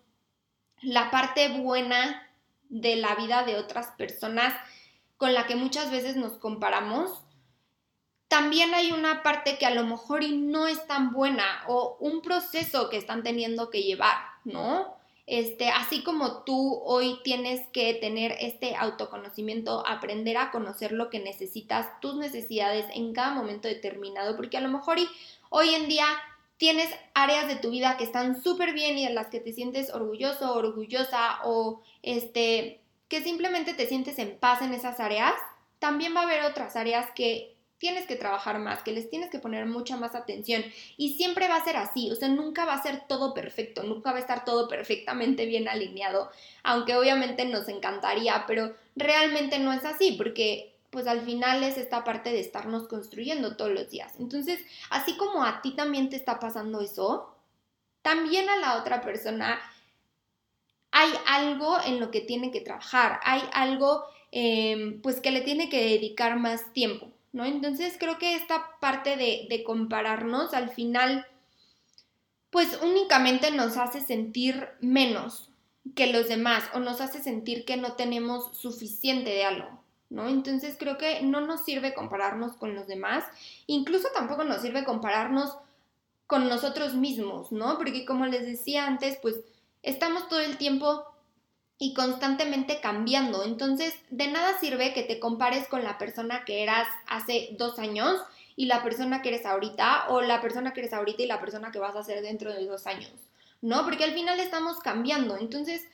la 0.82 1.10
parte 1.10 1.48
buena 1.48 2.30
de 2.68 2.96
la 2.96 3.14
vida 3.16 3.44
de 3.44 3.56
otras 3.56 3.88
personas 3.92 4.54
con 5.16 5.34
la 5.34 5.46
que 5.46 5.56
muchas 5.56 5.90
veces 5.90 6.16
nos 6.16 6.34
comparamos, 6.34 7.22
también 8.28 8.74
hay 8.74 8.92
una 8.92 9.22
parte 9.22 9.56
que 9.56 9.66
a 9.66 9.74
lo 9.74 9.84
mejor 9.84 10.22
no 10.28 10.66
es 10.66 10.86
tan 10.86 11.12
buena 11.12 11.64
o 11.68 11.96
un 12.00 12.20
proceso 12.20 12.88
que 12.90 12.98
están 12.98 13.22
teniendo 13.22 13.70
que 13.70 13.82
llevar, 13.82 14.16
¿no? 14.44 14.95
Este, 15.26 15.70
así 15.70 16.04
como 16.04 16.44
tú 16.44 16.80
hoy 16.84 17.18
tienes 17.24 17.66
que 17.72 17.94
tener 17.94 18.36
este 18.38 18.76
autoconocimiento, 18.76 19.84
aprender 19.84 20.36
a 20.36 20.52
conocer 20.52 20.92
lo 20.92 21.10
que 21.10 21.18
necesitas, 21.18 22.00
tus 22.00 22.14
necesidades 22.14 22.86
en 22.94 23.12
cada 23.12 23.34
momento 23.34 23.66
determinado, 23.66 24.36
porque 24.36 24.56
a 24.56 24.60
lo 24.60 24.68
mejor 24.68 24.98
hoy 25.50 25.74
en 25.74 25.88
día 25.88 26.06
tienes 26.58 26.88
áreas 27.14 27.48
de 27.48 27.56
tu 27.56 27.70
vida 27.70 27.96
que 27.96 28.04
están 28.04 28.40
súper 28.40 28.72
bien 28.72 28.98
y 28.98 29.04
en 29.04 29.16
las 29.16 29.26
que 29.26 29.40
te 29.40 29.52
sientes 29.52 29.92
orgulloso, 29.92 30.54
orgullosa 30.54 31.40
o 31.44 31.82
este, 32.02 32.80
que 33.08 33.20
simplemente 33.20 33.74
te 33.74 33.86
sientes 33.88 34.20
en 34.20 34.38
paz 34.38 34.62
en 34.62 34.72
esas 34.72 35.00
áreas, 35.00 35.34
también 35.80 36.14
va 36.14 36.20
a 36.20 36.24
haber 36.24 36.44
otras 36.44 36.76
áreas 36.76 37.10
que 37.16 37.55
tienes 37.78 38.06
que 38.06 38.16
trabajar 38.16 38.58
más, 38.58 38.82
que 38.82 38.92
les 38.92 39.10
tienes 39.10 39.30
que 39.30 39.38
poner 39.38 39.66
mucha 39.66 39.96
más 39.96 40.14
atención 40.14 40.64
y 40.96 41.14
siempre 41.14 41.48
va 41.48 41.56
a 41.56 41.64
ser 41.64 41.76
así, 41.76 42.10
o 42.10 42.14
sea, 42.14 42.28
nunca 42.28 42.64
va 42.64 42.74
a 42.74 42.82
ser 42.82 43.06
todo 43.06 43.34
perfecto, 43.34 43.82
nunca 43.82 44.12
va 44.12 44.18
a 44.18 44.20
estar 44.20 44.44
todo 44.44 44.68
perfectamente 44.68 45.46
bien 45.46 45.68
alineado, 45.68 46.30
aunque 46.62 46.96
obviamente 46.96 47.44
nos 47.44 47.68
encantaría, 47.68 48.44
pero 48.46 48.74
realmente 48.94 49.58
no 49.58 49.72
es 49.72 49.84
así 49.84 50.12
porque 50.12 50.74
pues 50.90 51.06
al 51.06 51.20
final 51.20 51.62
es 51.62 51.76
esta 51.76 52.04
parte 52.04 52.32
de 52.32 52.40
estarnos 52.40 52.88
construyendo 52.88 53.56
todos 53.56 53.72
los 53.72 53.90
días. 53.90 54.14
Entonces, 54.18 54.60
así 54.88 55.16
como 55.18 55.44
a 55.44 55.60
ti 55.60 55.72
también 55.72 56.08
te 56.08 56.16
está 56.16 56.40
pasando 56.40 56.80
eso, 56.80 57.34
también 58.00 58.48
a 58.48 58.56
la 58.56 58.78
otra 58.78 59.02
persona 59.02 59.60
hay 60.92 61.10
algo 61.26 61.76
en 61.84 62.00
lo 62.00 62.10
que 62.10 62.22
tiene 62.22 62.50
que 62.50 62.62
trabajar, 62.62 63.20
hay 63.24 63.42
algo 63.52 64.04
em, 64.30 65.02
pues 65.02 65.20
que 65.20 65.30
le 65.30 65.42
tiene 65.42 65.68
que 65.68 65.82
dedicar 65.82 66.38
más 66.38 66.72
tiempo. 66.72 67.12
¿No? 67.32 67.44
Entonces 67.44 67.96
creo 67.98 68.18
que 68.18 68.34
esta 68.34 68.78
parte 68.80 69.16
de, 69.16 69.46
de 69.48 69.64
compararnos 69.64 70.54
al 70.54 70.70
final, 70.70 71.26
pues 72.50 72.78
únicamente 72.82 73.50
nos 73.50 73.76
hace 73.76 74.00
sentir 74.00 74.68
menos 74.80 75.50
que 75.94 76.12
los 76.12 76.28
demás 76.28 76.64
o 76.74 76.80
nos 76.80 77.00
hace 77.00 77.22
sentir 77.22 77.64
que 77.64 77.76
no 77.76 77.92
tenemos 77.92 78.56
suficiente 78.56 79.30
de 79.30 79.44
algo, 79.44 79.80
¿no? 80.10 80.28
Entonces 80.28 80.76
creo 80.78 80.98
que 80.98 81.22
no 81.22 81.40
nos 81.40 81.64
sirve 81.64 81.94
compararnos 81.94 82.56
con 82.56 82.74
los 82.74 82.86
demás, 82.86 83.24
incluso 83.66 84.08
tampoco 84.14 84.44
nos 84.44 84.62
sirve 84.62 84.84
compararnos 84.84 85.56
con 86.26 86.48
nosotros 86.48 86.94
mismos, 86.94 87.52
¿no? 87.52 87.78
Porque 87.78 88.04
como 88.04 88.26
les 88.26 88.44
decía 88.44 88.86
antes, 88.86 89.18
pues 89.22 89.36
estamos 89.82 90.28
todo 90.28 90.40
el 90.40 90.58
tiempo 90.58 91.04
y 91.78 91.94
constantemente 91.94 92.80
cambiando. 92.80 93.44
Entonces, 93.44 93.94
de 94.10 94.28
nada 94.28 94.58
sirve 94.58 94.94
que 94.94 95.02
te 95.02 95.20
compares 95.20 95.68
con 95.68 95.84
la 95.84 95.98
persona 95.98 96.44
que 96.44 96.62
eras 96.62 96.88
hace 97.06 97.50
dos 97.58 97.78
años 97.78 98.20
y 98.56 98.66
la 98.66 98.82
persona 98.82 99.20
que 99.20 99.28
eres 99.28 99.44
ahorita, 99.44 100.08
o 100.08 100.22
la 100.22 100.40
persona 100.40 100.72
que 100.72 100.80
eres 100.80 100.94
ahorita 100.94 101.22
y 101.22 101.26
la 101.26 101.40
persona 101.40 101.70
que 101.70 101.78
vas 101.78 101.94
a 101.94 102.02
ser 102.02 102.22
dentro 102.22 102.52
de 102.52 102.64
dos 102.64 102.86
años, 102.86 103.12
¿no? 103.60 103.84
Porque 103.84 104.04
al 104.04 104.14
final 104.14 104.40
estamos 104.40 104.78
cambiando. 104.78 105.36
Entonces, 105.36 105.86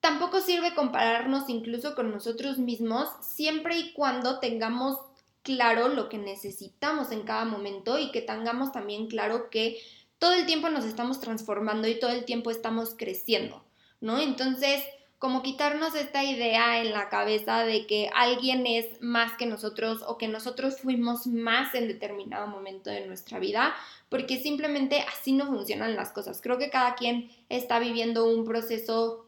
tampoco 0.00 0.40
sirve 0.40 0.74
compararnos 0.74 1.48
incluso 1.48 1.94
con 1.94 2.10
nosotros 2.10 2.58
mismos 2.58 3.08
siempre 3.20 3.78
y 3.78 3.92
cuando 3.92 4.40
tengamos 4.40 4.98
claro 5.42 5.88
lo 5.88 6.08
que 6.08 6.18
necesitamos 6.18 7.12
en 7.12 7.22
cada 7.22 7.44
momento 7.44 7.98
y 7.98 8.10
que 8.10 8.20
tengamos 8.20 8.72
también 8.72 9.06
claro 9.06 9.48
que 9.50 9.80
todo 10.18 10.32
el 10.32 10.46
tiempo 10.46 10.68
nos 10.68 10.84
estamos 10.84 11.20
transformando 11.20 11.86
y 11.86 12.00
todo 12.00 12.10
el 12.10 12.24
tiempo 12.24 12.50
estamos 12.50 12.94
creciendo. 12.96 13.64
¿No? 14.00 14.18
Entonces, 14.18 14.82
como 15.18 15.42
quitarnos 15.42 15.94
esta 15.96 16.22
idea 16.22 16.80
en 16.80 16.92
la 16.92 17.08
cabeza 17.08 17.64
de 17.64 17.86
que 17.86 18.08
alguien 18.14 18.66
es 18.66 19.00
más 19.00 19.32
que 19.36 19.46
nosotros 19.46 20.04
o 20.06 20.16
que 20.16 20.28
nosotros 20.28 20.80
fuimos 20.80 21.26
más 21.26 21.74
en 21.74 21.88
determinado 21.88 22.46
momento 22.46 22.90
de 22.90 23.06
nuestra 23.06 23.40
vida, 23.40 23.74
porque 24.08 24.38
simplemente 24.38 25.04
así 25.12 25.32
no 25.32 25.46
funcionan 25.46 25.96
las 25.96 26.12
cosas. 26.12 26.40
Creo 26.40 26.58
que 26.58 26.70
cada 26.70 26.94
quien 26.94 27.30
está 27.48 27.80
viviendo 27.80 28.26
un 28.26 28.44
proceso 28.44 29.26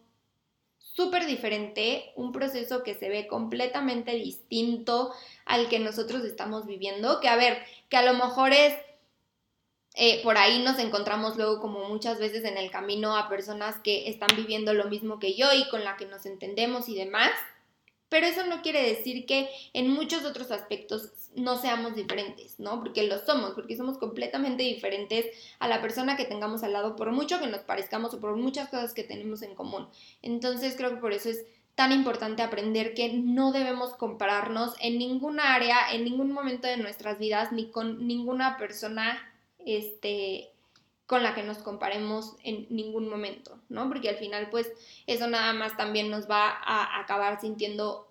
súper 0.77 1.25
diferente, 1.25 2.11
un 2.15 2.31
proceso 2.31 2.83
que 2.83 2.95
se 2.95 3.09
ve 3.09 3.27
completamente 3.27 4.13
distinto 4.13 5.13
al 5.45 5.67
que 5.69 5.79
nosotros 5.79 6.23
estamos 6.23 6.65
viviendo, 6.65 7.19
que 7.19 7.27
a 7.27 7.35
ver, 7.35 7.59
que 7.89 7.97
a 7.97 8.03
lo 8.03 8.13
mejor 8.13 8.53
es 8.53 8.73
eh, 9.93 10.21
por 10.23 10.37
ahí 10.37 10.63
nos 10.63 10.79
encontramos 10.79 11.35
luego 11.35 11.59
como 11.59 11.87
muchas 11.89 12.17
veces 12.19 12.45
en 12.45 12.57
el 12.57 12.71
camino 12.71 13.17
a 13.17 13.27
personas 13.27 13.79
que 13.79 14.09
están 14.09 14.29
viviendo 14.35 14.73
lo 14.73 14.85
mismo 14.85 15.19
que 15.19 15.35
yo 15.35 15.51
y 15.53 15.67
con 15.69 15.83
la 15.83 15.97
que 15.97 16.05
nos 16.05 16.25
entendemos 16.25 16.87
y 16.87 16.95
demás. 16.95 17.31
Pero 18.07 18.27
eso 18.27 18.45
no 18.45 18.61
quiere 18.61 18.83
decir 18.83 19.25
que 19.25 19.49
en 19.73 19.89
muchos 19.89 20.25
otros 20.25 20.51
aspectos 20.51 21.11
no 21.35 21.57
seamos 21.57 21.95
diferentes, 21.95 22.59
¿no? 22.59 22.79
Porque 22.79 23.03
lo 23.03 23.17
somos, 23.19 23.51
porque 23.51 23.77
somos 23.77 23.97
completamente 23.97 24.63
diferentes 24.63 25.25
a 25.59 25.67
la 25.69 25.81
persona 25.81 26.17
que 26.17 26.25
tengamos 26.25 26.63
al 26.63 26.73
lado, 26.73 26.97
por 26.97 27.11
mucho 27.11 27.39
que 27.39 27.47
nos 27.47 27.61
parezcamos 27.61 28.13
o 28.13 28.19
por 28.19 28.35
muchas 28.35 28.67
cosas 28.67 28.93
que 28.93 29.03
tenemos 29.03 29.41
en 29.43 29.55
común. 29.55 29.87
Entonces 30.21 30.75
creo 30.75 30.89
que 30.89 30.97
por 30.97 31.13
eso 31.13 31.29
es 31.29 31.45
tan 31.75 31.93
importante 31.93 32.41
aprender 32.41 32.93
que 32.93 33.13
no 33.13 33.53
debemos 33.53 33.93
compararnos 33.93 34.73
en 34.81 34.97
ninguna 34.97 35.53
área, 35.53 35.91
en 35.93 36.03
ningún 36.03 36.33
momento 36.33 36.67
de 36.67 36.77
nuestras 36.77 37.17
vidas, 37.17 37.53
ni 37.53 37.71
con 37.71 38.05
ninguna 38.07 38.57
persona 38.57 39.30
este, 39.65 40.51
con 41.05 41.23
la 41.23 41.35
que 41.35 41.43
nos 41.43 41.57
comparemos 41.59 42.35
en 42.43 42.67
ningún 42.69 43.09
momento, 43.09 43.59
¿no? 43.69 43.87
Porque 43.89 44.09
al 44.09 44.15
final, 44.15 44.49
pues, 44.49 44.71
eso 45.07 45.27
nada 45.27 45.53
más 45.53 45.75
también 45.77 46.09
nos 46.09 46.29
va 46.29 46.49
a 46.49 46.99
acabar 46.99 47.41
sintiendo, 47.41 48.07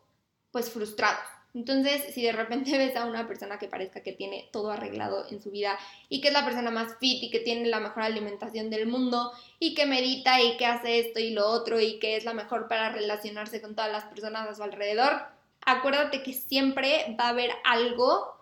pues, 0.51 0.70
frustrados. 0.70 1.24
Entonces, 1.55 2.14
si 2.14 2.22
de 2.22 2.32
repente 2.32 2.70
ves 2.78 2.96
a 2.96 3.07
una 3.07 3.26
persona 3.26 3.59
que 3.59 3.68
parezca 3.68 4.03
que 4.03 4.12
tiene 4.12 4.48
todo 4.53 4.70
arreglado 4.70 5.26
en 5.30 5.42
su 5.42 5.51
vida 5.51 5.78
y 6.09 6.20
que 6.20 6.28
es 6.28 6.34
la 6.34 6.44
persona 6.44 6.70
más 6.70 6.96
fit 6.98 7.22
y 7.22 7.30
que 7.30 7.40
tiene 7.40 7.68
la 7.68 7.80
mejor 7.80 8.03
alimentación 8.03 8.70
del 8.70 8.86
mundo 8.86 9.32
y 9.59 9.74
que 9.74 9.86
medita 9.86 10.40
y 10.40 10.57
que 10.57 10.66
hace 10.66 11.01
esto 11.01 11.20
y 11.20 11.30
lo 11.30 11.46
otro 11.46 11.80
y 11.80 11.98
que 11.98 12.16
es 12.16 12.24
la 12.24 12.34
mejor 12.34 12.68
para 12.68 12.90
relacionarse 12.90 13.61
con 13.61 13.74
todas 13.74 13.90
las 13.90 14.05
personas 14.05 14.48
a 14.48 14.55
su 14.55 14.62
alrededor, 14.62 15.22
acuérdate 15.64 16.22
que 16.22 16.32
siempre 16.32 17.16
va 17.18 17.24
a 17.24 17.30
haber 17.30 17.51
algo 17.64 18.36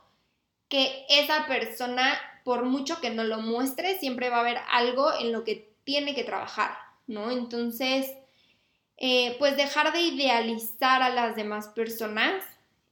que 0.69 1.07
esa 1.09 1.47
persona 1.47 2.19
por 2.49 2.65
mucho 2.65 2.99
que 3.03 3.11
no 3.11 3.25
lo 3.25 3.43
muestre, 3.43 3.99
siempre 3.99 4.31
va 4.31 4.39
a 4.39 4.41
haber 4.41 4.57
algo 4.71 5.13
en 5.21 5.33
lo 5.33 5.45
que 5.45 5.71
tiene 5.85 6.15
que 6.15 6.25
trabajar, 6.25 6.79
¿no? 7.07 7.31
Entonces, 7.31 8.11
eh, 8.97 9.37
pues 9.39 9.59
dejar 9.59 9.93
de 9.93 10.01
idealizar 10.01 11.03
a 11.03 11.11
las 11.11 11.37
demás 11.37 11.69
personas 11.69 12.43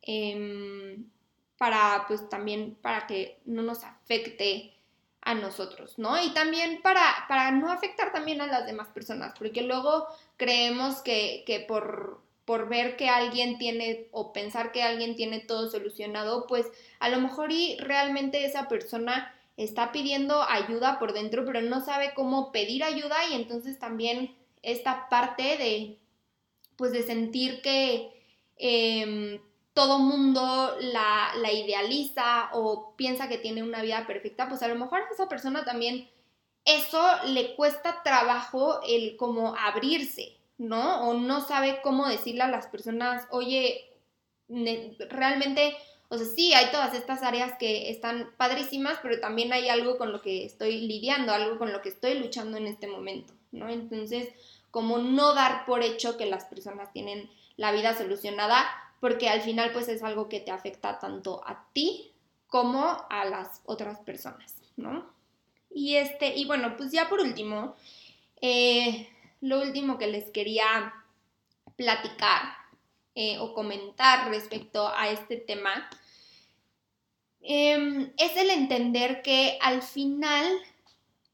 em, 0.03 1.09
para, 1.57 2.05
pues 2.07 2.29
también, 2.29 2.77
para 2.83 3.07
que 3.07 3.41
no 3.47 3.63
nos 3.63 3.83
afecte 3.83 4.75
a 5.23 5.33
nosotros, 5.33 5.99
¿no? 5.99 6.23
Y 6.23 6.35
también 6.35 6.83
para, 6.83 7.25
para 7.27 7.51
no 7.51 7.73
afectar 7.73 8.13
también 8.13 8.43
a 8.43 8.47
las 8.49 8.67
demás 8.67 8.89
personas, 8.89 9.33
porque 9.39 9.63
luego 9.63 10.07
creemos 10.37 10.97
que, 11.01 11.45
que 11.47 11.61
por, 11.61 12.21
por 12.45 12.69
ver 12.69 12.99
que 12.99 13.09
alguien 13.09 13.57
tiene 13.57 14.09
o 14.11 14.35
pensar 14.35 14.71
que 14.71 14.83
alguien 14.83 15.17
tiene 15.17 15.41
todo 15.41 15.71
solucionado, 15.71 16.47
pues 16.47 16.67
a 17.01 17.09
lo 17.09 17.23
mejor 17.23 17.53
y 17.53 17.79
realmente 17.79 18.45
esa 18.45 18.69
persona 18.69 19.33
está 19.57 19.93
pidiendo 19.93 20.43
ayuda 20.43 20.99
por 20.99 21.13
dentro, 21.13 21.45
pero 21.45 21.61
no 21.61 21.85
sabe 21.85 22.13
cómo 22.15 22.53
pedir 22.53 22.85
ayuda 22.85 23.17
y 23.31 23.35
entonces 23.35 23.79
también 23.79 24.37
esta 24.63 25.09
parte 25.09 25.57
de, 25.57 25.99
pues 26.77 26.93
de 26.93 27.03
sentir 27.03 27.63
que 27.63 28.13
eh, 28.59 29.41
todo 29.73 29.99
mundo 29.99 30.77
la, 30.81 31.33
la, 31.37 31.53
idealiza 31.53 32.51
o 32.53 32.95
piensa 32.97 33.29
que 33.29 33.39
tiene 33.39 33.63
una 33.63 33.83
vida 33.83 34.07
perfecta, 34.07 34.49
pues 34.49 34.63
a 34.63 34.69
lo 34.69 34.75
mejor 34.75 35.01
a 35.01 35.13
esa 35.13 35.29
persona 35.29 35.65
también 35.65 36.09
eso 36.65 37.03
le 37.27 37.55
cuesta 37.55 38.03
trabajo 38.03 38.81
el 38.87 39.17
como 39.17 39.55
abrirse, 39.57 40.37
¿no? 40.59 41.09
O 41.09 41.15
no 41.15 41.41
sabe 41.41 41.81
cómo 41.83 42.09
decirle 42.09 42.43
a 42.43 42.49
las 42.49 42.67
personas, 42.67 43.27
oye, 43.31 43.93
realmente 44.49 45.77
o 46.09 46.19
sea, 46.19 46.27
sí, 46.27 46.55
hay 46.55 46.71
todas 46.71 46.95
estas 46.95 47.23
áreas 47.23 47.55
que 47.59 47.91
están 47.91 48.31
padrísimas, 48.37 48.99
pero 49.03 49.19
también 49.21 49.53
hay 49.53 49.69
algo 49.69 49.99
con 49.99 50.13
lo 50.13 50.23
que 50.23 50.45
estoy 50.45 50.81
lidiando, 50.83 51.33
algo 51.33 51.59
con 51.59 51.73
lo 51.73 51.83
que 51.83 51.89
estoy 51.89 52.19
luchando 52.19 52.57
en 52.57 52.67
este 52.67 52.87
momento, 52.87 53.33
¿no? 53.51 53.69
Entonces, 53.69 54.29
como 54.71 54.99
no 54.99 55.35
dar 55.35 55.67
por 55.67 55.83
hecho 55.83 56.17
que 56.17 56.27
las 56.27 56.45
personas 56.45 56.93
tienen 56.93 57.29
la 57.57 57.73
vida 57.73 57.97
solucionada, 57.97 58.65
porque 59.01 59.29
al 59.29 59.41
final 59.41 59.73
pues 59.73 59.89
es 59.89 60.03
algo 60.03 60.29
que 60.29 60.41
te 60.41 60.51
afecta 60.51 60.99
tanto 60.99 61.43
a 61.47 61.67
ti 61.73 62.13
como 62.47 63.05
a 63.11 63.25
las 63.25 63.63
otras 63.65 63.99
personas, 64.01 64.55
¿no? 64.77 65.07
Y 65.71 65.97
este, 65.97 66.37
y 66.37 66.45
bueno, 66.45 66.77
pues 66.77 66.93
ya 66.93 67.09
por 67.09 67.21
último, 67.21 67.75
eh, 68.41 69.09
lo 69.41 69.61
último 69.61 69.99
que 69.99 70.07
les 70.07 70.31
quería 70.31 70.95
platicar 71.77 72.43
eh, 73.17 73.39
o 73.39 73.55
comentar 73.55 74.29
respecto 74.29 74.87
a 74.95 75.09
este 75.09 75.39
tema 75.39 75.89
em, 77.41 78.13
es 78.19 78.37
el 78.37 78.51
entender 78.51 79.23
que 79.23 79.59
al 79.63 79.81
final 79.83 80.47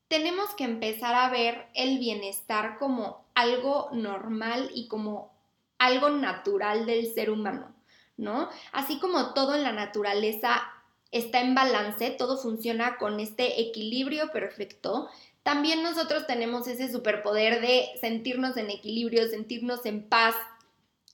tenemos 0.07 0.51
que 0.55 0.63
empezar 0.63 1.15
a 1.15 1.29
ver 1.29 1.67
el 1.75 1.99
bienestar 1.99 2.79
como 2.79 3.25
algo 3.35 3.91
normal 3.93 4.71
y 4.75 4.87
como 4.87 5.33
algo 5.79 6.09
natural 6.09 6.87
del 6.87 7.13
ser 7.13 7.31
humano, 7.31 7.75
¿no? 8.17 8.49
Así 8.71 9.01
como 9.01 9.35
todo 9.35 9.57
en 9.57 9.65
la 9.65 9.73
naturaleza 9.73 10.63
está 11.11 11.41
en 11.41 11.57
balance, 11.57 12.11
todo 12.11 12.39
funciona 12.39 12.97
con 12.97 13.19
este 13.19 13.61
equilibrio 13.61 14.31
perfecto, 14.31 15.11
también 15.43 15.83
nosotros 15.83 16.27
tenemos 16.27 16.69
ese 16.69 16.91
superpoder 16.93 17.61
de 17.61 17.89
sentirnos 18.01 18.57
en 18.57 18.71
equilibrio, 18.71 19.29
sentirnos 19.29 19.85
en 19.87 20.09
paz, 20.09 20.37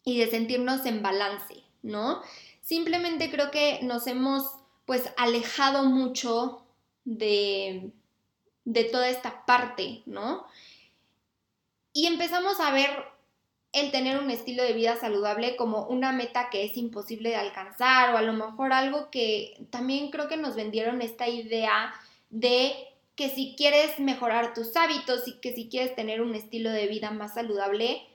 y 0.09 0.19
de 0.19 0.31
sentirnos 0.31 0.87
en 0.87 1.03
balance, 1.03 1.63
¿no? 1.83 2.23
Simplemente 2.63 3.31
creo 3.31 3.51
que 3.51 3.81
nos 3.83 4.07
hemos 4.07 4.45
pues 4.87 5.13
alejado 5.17 5.85
mucho 5.85 6.63
de, 7.05 7.91
de 8.65 8.85
toda 8.85 9.09
esta 9.09 9.45
parte, 9.45 10.03
¿no? 10.07 10.47
Y 11.93 12.07
empezamos 12.07 12.59
a 12.61 12.73
ver 12.73 12.89
el 13.73 13.91
tener 13.91 14.19
un 14.19 14.31
estilo 14.31 14.63
de 14.63 14.73
vida 14.73 14.97
saludable 14.97 15.57
como 15.57 15.87
una 15.87 16.13
meta 16.13 16.49
que 16.51 16.65
es 16.65 16.77
imposible 16.77 17.31
de 17.31 17.37
alcanzar 17.37 18.15
o 18.15 18.17
a 18.17 18.23
lo 18.23 18.33
mejor 18.33 18.73
algo 18.73 19.11
que 19.11 19.67
también 19.71 20.11
creo 20.11 20.27
que 20.27 20.39
nos 20.39 20.57
vendieron 20.57 21.03
esta 21.03 21.29
idea 21.29 21.93
de 22.31 22.73
que 23.15 23.29
si 23.29 23.55
quieres 23.59 23.99
mejorar 23.99 24.55
tus 24.55 24.75
hábitos 24.77 25.29
y 25.29 25.35
que 25.41 25.55
si 25.55 25.69
quieres 25.69 25.95
tener 25.95 26.23
un 26.23 26.35
estilo 26.35 26.71
de 26.71 26.87
vida 26.87 27.11
más 27.11 27.35
saludable, 27.35 28.08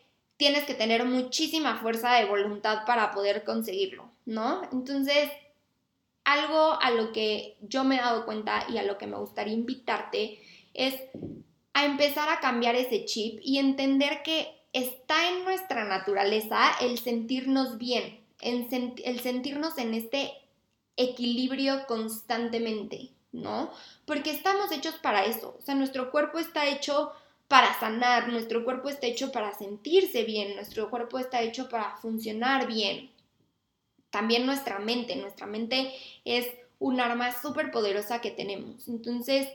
tienes 0.44 0.66
que 0.66 0.74
tener 0.74 1.06
muchísima 1.06 1.78
fuerza 1.78 2.16
de 2.16 2.26
voluntad 2.26 2.80
para 2.86 3.12
poder 3.12 3.46
conseguirlo, 3.46 4.12
¿no? 4.26 4.62
Entonces, 4.74 5.30
algo 6.26 6.78
a 6.82 6.92
lo 6.92 7.14
que 7.14 7.56
yo 7.62 7.86
me 7.86 7.96
he 7.96 8.02
dado 8.02 8.26
cuenta 8.26 8.66
y 8.68 8.78
a 8.78 8.84
lo 8.84 8.98
que 8.98 9.08
me 9.08 9.16
gustaría 9.16 9.54
invitarte 9.54 10.42
es 10.74 10.96
a 11.72 11.86
empezar 11.86 12.28
a 12.28 12.42
cambiar 12.42 12.76
ese 12.76 13.06
chip 13.06 13.40
y 13.42 13.58
entender 13.58 14.22
que 14.22 14.54
está 14.74 15.30
en 15.30 15.46
nuestra 15.46 15.86
naturaleza 15.86 16.74
el 16.82 16.98
sentirnos 16.98 17.78
bien, 17.78 18.20
el 18.42 19.20
sentirnos 19.22 19.78
en 19.78 19.94
este 19.94 20.34
equilibrio 20.98 21.88
constantemente, 21.88 23.12
¿no? 23.32 23.72
Porque 24.06 24.32
estamos 24.32 24.74
hechos 24.74 24.96
para 24.96 25.24
eso, 25.24 25.56
o 25.58 25.62
sea, 25.62 25.74
nuestro 25.74 26.12
cuerpo 26.12 26.38
está 26.38 26.68
hecho 26.68 27.14
para 27.48 27.80
sanar, 27.80 28.30
nuestro 28.30 28.64
cuerpo 28.64 28.90
está 28.90 29.08
hecho 29.08 29.32
para 29.32 29.54
sentirse 29.54 30.24
bien, 30.24 30.56
nuestro 30.56 30.90
cuerpo 30.90 31.20
está 31.20 31.42
hecho 31.42 31.70
para 31.70 31.98
funcionar 31.98 32.68
bien. 32.68 33.12
También 34.10 34.46
nuestra 34.46 34.80
mente, 34.80 35.16
nuestra 35.16 35.48
mente 35.48 35.94
es 36.26 36.48
un 36.80 37.00
arma 37.00 37.32
súper 37.32 37.72
poderosa 37.72 38.22
que 38.22 38.32
tenemos. 38.32 38.88
Entonces, 38.88 39.48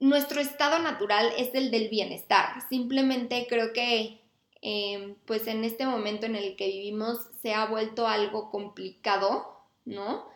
nuestro 0.00 0.40
estado 0.40 0.78
natural 0.78 1.32
es 1.36 1.54
el 1.54 1.70
del 1.70 1.88
bienestar. 1.88 2.66
Simplemente 2.68 3.46
creo 3.48 3.72
que 3.72 4.20
em, 4.62 5.14
pues 5.26 5.46
en 5.46 5.64
este 5.64 5.86
momento 5.86 6.26
en 6.26 6.36
el 6.36 6.56
que 6.56 6.66
vivimos 6.66 7.18
se 7.42 7.54
ha 7.54 7.66
vuelto 7.66 8.06
algo 8.06 8.50
complicado, 8.50 9.60
¿no? 9.84 10.26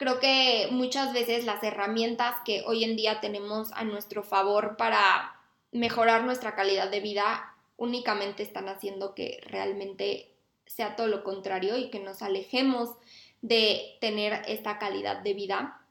Creo 0.00 0.18
que 0.18 0.68
muchas 0.70 1.12
veces 1.12 1.44
las 1.44 1.62
herramientas 1.62 2.34
que 2.46 2.62
hoy 2.64 2.84
en 2.84 2.96
día 2.96 3.20
tenemos 3.20 3.70
a 3.72 3.84
nuestro 3.84 4.22
favor 4.22 4.78
para 4.78 5.38
mejorar 5.72 6.24
nuestra 6.24 6.54
calidad 6.54 6.90
de 6.90 7.00
vida 7.00 7.54
únicamente 7.76 8.42
están 8.42 8.70
haciendo 8.70 9.14
que 9.14 9.42
realmente 9.44 10.32
sea 10.64 10.96
todo 10.96 11.06
lo 11.06 11.22
contrario 11.22 11.76
y 11.76 11.90
que 11.90 12.00
nos 12.00 12.22
alejemos 12.22 12.96
de 13.42 13.98
tener 14.00 14.40
esta 14.48 14.78
calidad 14.78 15.18
de 15.18 15.34
vida 15.34 15.82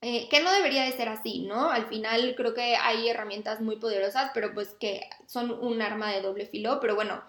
eh, 0.00 0.28
que 0.28 0.40
no 0.40 0.52
debería 0.52 0.84
de 0.84 0.92
ser 0.92 1.08
así, 1.08 1.40
¿no? 1.40 1.72
Al 1.72 1.88
final 1.88 2.36
creo 2.36 2.54
que 2.54 2.76
hay 2.76 3.08
herramientas 3.08 3.60
muy 3.60 3.80
poderosas, 3.80 4.30
pero 4.32 4.54
pues 4.54 4.76
que 4.78 5.10
son 5.26 5.50
un 5.50 5.82
arma 5.82 6.12
de 6.12 6.22
doble 6.22 6.46
filo, 6.46 6.78
pero 6.80 6.94
bueno, 6.94 7.20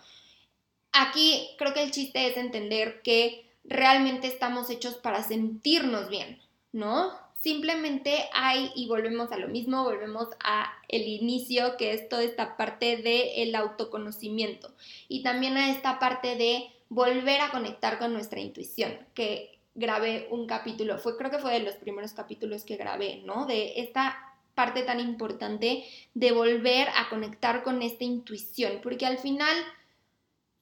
aquí 0.92 1.50
creo 1.58 1.74
que 1.74 1.82
el 1.82 1.90
chiste 1.90 2.28
es 2.28 2.38
entender 2.38 3.02
que 3.02 3.49
realmente 3.70 4.28
estamos 4.28 4.70
hechos 4.70 4.96
para 4.96 5.24
sentirnos 5.24 6.10
bien, 6.10 6.40
¿no? 6.72 7.12
Simplemente 7.40 8.28
hay, 8.34 8.72
y 8.76 8.88
volvemos 8.88 9.32
a 9.32 9.38
lo 9.38 9.48
mismo, 9.48 9.84
volvemos 9.84 10.28
a 10.44 10.74
el 10.90 11.04
inicio, 11.08 11.78
que 11.78 11.94
es 11.94 12.10
toda 12.10 12.24
esta 12.24 12.58
parte 12.58 12.98
del 12.98 13.56
autoconocimiento, 13.56 14.74
y 15.08 15.24
también 15.24 15.56
a 15.56 15.72
esta 15.72 16.00
parte 16.00 16.36
de 16.36 16.70
volver 16.90 17.40
a 17.40 17.52
conectar 17.52 18.00
con 18.00 18.12
nuestra 18.12 18.40
intuición, 18.40 18.98
que 19.14 19.60
grabé 19.76 20.28
un 20.32 20.48
capítulo, 20.48 20.98
fue 20.98 21.16
creo 21.16 21.32
que 21.32 21.40
fue 21.40 21.54
de 21.54 21.60
los 21.62 21.76
primeros 21.76 22.12
capítulos 22.14 22.66
que 22.66 22.76
grabé, 22.76 23.22
¿no? 23.24 23.46
De 23.46 23.80
esta 23.80 24.18
parte 24.56 24.82
tan 24.82 25.00
importante 25.00 25.86
de 26.14 26.32
volver 26.34 26.90
a 26.98 27.08
conectar 27.10 27.64
con 27.64 27.82
esta 27.82 28.04
intuición, 28.04 28.80
porque 28.84 29.06
al 29.06 29.20
final 29.20 29.56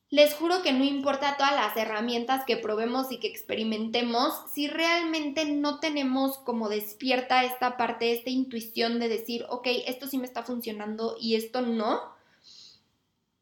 les 0.09 0.33
juro 0.33 0.61
que 0.61 0.71
no 0.71 0.83
importa 0.85 1.35
todas 1.37 1.53
las 1.53 1.75
herramientas 1.75 2.45
que 2.45 2.55
probemos 2.55 3.11
y 3.11 3.19
que 3.19 3.27
experimentemos, 3.27 4.33
si 4.53 4.67
realmente 4.67 5.45
no 5.45 5.79
tenemos 5.79 6.37
como 6.37 6.69
despierta 6.69 7.43
esta 7.43 7.75
parte, 7.75 8.13
esta 8.13 8.29
intuición 8.29 8.99
de 8.99 9.09
decir, 9.09 9.45
ok, 9.49 9.67
esto 9.85 10.07
sí 10.07 10.17
me 10.17 10.25
está 10.25 10.43
funcionando 10.43 11.17
y 11.19 11.35
esto 11.35 11.61
no, 11.61 12.01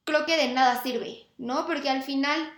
creo 0.06 0.26
que 0.26 0.38
de 0.38 0.50
nada 0.50 0.82
sirve, 0.82 1.28
¿no? 1.38 1.68
Porque 1.68 1.90
al 1.90 2.02
final 2.02 2.52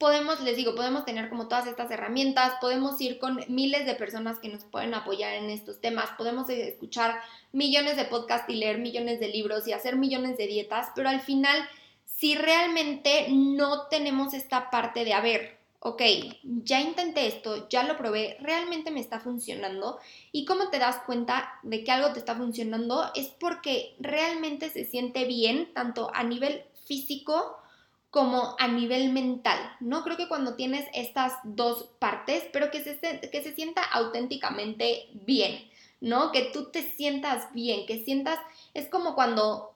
podemos, 0.00 0.40
les 0.40 0.56
digo, 0.56 0.74
podemos 0.74 1.04
tener 1.04 1.28
como 1.28 1.46
todas 1.46 1.66
estas 1.66 1.90
herramientas, 1.90 2.54
podemos 2.60 2.98
ir 3.02 3.18
con 3.18 3.44
miles 3.48 3.84
de 3.84 3.94
personas 3.94 4.38
que 4.38 4.48
nos 4.48 4.64
pueden 4.64 4.94
apoyar 4.94 5.34
en 5.34 5.50
estos 5.50 5.80
temas, 5.82 6.08
podemos 6.16 6.48
escuchar 6.48 7.20
millones 7.52 7.96
de 7.96 8.06
podcasts 8.06 8.48
y 8.48 8.54
leer 8.54 8.78
millones 8.78 9.20
de 9.20 9.28
libros 9.28 9.68
y 9.68 9.72
hacer 9.72 9.96
millones 9.96 10.38
de 10.38 10.46
dietas, 10.46 10.88
pero 10.94 11.10
al 11.10 11.20
final, 11.20 11.68
si 12.20 12.34
realmente 12.34 13.28
no 13.30 13.86
tenemos 13.86 14.34
esta 14.34 14.70
parte 14.70 15.06
de, 15.06 15.14
a 15.14 15.22
ver, 15.22 15.56
ok, 15.78 16.02
ya 16.42 16.78
intenté 16.82 17.26
esto, 17.26 17.66
ya 17.70 17.82
lo 17.84 17.96
probé, 17.96 18.36
realmente 18.40 18.90
me 18.90 19.00
está 19.00 19.20
funcionando. 19.20 19.98
¿Y 20.30 20.44
cómo 20.44 20.68
te 20.68 20.78
das 20.78 20.98
cuenta 21.06 21.54
de 21.62 21.82
que 21.82 21.90
algo 21.90 22.12
te 22.12 22.18
está 22.18 22.36
funcionando? 22.36 23.10
Es 23.14 23.28
porque 23.28 23.94
realmente 23.98 24.68
se 24.68 24.84
siente 24.84 25.24
bien, 25.24 25.72
tanto 25.72 26.10
a 26.12 26.22
nivel 26.22 26.62
físico, 26.84 27.56
como 28.10 28.54
a 28.58 28.68
nivel 28.68 29.12
mental, 29.12 29.58
¿no? 29.80 30.02
Creo 30.02 30.18
que 30.18 30.28
cuando 30.28 30.56
tienes 30.56 30.86
estas 30.92 31.32
dos 31.44 31.88
partes, 32.00 32.44
pero 32.52 32.70
que 32.70 32.82
se, 32.82 32.98
que 32.98 33.42
se 33.42 33.54
sienta 33.54 33.82
auténticamente 33.82 35.08
bien, 35.14 35.70
¿no? 36.00 36.32
Que 36.32 36.50
tú 36.52 36.70
te 36.70 36.82
sientas 36.82 37.50
bien, 37.54 37.86
que 37.86 38.04
sientas, 38.04 38.38
es 38.74 38.88
como 38.88 39.14
cuando, 39.14 39.69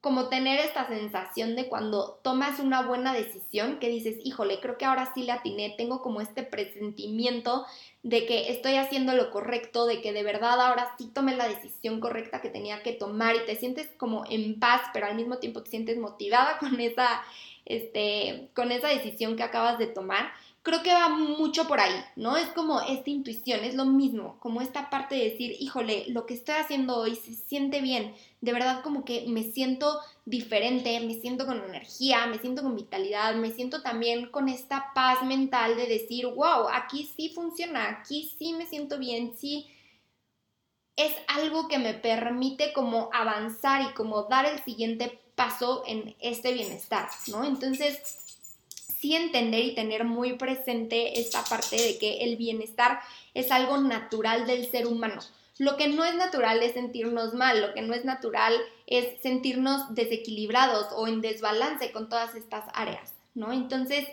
como 0.00 0.28
tener 0.28 0.60
esta 0.60 0.88
sensación 0.88 1.56
de 1.56 1.68
cuando 1.68 2.18
tomas 2.22 2.58
una 2.58 2.82
buena 2.82 3.12
decisión, 3.12 3.78
que 3.78 3.88
dices, 3.88 4.16
híjole, 4.24 4.58
creo 4.60 4.78
que 4.78 4.86
ahora 4.86 5.12
sí 5.12 5.24
la 5.24 5.34
atiné, 5.34 5.74
tengo 5.76 6.00
como 6.00 6.22
este 6.22 6.42
presentimiento 6.42 7.66
de 8.02 8.24
que 8.24 8.50
estoy 8.50 8.76
haciendo 8.76 9.12
lo 9.12 9.30
correcto, 9.30 9.84
de 9.84 10.00
que 10.00 10.14
de 10.14 10.22
verdad 10.22 10.58
ahora 10.58 10.94
sí 10.96 11.10
tomé 11.12 11.36
la 11.36 11.48
decisión 11.48 12.00
correcta 12.00 12.40
que 12.40 12.48
tenía 12.48 12.82
que 12.82 12.92
tomar 12.92 13.36
y 13.36 13.44
te 13.44 13.56
sientes 13.56 13.90
como 13.98 14.24
en 14.30 14.58
paz, 14.58 14.80
pero 14.94 15.06
al 15.06 15.16
mismo 15.16 15.36
tiempo 15.36 15.62
te 15.62 15.70
sientes 15.70 15.98
motivada 15.98 16.58
con 16.60 16.80
esa 16.80 17.22
este, 17.66 18.48
con 18.54 18.72
esa 18.72 18.88
decisión 18.88 19.36
que 19.36 19.44
acabas 19.44 19.78
de 19.78 19.86
tomar, 19.86 20.32
creo 20.62 20.82
que 20.82 20.92
va 20.92 21.08
mucho 21.08 21.66
por 21.66 21.80
ahí, 21.80 21.94
¿no? 22.16 22.36
Es 22.36 22.48
como 22.48 22.80
esta 22.82 23.10
intuición, 23.10 23.64
es 23.64 23.74
lo 23.74 23.86
mismo, 23.86 24.36
como 24.40 24.60
esta 24.60 24.90
parte 24.90 25.14
de 25.14 25.30
decir, 25.30 25.56
híjole, 25.58 26.04
lo 26.08 26.26
que 26.26 26.34
estoy 26.34 26.56
haciendo 26.56 26.96
hoy 26.96 27.16
se 27.16 27.32
siente 27.34 27.80
bien, 27.80 28.14
de 28.40 28.52
verdad 28.52 28.82
como 28.82 29.04
que 29.04 29.24
me 29.26 29.42
siento 29.42 30.00
diferente, 30.26 31.00
me 31.00 31.14
siento 31.14 31.46
con 31.46 31.62
energía, 31.62 32.26
me 32.26 32.38
siento 32.38 32.62
con 32.62 32.76
vitalidad, 32.76 33.34
me 33.36 33.52
siento 33.52 33.82
también 33.82 34.30
con 34.30 34.48
esta 34.48 34.92
paz 34.94 35.22
mental 35.22 35.76
de 35.76 35.86
decir, 35.86 36.26
wow, 36.26 36.68
aquí 36.72 37.08
sí 37.16 37.30
funciona, 37.30 37.88
aquí 37.88 38.30
sí 38.38 38.52
me 38.52 38.66
siento 38.66 38.98
bien, 38.98 39.34
sí 39.36 39.66
es 40.96 41.14
algo 41.28 41.68
que 41.68 41.78
me 41.78 41.94
permite 41.94 42.74
como 42.74 43.08
avanzar 43.14 43.82
y 43.82 43.94
como 43.94 44.24
dar 44.24 44.44
el 44.44 44.62
siguiente 44.62 45.18
paso 45.34 45.82
en 45.86 46.14
este 46.20 46.52
bienestar, 46.52 47.08
¿no? 47.28 47.44
Entonces, 47.44 48.29
sí 49.00 49.16
entender 49.16 49.64
y 49.64 49.74
tener 49.74 50.04
muy 50.04 50.34
presente 50.34 51.20
esta 51.20 51.42
parte 51.44 51.76
de 51.76 51.98
que 51.98 52.18
el 52.18 52.36
bienestar 52.36 53.00
es 53.34 53.50
algo 53.50 53.78
natural 53.78 54.46
del 54.46 54.70
ser 54.70 54.86
humano. 54.86 55.20
Lo 55.58 55.76
que 55.76 55.88
no 55.88 56.04
es 56.04 56.14
natural 56.14 56.62
es 56.62 56.74
sentirnos 56.74 57.34
mal, 57.34 57.60
lo 57.60 57.74
que 57.74 57.82
no 57.82 57.94
es 57.94 58.04
natural 58.04 58.54
es 58.86 59.20
sentirnos 59.22 59.94
desequilibrados 59.94 60.86
o 60.94 61.06
en 61.06 61.20
desbalance 61.20 61.92
con 61.92 62.08
todas 62.08 62.34
estas 62.34 62.64
áreas, 62.74 63.14
¿no? 63.34 63.52
Entonces, 63.52 64.06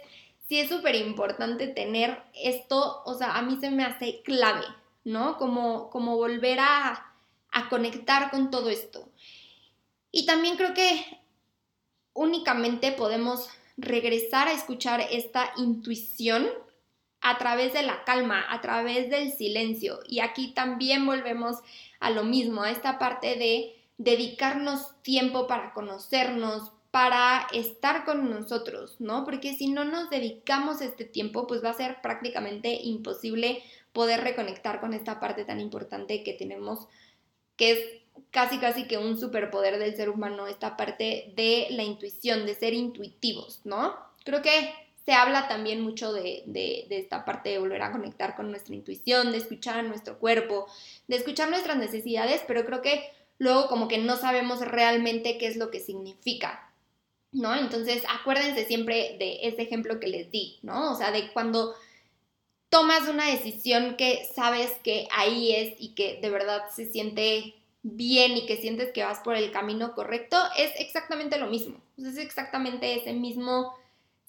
sí 0.48 0.60
es 0.60 0.70
súper 0.70 0.96
importante 0.96 1.68
tener 1.68 2.22
esto, 2.34 3.02
o 3.06 3.14
sea, 3.14 3.38
a 3.38 3.42
mí 3.42 3.58
se 3.60 3.70
me 3.70 3.84
hace 3.84 4.22
clave, 4.24 4.66
¿no? 5.04 5.38
Como, 5.38 5.90
como 5.90 6.16
volver 6.16 6.60
a, 6.60 7.14
a 7.52 7.70
conectar 7.70 8.30
con 8.30 8.52
todo 8.52 8.70
esto. 8.70 9.08
Y 10.12 10.26
también 10.26 10.58
creo 10.58 10.74
que 10.74 11.06
únicamente 12.14 12.92
podemos 12.92 13.50
regresar 13.78 14.48
a 14.48 14.54
escuchar 14.54 15.02
esta 15.12 15.52
intuición 15.58 16.48
a 17.22 17.38
través 17.38 17.74
de 17.74 17.84
la 17.84 18.04
calma, 18.04 18.46
a 18.50 18.62
través 18.62 19.10
del 19.10 19.32
silencio. 19.32 20.00
Y 20.08 20.20
aquí 20.20 20.54
también 20.54 21.06
volvemos 21.06 21.58
a 22.00 22.10
lo 22.10 22.24
mismo, 22.24 22.64
a 22.64 22.72
esta 22.72 23.00
parte 23.00 23.36
de 23.36 23.76
dedicarnos 23.98 25.02
tiempo 25.02 25.48
para 25.48 25.74
conocernos, 25.74 26.72
para 26.92 27.48
estar 27.54 28.06
con 28.06 28.30
nosotros, 28.30 28.96
¿no? 29.00 29.26
Porque 29.26 29.54
si 29.56 29.68
no 29.68 29.84
nos 29.84 30.10
dedicamos 30.10 30.82
este 30.82 31.06
tiempo, 31.06 31.48
pues 31.48 31.64
va 31.64 31.72
a 31.72 31.74
ser 31.74 32.02
prácticamente 32.02 32.74
imposible 32.82 33.62
poder 33.92 34.22
reconectar 34.22 34.80
con 34.80 34.94
esta 34.94 35.20
parte 35.20 35.44
tan 35.44 35.60
importante 35.60 36.24
que 36.24 36.34
tenemos, 36.34 36.88
que 37.56 37.72
es 37.72 37.80
casi 38.32 38.58
casi 38.60 38.88
que 38.88 38.98
un 38.98 39.20
superpoder 39.20 39.80
del 39.80 39.96
ser 39.96 40.10
humano, 40.10 40.48
esta 40.48 40.78
parte 40.78 41.34
de 41.36 41.68
la 41.72 41.84
intuición, 41.84 42.46
de 42.46 42.56
ser 42.56 42.74
intuitivos, 42.74 43.62
¿no? 43.64 43.96
Creo 44.24 44.42
que 44.42 44.74
se 45.06 45.14
habla 45.14 45.48
también 45.48 45.82
mucho 45.82 46.12
de, 46.12 46.44
de, 46.48 46.86
esta 46.90 47.24
parte 47.24 47.50
de 47.50 47.60
volver 47.60 47.82
a 47.82 47.94
conectar 47.94 48.36
con 48.36 48.52
nuestra 48.52 48.76
intuición, 48.76 49.32
de 49.32 49.38
escuchar 49.38 49.80
a 49.80 49.84
nuestro 49.84 50.20
cuerpo, 50.20 50.68
de 51.08 51.16
escuchar 51.16 51.50
nuestras 51.50 51.78
necesidades, 51.78 52.44
pero 52.46 52.66
creo 52.66 52.82
que 52.82 53.10
luego 53.38 53.70
como 53.70 53.88
que 53.88 54.00
no 54.00 54.18
sabemos 54.18 54.60
realmente 54.60 55.38
qué 55.38 55.48
es 55.48 55.56
lo 55.56 55.72
que 55.72 55.80
significa, 55.80 56.74
¿no? 57.32 57.56
Entonces, 57.56 58.04
acuérdense 58.10 58.66
siempre 58.66 59.16
de 59.18 59.40
ese 59.44 59.62
ejemplo 59.62 60.00
que 60.00 60.08
les 60.08 60.30
di, 60.30 60.60
¿no? 60.62 60.92
O 60.92 60.96
sea, 60.96 61.12
de 61.12 61.32
cuando 61.32 61.74
tomas 62.70 63.08
una 63.08 63.28
decisión 63.28 63.96
que 63.96 64.28
sabes 64.36 64.72
que 64.84 65.08
ahí 65.12 65.56
es 65.56 65.74
y 65.80 65.96
que 65.96 66.20
de 66.22 66.30
verdad 66.30 66.64
se 66.76 66.92
siente 66.92 67.56
bien 67.84 68.38
y 68.38 68.46
que 68.46 68.58
sientes 68.58 68.92
que 68.92 69.04
vas 69.04 69.20
por 69.20 69.36
el 69.36 69.52
camino 69.52 69.94
correcto, 69.94 70.38
es 70.58 70.72
exactamente 70.80 71.38
lo 71.38 71.48
mismo. 71.48 71.78
Es 71.98 72.18
exactamente 72.18 72.96
ese 72.96 73.14
mismo 73.14 73.74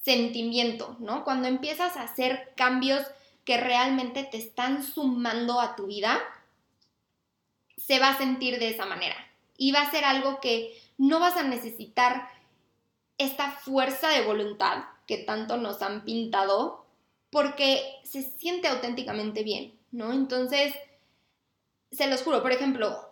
sentimiento, 0.02 0.96
¿no? 1.00 1.24
Cuando 1.24 1.48
empiezas 1.48 1.96
a 1.96 2.02
hacer 2.02 2.52
cambios 2.56 3.02
que 3.44 3.56
realmente 3.56 4.24
te 4.24 4.36
están 4.36 4.84
sumando 4.84 5.60
a 5.60 5.74
tu 5.76 5.86
vida, 5.86 6.18
se 7.76 7.98
va 7.98 8.10
a 8.10 8.18
sentir 8.18 8.58
de 8.58 8.68
esa 8.68 8.86
manera. 8.86 9.16
Y 9.56 9.72
va 9.72 9.80
a 9.80 9.90
ser 9.90 10.04
algo 10.04 10.40
que 10.40 10.80
no 10.98 11.20
vas 11.20 11.36
a 11.36 11.42
necesitar 11.42 12.28
esta 13.16 13.50
fuerza 13.50 14.08
de 14.10 14.24
voluntad 14.24 14.84
que 15.06 15.18
tanto 15.18 15.56
nos 15.56 15.82
han 15.82 16.04
pintado 16.04 16.84
porque 17.30 17.82
se 18.04 18.22
siente 18.22 18.68
auténticamente 18.68 19.42
bien, 19.42 19.78
¿no? 19.90 20.12
Entonces, 20.12 20.74
se 21.90 22.06
los 22.06 22.22
juro, 22.22 22.42
por 22.42 22.52
ejemplo, 22.52 23.07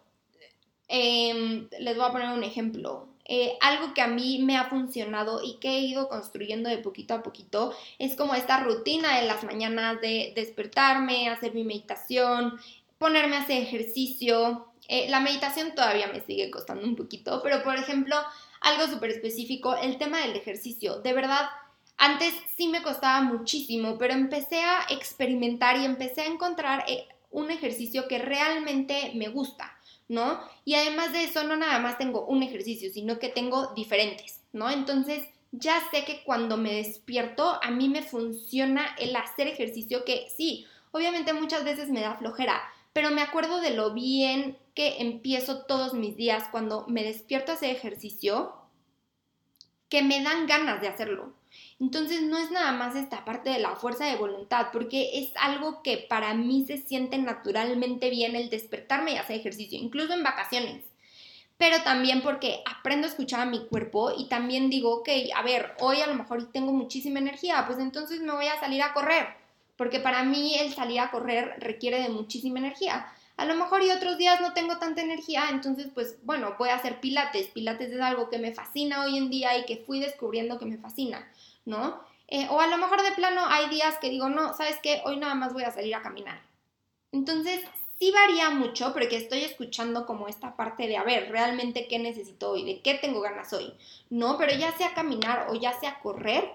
em, 0.89 1.68
les 1.78 1.97
voy 1.97 2.07
a 2.07 2.12
poner 2.12 2.32
un 2.32 2.45
ejemplo. 2.45 3.09
Eh, 3.28 3.59
algo 3.61 3.93
que 3.93 4.03
a 4.03 4.07
mí 4.07 4.39
me 4.39 4.57
ha 4.57 4.68
funcionado 4.70 5.43
y 5.43 5.59
que 5.59 5.70
he 5.70 5.80
ido 5.80 6.09
construyendo 6.09 6.68
de 6.68 6.78
poquito 6.78 7.14
a 7.14 7.24
poquito 7.24 7.74
es 7.99 8.14
como 8.14 8.37
esta 8.37 8.61
rutina 8.61 9.18
de 9.18 9.26
las 9.26 9.43
mañanas 9.43 10.01
de 10.01 10.32
despertarme, 10.37 11.28
hacer 11.28 11.53
mi 11.53 11.64
meditación, 11.64 12.57
ponerme 12.99 13.37
a 13.37 13.43
hacer 13.43 13.62
ejercicio. 13.62 14.68
Eh, 14.89 15.09
la 15.09 15.18
meditación 15.18 15.74
todavía 15.74 16.07
me 16.07 16.20
sigue 16.20 16.53
costando 16.53 16.84
un 16.87 16.95
poquito, 16.95 17.41
pero 17.43 17.64
por 17.64 17.74
ejemplo, 17.74 18.16
algo 18.61 18.87
súper 18.87 19.11
específico, 19.11 19.76
el 19.76 19.99
tema 19.99 20.20
del 20.20 20.37
ejercicio. 20.37 21.01
De 21.01 21.12
verdad, 21.12 21.49
antes 21.97 22.34
sí 22.57 22.68
me 22.68 22.82
costaba 22.82 23.22
muchísimo, 23.22 23.97
pero 23.99 24.14
empecé 24.14 24.61
a 24.61 24.87
experimentar 24.91 25.78
y 25.78 25.84
empecé 25.84 26.22
a 26.22 26.26
encontrar 26.26 26.84
eh, 26.87 27.09
un 27.30 27.51
ejercicio 27.51 28.07
que 28.07 28.18
realmente 28.18 29.12
me 29.14 29.28
gusta, 29.28 29.76
¿no? 30.09 30.40
Y 30.64 30.74
además 30.74 31.12
de 31.12 31.24
eso, 31.24 31.44
no 31.44 31.57
nada 31.57 31.78
más 31.78 31.98
tengo 31.98 32.26
un 32.26 32.42
ejercicio, 32.42 32.90
sino 32.92 33.18
que 33.18 33.28
tengo 33.28 33.72
diferentes, 33.74 34.40
¿no? 34.52 34.70
Entonces, 34.70 35.24
ya 35.52 35.80
sé 35.90 36.04
que 36.04 36.22
cuando 36.24 36.57
me 36.57 36.74
despierto, 36.74 37.59
a 37.62 37.70
mí 37.70 37.88
me 37.88 38.02
funciona 38.02 38.94
el 38.98 39.14
hacer 39.16 39.46
ejercicio 39.46 40.04
que 40.04 40.28
sí, 40.36 40.66
obviamente 40.92 41.32
muchas 41.32 41.64
veces 41.64 41.88
me 41.88 42.00
da 42.00 42.16
flojera, 42.16 42.62
pero 42.92 43.11
me 43.11 43.22
acuerdo 43.22 43.61
de 43.61 43.70
lo 43.70 43.92
bien 43.92 44.59
que 44.74 45.00
empiezo 45.00 45.64
todos 45.66 45.94
mis 45.94 46.16
días 46.16 46.48
cuando 46.50 46.86
me 46.88 47.04
despierto 47.04 47.52
a 47.52 47.54
hacer 47.57 47.70
ejercicio, 47.70 48.54
que 49.88 50.02
me 50.02 50.22
dan 50.22 50.46
ganas 50.46 50.80
de 50.80 50.88
hacerlo. 50.88 51.36
Entonces 51.79 52.22
no 52.22 52.39
es 52.39 52.51
nada 52.51 52.72
más 52.72 52.97
esta 52.97 53.24
parte 53.24 53.51
de 53.51 53.59
la 53.59 53.77
fuerza 53.77 54.07
de 54.07 54.16
voluntad, 54.16 54.68
porque 54.72 55.18
es 55.18 55.31
algo 55.37 55.83
que 55.83 55.99
para 55.99 56.33
mí 56.33 56.64
se 56.66 56.79
siente 56.79 57.18
naturalmente 57.18 58.09
bien 58.09 58.35
el 58.35 58.49
despertarme 58.49 59.12
y 59.12 59.16
hacer 59.16 59.41
ejercicio, 59.41 59.79
incluso 59.79 60.14
en 60.14 60.22
vacaciones. 60.22 60.85
Pero 61.59 61.83
también 61.83 62.22
porque 62.22 62.62
aprendo 62.64 63.07
a 63.07 63.11
escuchar 63.11 63.41
a 63.41 63.47
mi 63.47 63.66
cuerpo 63.66 64.12
y 64.16 64.29
también 64.29 64.70
digo, 64.70 64.97
ok, 64.97 65.09
a 65.35 65.43
ver, 65.43 65.74
hoy 65.81 66.01
a 66.01 66.07
lo 66.07 66.14
mejor 66.14 66.51
tengo 66.51 66.72
muchísima 66.72 67.18
energía, 67.18 67.64
pues 67.66 67.79
entonces 67.79 68.20
me 68.20 68.33
voy 68.33 68.47
a 68.47 68.61
salir 68.61 68.83
a 68.83 68.93
correr, 68.95 69.29
porque 69.77 70.01
para 70.01 70.22
mí 70.22 70.55
el 70.59 70.72
salir 70.72 71.01
a 71.01 71.11
correr 71.11 71.57
requiere 71.59 72.01
de 72.01 72.09
muchísima 72.09 72.59
energía. 72.59 73.07
A 73.37 73.45
lo 73.45 73.55
mejor 73.55 73.83
y 73.83 73.91
otros 73.91 74.16
días 74.16 74.41
no 74.41 74.55
tengo 74.55 74.79
tanta 74.79 75.03
energía, 75.03 75.49
entonces 75.51 75.89
pues 75.93 76.16
bueno, 76.22 76.55
voy 76.59 76.70
a 76.70 76.77
hacer 76.77 77.01
pilates. 77.01 77.49
Pilates 77.49 77.93
es 77.93 78.01
algo 78.01 78.31
que 78.31 78.39
me 78.39 78.55
fascina 78.55 79.05
hoy 79.05 79.18
en 79.18 79.29
día 79.29 79.59
y 79.59 79.66
que 79.66 79.77
fui 79.77 80.01
descubriendo 80.01 80.59
que 80.59 80.64
me 80.64 80.79
fascina. 80.79 81.27
¿No? 81.66 82.00
Eh, 82.28 82.48
o 82.50 82.60
a 82.60 82.66
lo 82.66 82.78
mejor 82.78 83.02
de 83.02 83.12
plano 83.12 83.42
hay 83.46 83.68
días 83.68 83.98
que 83.98 84.08
digo, 84.08 84.28
no, 84.30 84.54
¿sabes 84.54 84.78
qué? 84.82 85.02
Hoy 85.04 85.18
nada 85.18 85.34
más 85.34 85.52
voy 85.52 85.64
a 85.64 85.70
salir 85.70 85.94
a 85.94 86.02
caminar. 86.02 86.40
Entonces, 87.12 87.62
sí 87.98 88.10
varía 88.10 88.50
mucho 88.50 88.92
porque 88.92 89.16
estoy 89.16 89.44
escuchando 89.44 90.06
como 90.06 90.28
esta 90.28 90.56
parte 90.56 90.88
de, 90.88 90.96
a 90.96 91.04
ver, 91.04 91.30
realmente 91.30 91.86
qué 91.86 91.98
necesito 91.98 92.50
hoy, 92.50 92.64
de 92.64 92.80
qué 92.80 92.94
tengo 92.94 93.20
ganas 93.20 93.52
hoy, 93.52 93.72
¿no? 94.10 94.38
Pero 94.38 94.56
ya 94.56 94.72
sea 94.72 94.94
caminar 94.94 95.48
o 95.50 95.54
ya 95.54 95.78
sea 95.78 96.00
correr, 96.00 96.50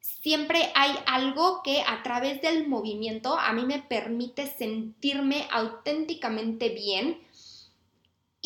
siempre 0.00 0.70
hay 0.74 0.96
algo 1.06 1.62
que 1.62 1.82
a 1.82 2.02
través 2.02 2.40
del 2.40 2.68
movimiento 2.68 3.38
a 3.38 3.52
mí 3.52 3.64
me 3.64 3.80
permite 3.80 4.46
sentirme 4.46 5.48
auténticamente 5.50 6.68
bien 6.68 7.25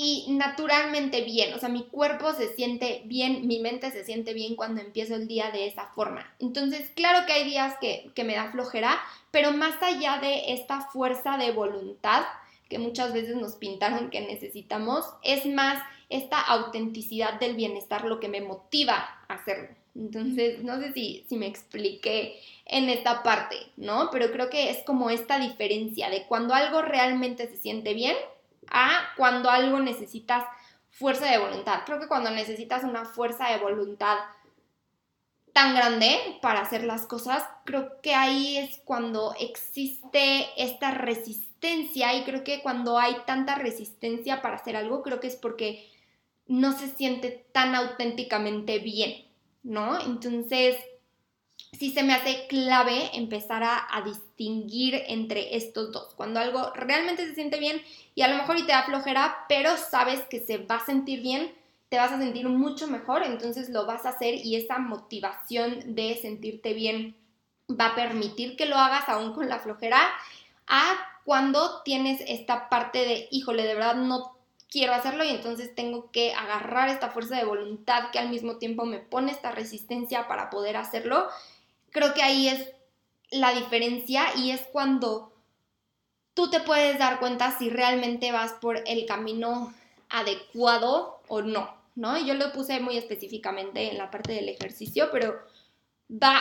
y 0.03 0.33
naturalmente 0.33 1.21
bien, 1.21 1.53
o 1.53 1.59
sea, 1.59 1.69
mi 1.69 1.83
cuerpo 1.83 2.33
se 2.33 2.55
siente 2.55 3.03
bien, 3.05 3.47
mi 3.47 3.59
mente 3.59 3.91
se 3.91 4.03
siente 4.03 4.33
bien 4.33 4.57
cuando 4.57 4.81
empiezo 4.81 5.15
el 5.15 5.29
día 5.29 5.51
de 5.51 5.67
esa 5.67 5.89
forma. 5.95 6.33
Entonces, 6.39 6.91
claro 6.95 7.27
que 7.27 7.35
hay 7.35 7.45
días 7.45 7.75
que, 7.83 8.11
me 8.25 8.35
da 8.35 8.51
flojera, 8.51 8.99
pero 9.31 9.53
más 9.53 9.75
allá 9.83 10.19
de 10.19 10.55
esta 10.55 10.81
fuerza 10.91 11.37
de 11.37 11.53
voluntad 11.53 12.23
que 12.71 12.79
muchas 12.79 13.13
veces 13.13 13.37
nos 13.37 13.57
pintaron 13.57 14.09
que 14.09 14.23
necesitamos, 14.23 15.05
es 15.23 15.45
más 15.45 15.83
esta 16.09 16.41
autenticidad 16.41 17.39
del 17.39 17.55
bienestar 17.55 18.07
lo 18.07 18.21
que 18.21 18.29
me 18.29 18.41
motiva 18.41 19.07
a 19.29 19.35
hacerlo. 19.35 19.69
Entonces, 19.95 20.63
no 20.63 20.81
sé 20.81 20.95
si, 20.95 21.27
si 21.29 21.37
me 21.37 21.47
expliqué 21.47 22.41
en 22.65 22.89
esta 22.89 23.23
parte, 23.23 23.57
¿no? 23.77 24.09
Pero 24.11 24.33
creo 24.33 24.49
que 24.49 24.71
es 24.71 24.79
como 24.85 25.11
esta 25.11 25.39
diferencia 25.39 26.09
de 26.09 26.23
cuando 26.23 26.55
algo 26.55 26.81
realmente 26.81 27.49
se 27.49 27.57
siente 27.57 27.93
bien, 27.93 28.17
a 28.71 29.11
cuando 29.17 29.51
algo 29.51 29.79
necesitas 29.81 30.45
fuerza 30.91 31.27
de 31.27 31.39
voluntad. 31.39 31.81
Creo 31.87 32.01
que 32.01 32.09
cuando 32.09 32.31
necesitas 32.31 32.85
una 32.85 33.05
fuerza 33.05 33.49
de 33.49 33.59
voluntad 33.59 34.19
tan 35.53 35.75
grande 35.75 36.39
para 36.43 36.61
hacer 36.61 36.85
las 36.85 37.07
cosas, 37.07 37.45
creo 37.65 38.01
que 38.01 38.15
ahí 38.15 38.57
es 38.59 38.79
cuando 38.85 39.35
existe 39.39 40.47
esta 40.57 40.91
resistencia 40.93 42.15
y 42.15 42.25
creo 42.25 42.45
que 42.45 42.63
cuando 42.63 42.99
hay 42.99 43.17
tanta 43.27 43.57
resistencia 43.57 44.43
para 44.43 44.57
hacer 44.57 44.77
algo, 44.77 45.03
creo 45.03 45.21
que 45.21 45.27
es 45.27 45.37
porque 45.37 45.89
no 46.47 46.77
se 46.77 46.89
siente 46.89 47.47
tan 47.53 47.75
auténticamente 47.75 48.79
bien, 48.79 49.27
¿no? 49.63 50.01
Entonces, 50.01 50.77
sí 51.73 51.93
se 51.93 52.03
me 52.03 52.15
hace 52.15 52.47
clave 52.49 53.11
empezar 53.15 53.63
a, 53.63 54.03
distinguir 54.05 55.03
entre 55.07 55.57
estos 55.57 55.93
dos. 55.93 56.15
Cuando 56.15 56.41
algo 56.41 56.73
realmente 56.75 57.27
se 57.27 57.35
siente 57.35 57.59
bien 57.59 57.81
y 58.15 58.23
a 58.23 58.29
lo 58.29 58.37
mejor 58.37 58.57
te 58.57 58.73
da 58.73 58.85
flojera, 58.85 59.45
pero 59.49 59.77
sabes 59.77 60.21
que 60.31 60.41
se 60.41 60.59
va 60.59 60.77
a 60.77 60.87
sentir 60.87 61.21
bien, 61.21 61.53
te 61.89 61.99
vas 61.99 62.13
a 62.13 62.19
sentir 62.19 62.49
mucho 62.49 62.87
mejor, 62.87 63.23
entonces 63.23 63.69
lo 63.69 63.85
vas 63.85 64.07
a 64.07 64.11
hacer 64.11 64.35
y 64.35 64.57
esa 64.57 64.79
motivación 64.79 65.95
de 65.95 66.19
sentirte 66.21 66.73
bien 66.73 67.17
va 67.69 67.89
a 67.89 67.95
permitir 67.95 68.57
que 68.57 68.67
lo 68.67 68.77
hagas 68.77 69.09
aún 69.09 69.35
con 69.35 69.49
la 69.49 69.59
flojera 69.59 70.01
a 70.67 70.97
cuando 71.25 71.83
tienes 71.83 72.23
esta 72.27 72.69
parte 72.69 73.01
de, 73.01 73.29
híjole, 73.31 73.65
de 73.65 73.75
verdad 73.75 73.97
no 73.97 74.37
quiero 74.71 74.95
hacerlo 74.95 75.25
y 75.25 75.31
entonces 75.31 75.75
tengo 75.75 76.11
que 76.11 76.33
agarrar 76.33 76.89
esta 76.89 77.11
fuerza 77.11 77.37
de 77.37 77.45
voluntad 77.45 78.11
que 78.11 78.19
al 78.19 78.31
mismo 78.31 78.57
tiempo 78.57 78.87
me 78.87 78.99
pone 78.99 79.33
esta 79.33 79.51
resistencia 79.51 80.29
para 80.29 80.49
poder 80.49 80.77
hacerlo 80.77 81.29
creo 81.91 82.15
que 82.15 82.23
ahí 82.23 82.49
es 82.49 82.69
la 83.31 83.53
diferencia 83.53 84.25
y 84.37 84.51
es 84.51 84.63
cuando 84.73 85.33
tú 86.35 86.51
te 86.51 86.61
puedes 86.61 86.99
dar 86.99 87.21
cuenta 87.21 87.57
si 87.59 87.71
realmente 87.71 88.33
vas 88.33 88.53
por 88.53 88.83
el 88.87 89.07
camino 89.07 89.73
adecuado 90.09 91.21
o 91.29 91.43
no, 91.43 91.75
¿no? 91.95 92.19
Yo 92.25 92.35
lo 92.35 92.53
puse 92.53 92.81
muy 92.81 92.97
específicamente 92.97 93.91
en 93.91 93.99
la 93.99 94.11
parte 94.11 94.33
del 94.33 94.49
ejercicio, 94.49 95.09
pero 95.13 95.39
va, 96.11 96.41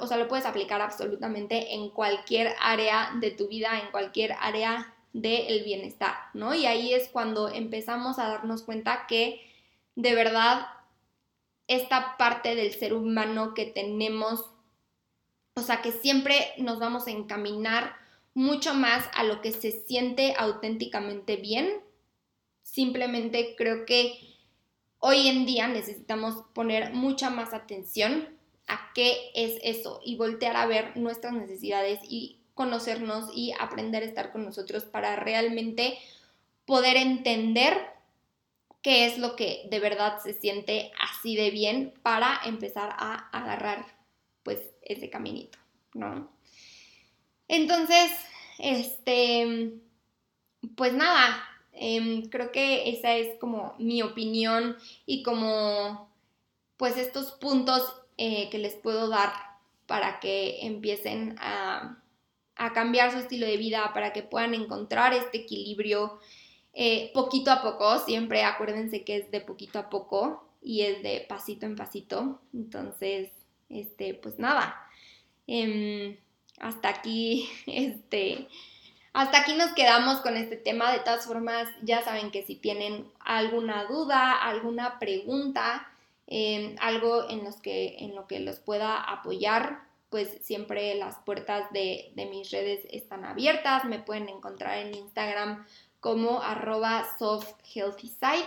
o 0.00 0.06
sea, 0.06 0.16
lo 0.16 0.28
puedes 0.28 0.46
aplicar 0.46 0.80
absolutamente 0.80 1.74
en 1.74 1.90
cualquier 1.90 2.54
área 2.60 3.12
de 3.20 3.30
tu 3.30 3.48
vida, 3.48 3.80
en 3.80 3.90
cualquier 3.90 4.32
área 4.40 4.94
del 5.12 5.64
bienestar, 5.64 6.14
¿no? 6.34 6.54
Y 6.54 6.66
ahí 6.66 6.92
es 6.92 7.08
cuando 7.08 7.48
empezamos 7.48 8.18
a 8.18 8.28
darnos 8.28 8.62
cuenta 8.62 9.06
que 9.06 9.40
de 9.94 10.14
verdad 10.14 10.66
esta 11.68 12.16
parte 12.18 12.54
del 12.54 12.72
ser 12.72 12.92
humano 12.92 13.54
que 13.54 13.64
tenemos 13.64 14.44
o 15.56 15.62
sea 15.62 15.80
que 15.80 15.90
siempre 15.90 16.52
nos 16.58 16.78
vamos 16.78 17.06
a 17.06 17.10
encaminar 17.10 17.96
mucho 18.34 18.74
más 18.74 19.08
a 19.14 19.24
lo 19.24 19.40
que 19.40 19.52
se 19.52 19.72
siente 19.72 20.34
auténticamente 20.38 21.36
bien. 21.36 21.80
Simplemente 22.62 23.54
creo 23.56 23.86
que 23.86 24.18
hoy 24.98 25.28
en 25.28 25.46
día 25.46 25.66
necesitamos 25.66 26.44
poner 26.52 26.92
mucha 26.92 27.30
más 27.30 27.54
atención 27.54 28.28
a 28.68 28.92
qué 28.94 29.30
es 29.34 29.58
eso 29.62 30.00
y 30.04 30.16
voltear 30.16 30.56
a 30.56 30.66
ver 30.66 30.94
nuestras 30.98 31.32
necesidades 31.32 32.00
y 32.02 32.38
conocernos 32.52 33.30
y 33.34 33.52
aprender 33.58 34.02
a 34.02 34.06
estar 34.06 34.32
con 34.32 34.44
nosotros 34.44 34.84
para 34.84 35.16
realmente 35.16 35.98
poder 36.66 36.98
entender 36.98 37.78
qué 38.82 39.06
es 39.06 39.16
lo 39.16 39.36
que 39.36 39.66
de 39.70 39.80
verdad 39.80 40.18
se 40.22 40.34
siente 40.34 40.92
así 41.00 41.34
de 41.34 41.50
bien 41.50 41.94
para 42.02 42.40
empezar 42.44 42.90
a 42.98 43.30
agarrar 43.30 43.95
ese 44.86 45.10
caminito, 45.10 45.58
¿no? 45.94 46.30
Entonces, 47.48 48.10
este, 48.58 49.72
pues 50.74 50.94
nada, 50.94 51.46
Em, 51.78 52.28
creo 52.30 52.52
que 52.52 52.88
esa 52.88 53.14
es 53.16 53.38
como 53.38 53.74
mi 53.78 54.00
opinión 54.00 54.76
y 55.04 55.22
como 55.22 56.10
pues 56.78 56.96
estos 56.96 57.32
puntos 57.32 57.82
eh, 58.16 58.48
que 58.50 58.58
les 58.58 58.74
puedo 58.74 59.08
dar 59.08 59.30
para 59.86 60.18
que 60.18 60.66
empiecen 60.66 61.36
a, 61.38 62.02
cambiar 62.74 63.12
su 63.12 63.18
estilo 63.18 63.46
de 63.46 63.58
vida, 63.58 63.90
para 63.92 64.14
que 64.14 64.22
puedan 64.22 64.54
encontrar 64.54 65.12
este 65.12 65.38
equilibrio 65.38 66.18
eh, 66.72 67.10
poquito 67.12 67.50
a 67.50 67.60
poco. 67.62 67.98
Siempre 68.00 68.42
acuérdense 68.44 69.04
que 69.04 69.16
es 69.16 69.30
de 69.30 69.42
poquito 69.42 69.78
a 69.78 69.90
poco 69.90 70.48
y 70.62 70.82
es 70.82 71.02
de 71.02 71.26
pasito 71.28 71.66
en 71.66 71.76
pasito. 71.76 72.40
Entonces, 72.54 73.30
este, 73.68 74.14
pues 74.14 74.38
nada. 74.38 74.88
Em, 75.46 76.16
hasta 76.58 76.88
aquí, 76.88 77.48
este, 77.66 78.48
hasta 79.12 79.40
aquí 79.40 79.54
nos 79.54 79.72
quedamos 79.72 80.20
con 80.20 80.36
este 80.36 80.56
tema. 80.56 80.92
De 80.92 81.00
todas 81.00 81.26
formas, 81.26 81.68
ya 81.82 82.02
saben 82.04 82.30
que 82.30 82.44
si 82.44 82.56
tienen 82.56 83.10
alguna 83.20 83.84
duda, 83.84 84.32
alguna 84.32 84.98
pregunta, 84.98 85.88
em, 86.26 86.76
algo 86.80 87.28
en, 87.30 87.44
los 87.44 87.56
que, 87.56 87.96
en 88.00 88.14
lo 88.14 88.26
que 88.26 88.40
los 88.40 88.58
pueda 88.58 89.00
apoyar, 89.00 89.86
pues 90.10 90.38
siempre 90.42 90.94
las 90.94 91.18
puertas 91.18 91.70
de, 91.72 92.12
mis 92.30 92.50
redes 92.50 92.86
están 92.90 93.24
abiertas. 93.24 93.84
Me 93.84 93.98
pueden 93.98 94.28
encontrar 94.28 94.78
en 94.78 94.94
Instagram 94.94 95.66
como 96.00 96.42
arroba 96.42 97.06
softhealthyside. 97.18 98.46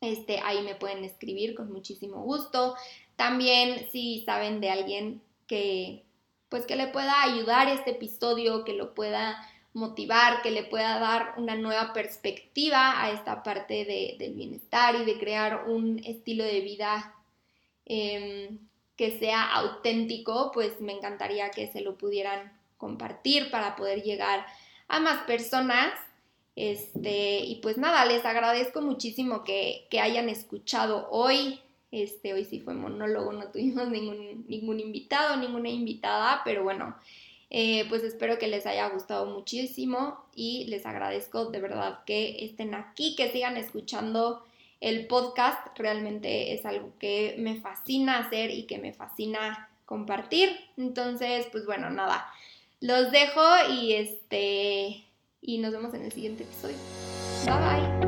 Este, 0.00 0.40
ahí 0.40 0.62
me 0.62 0.74
pueden 0.74 1.04
escribir 1.04 1.54
con 1.54 1.72
muchísimo 1.72 2.22
gusto. 2.22 2.74
También 3.16 3.88
si 3.92 4.22
saben 4.24 4.60
de 4.60 4.70
alguien 4.70 5.22
que 5.46 6.04
pues 6.48 6.66
que 6.66 6.76
le 6.76 6.86
pueda 6.86 7.22
ayudar 7.22 7.68
este 7.68 7.90
episodio, 7.90 8.64
que 8.64 8.74
lo 8.74 8.94
pueda 8.94 9.44
motivar, 9.72 10.40
que 10.40 10.52
le 10.52 10.62
pueda 10.62 11.00
dar 11.00 11.34
una 11.36 11.56
nueva 11.56 11.92
perspectiva 11.92 13.02
a 13.02 13.10
esta 13.10 13.42
parte 13.42 13.84
del 14.18 14.34
bienestar 14.34 14.94
y 14.94 15.04
de 15.04 15.18
crear 15.18 15.68
un 15.68 16.00
estilo 16.04 16.44
de 16.44 16.60
vida 16.60 17.12
em, 17.86 18.60
que 18.96 19.18
sea 19.18 19.52
auténtico, 19.52 20.52
pues 20.54 20.80
me 20.80 20.92
encantaría 20.92 21.50
que 21.50 21.66
se 21.72 21.80
lo 21.80 21.98
pudieran 21.98 22.56
compartir 22.78 23.50
para 23.50 23.74
poder 23.74 24.02
llegar 24.02 24.46
a 24.86 25.00
más 25.00 25.24
personas. 25.24 25.92
Este, 26.54 27.40
y 27.40 27.56
pues 27.56 27.78
nada, 27.78 28.04
les 28.04 28.24
agradezco 28.24 28.80
muchísimo 28.80 29.42
que, 29.42 29.88
que 29.90 29.98
hayan 29.98 30.28
escuchado 30.28 31.08
hoy. 31.10 31.60
Este, 31.94 32.34
hoy 32.34 32.44
sí 32.44 32.58
fue 32.58 32.74
monólogo, 32.74 33.32
no 33.32 33.52
tuvimos 33.52 33.88
ningún, 33.88 34.80
invitado, 34.80 35.36
ninguna 35.36 35.68
invitada, 35.68 36.42
pero 36.44 36.64
bueno, 36.64 36.96
eh, 37.50 37.84
pues 37.88 38.02
espero 38.02 38.36
que 38.36 38.48
les 38.48 38.66
haya 38.66 38.88
gustado 38.88 39.26
muchísimo 39.26 40.24
y 40.34 40.64
les 40.64 40.86
agradezco 40.86 41.52
de 41.52 41.60
verdad 41.60 42.00
que 42.04 42.44
estén 42.44 42.74
aquí, 42.74 43.14
que 43.14 43.30
sigan 43.30 43.56
escuchando 43.56 44.42
el 44.80 45.06
podcast. 45.06 45.68
Realmente 45.78 46.52
es 46.52 46.66
algo 46.66 46.92
que 46.98 47.36
me 47.38 47.60
fascina 47.60 48.18
hacer 48.18 48.50
y 48.50 48.64
que 48.64 48.78
me 48.78 48.92
fascina 48.92 49.68
compartir. 49.86 50.50
Entonces, 50.76 51.46
pues 51.52 51.64
bueno, 51.64 51.90
nada. 51.90 52.26
Los 52.80 53.12
dejo 53.12 53.40
y 53.70 53.92
este 53.92 55.04
y 55.40 55.58
nos 55.58 55.70
vemos 55.72 55.94
en 55.94 56.02
el 56.02 56.10
siguiente 56.10 56.42
episodio. 56.42 56.76
Bye 57.44 57.54
bye. 57.54 58.03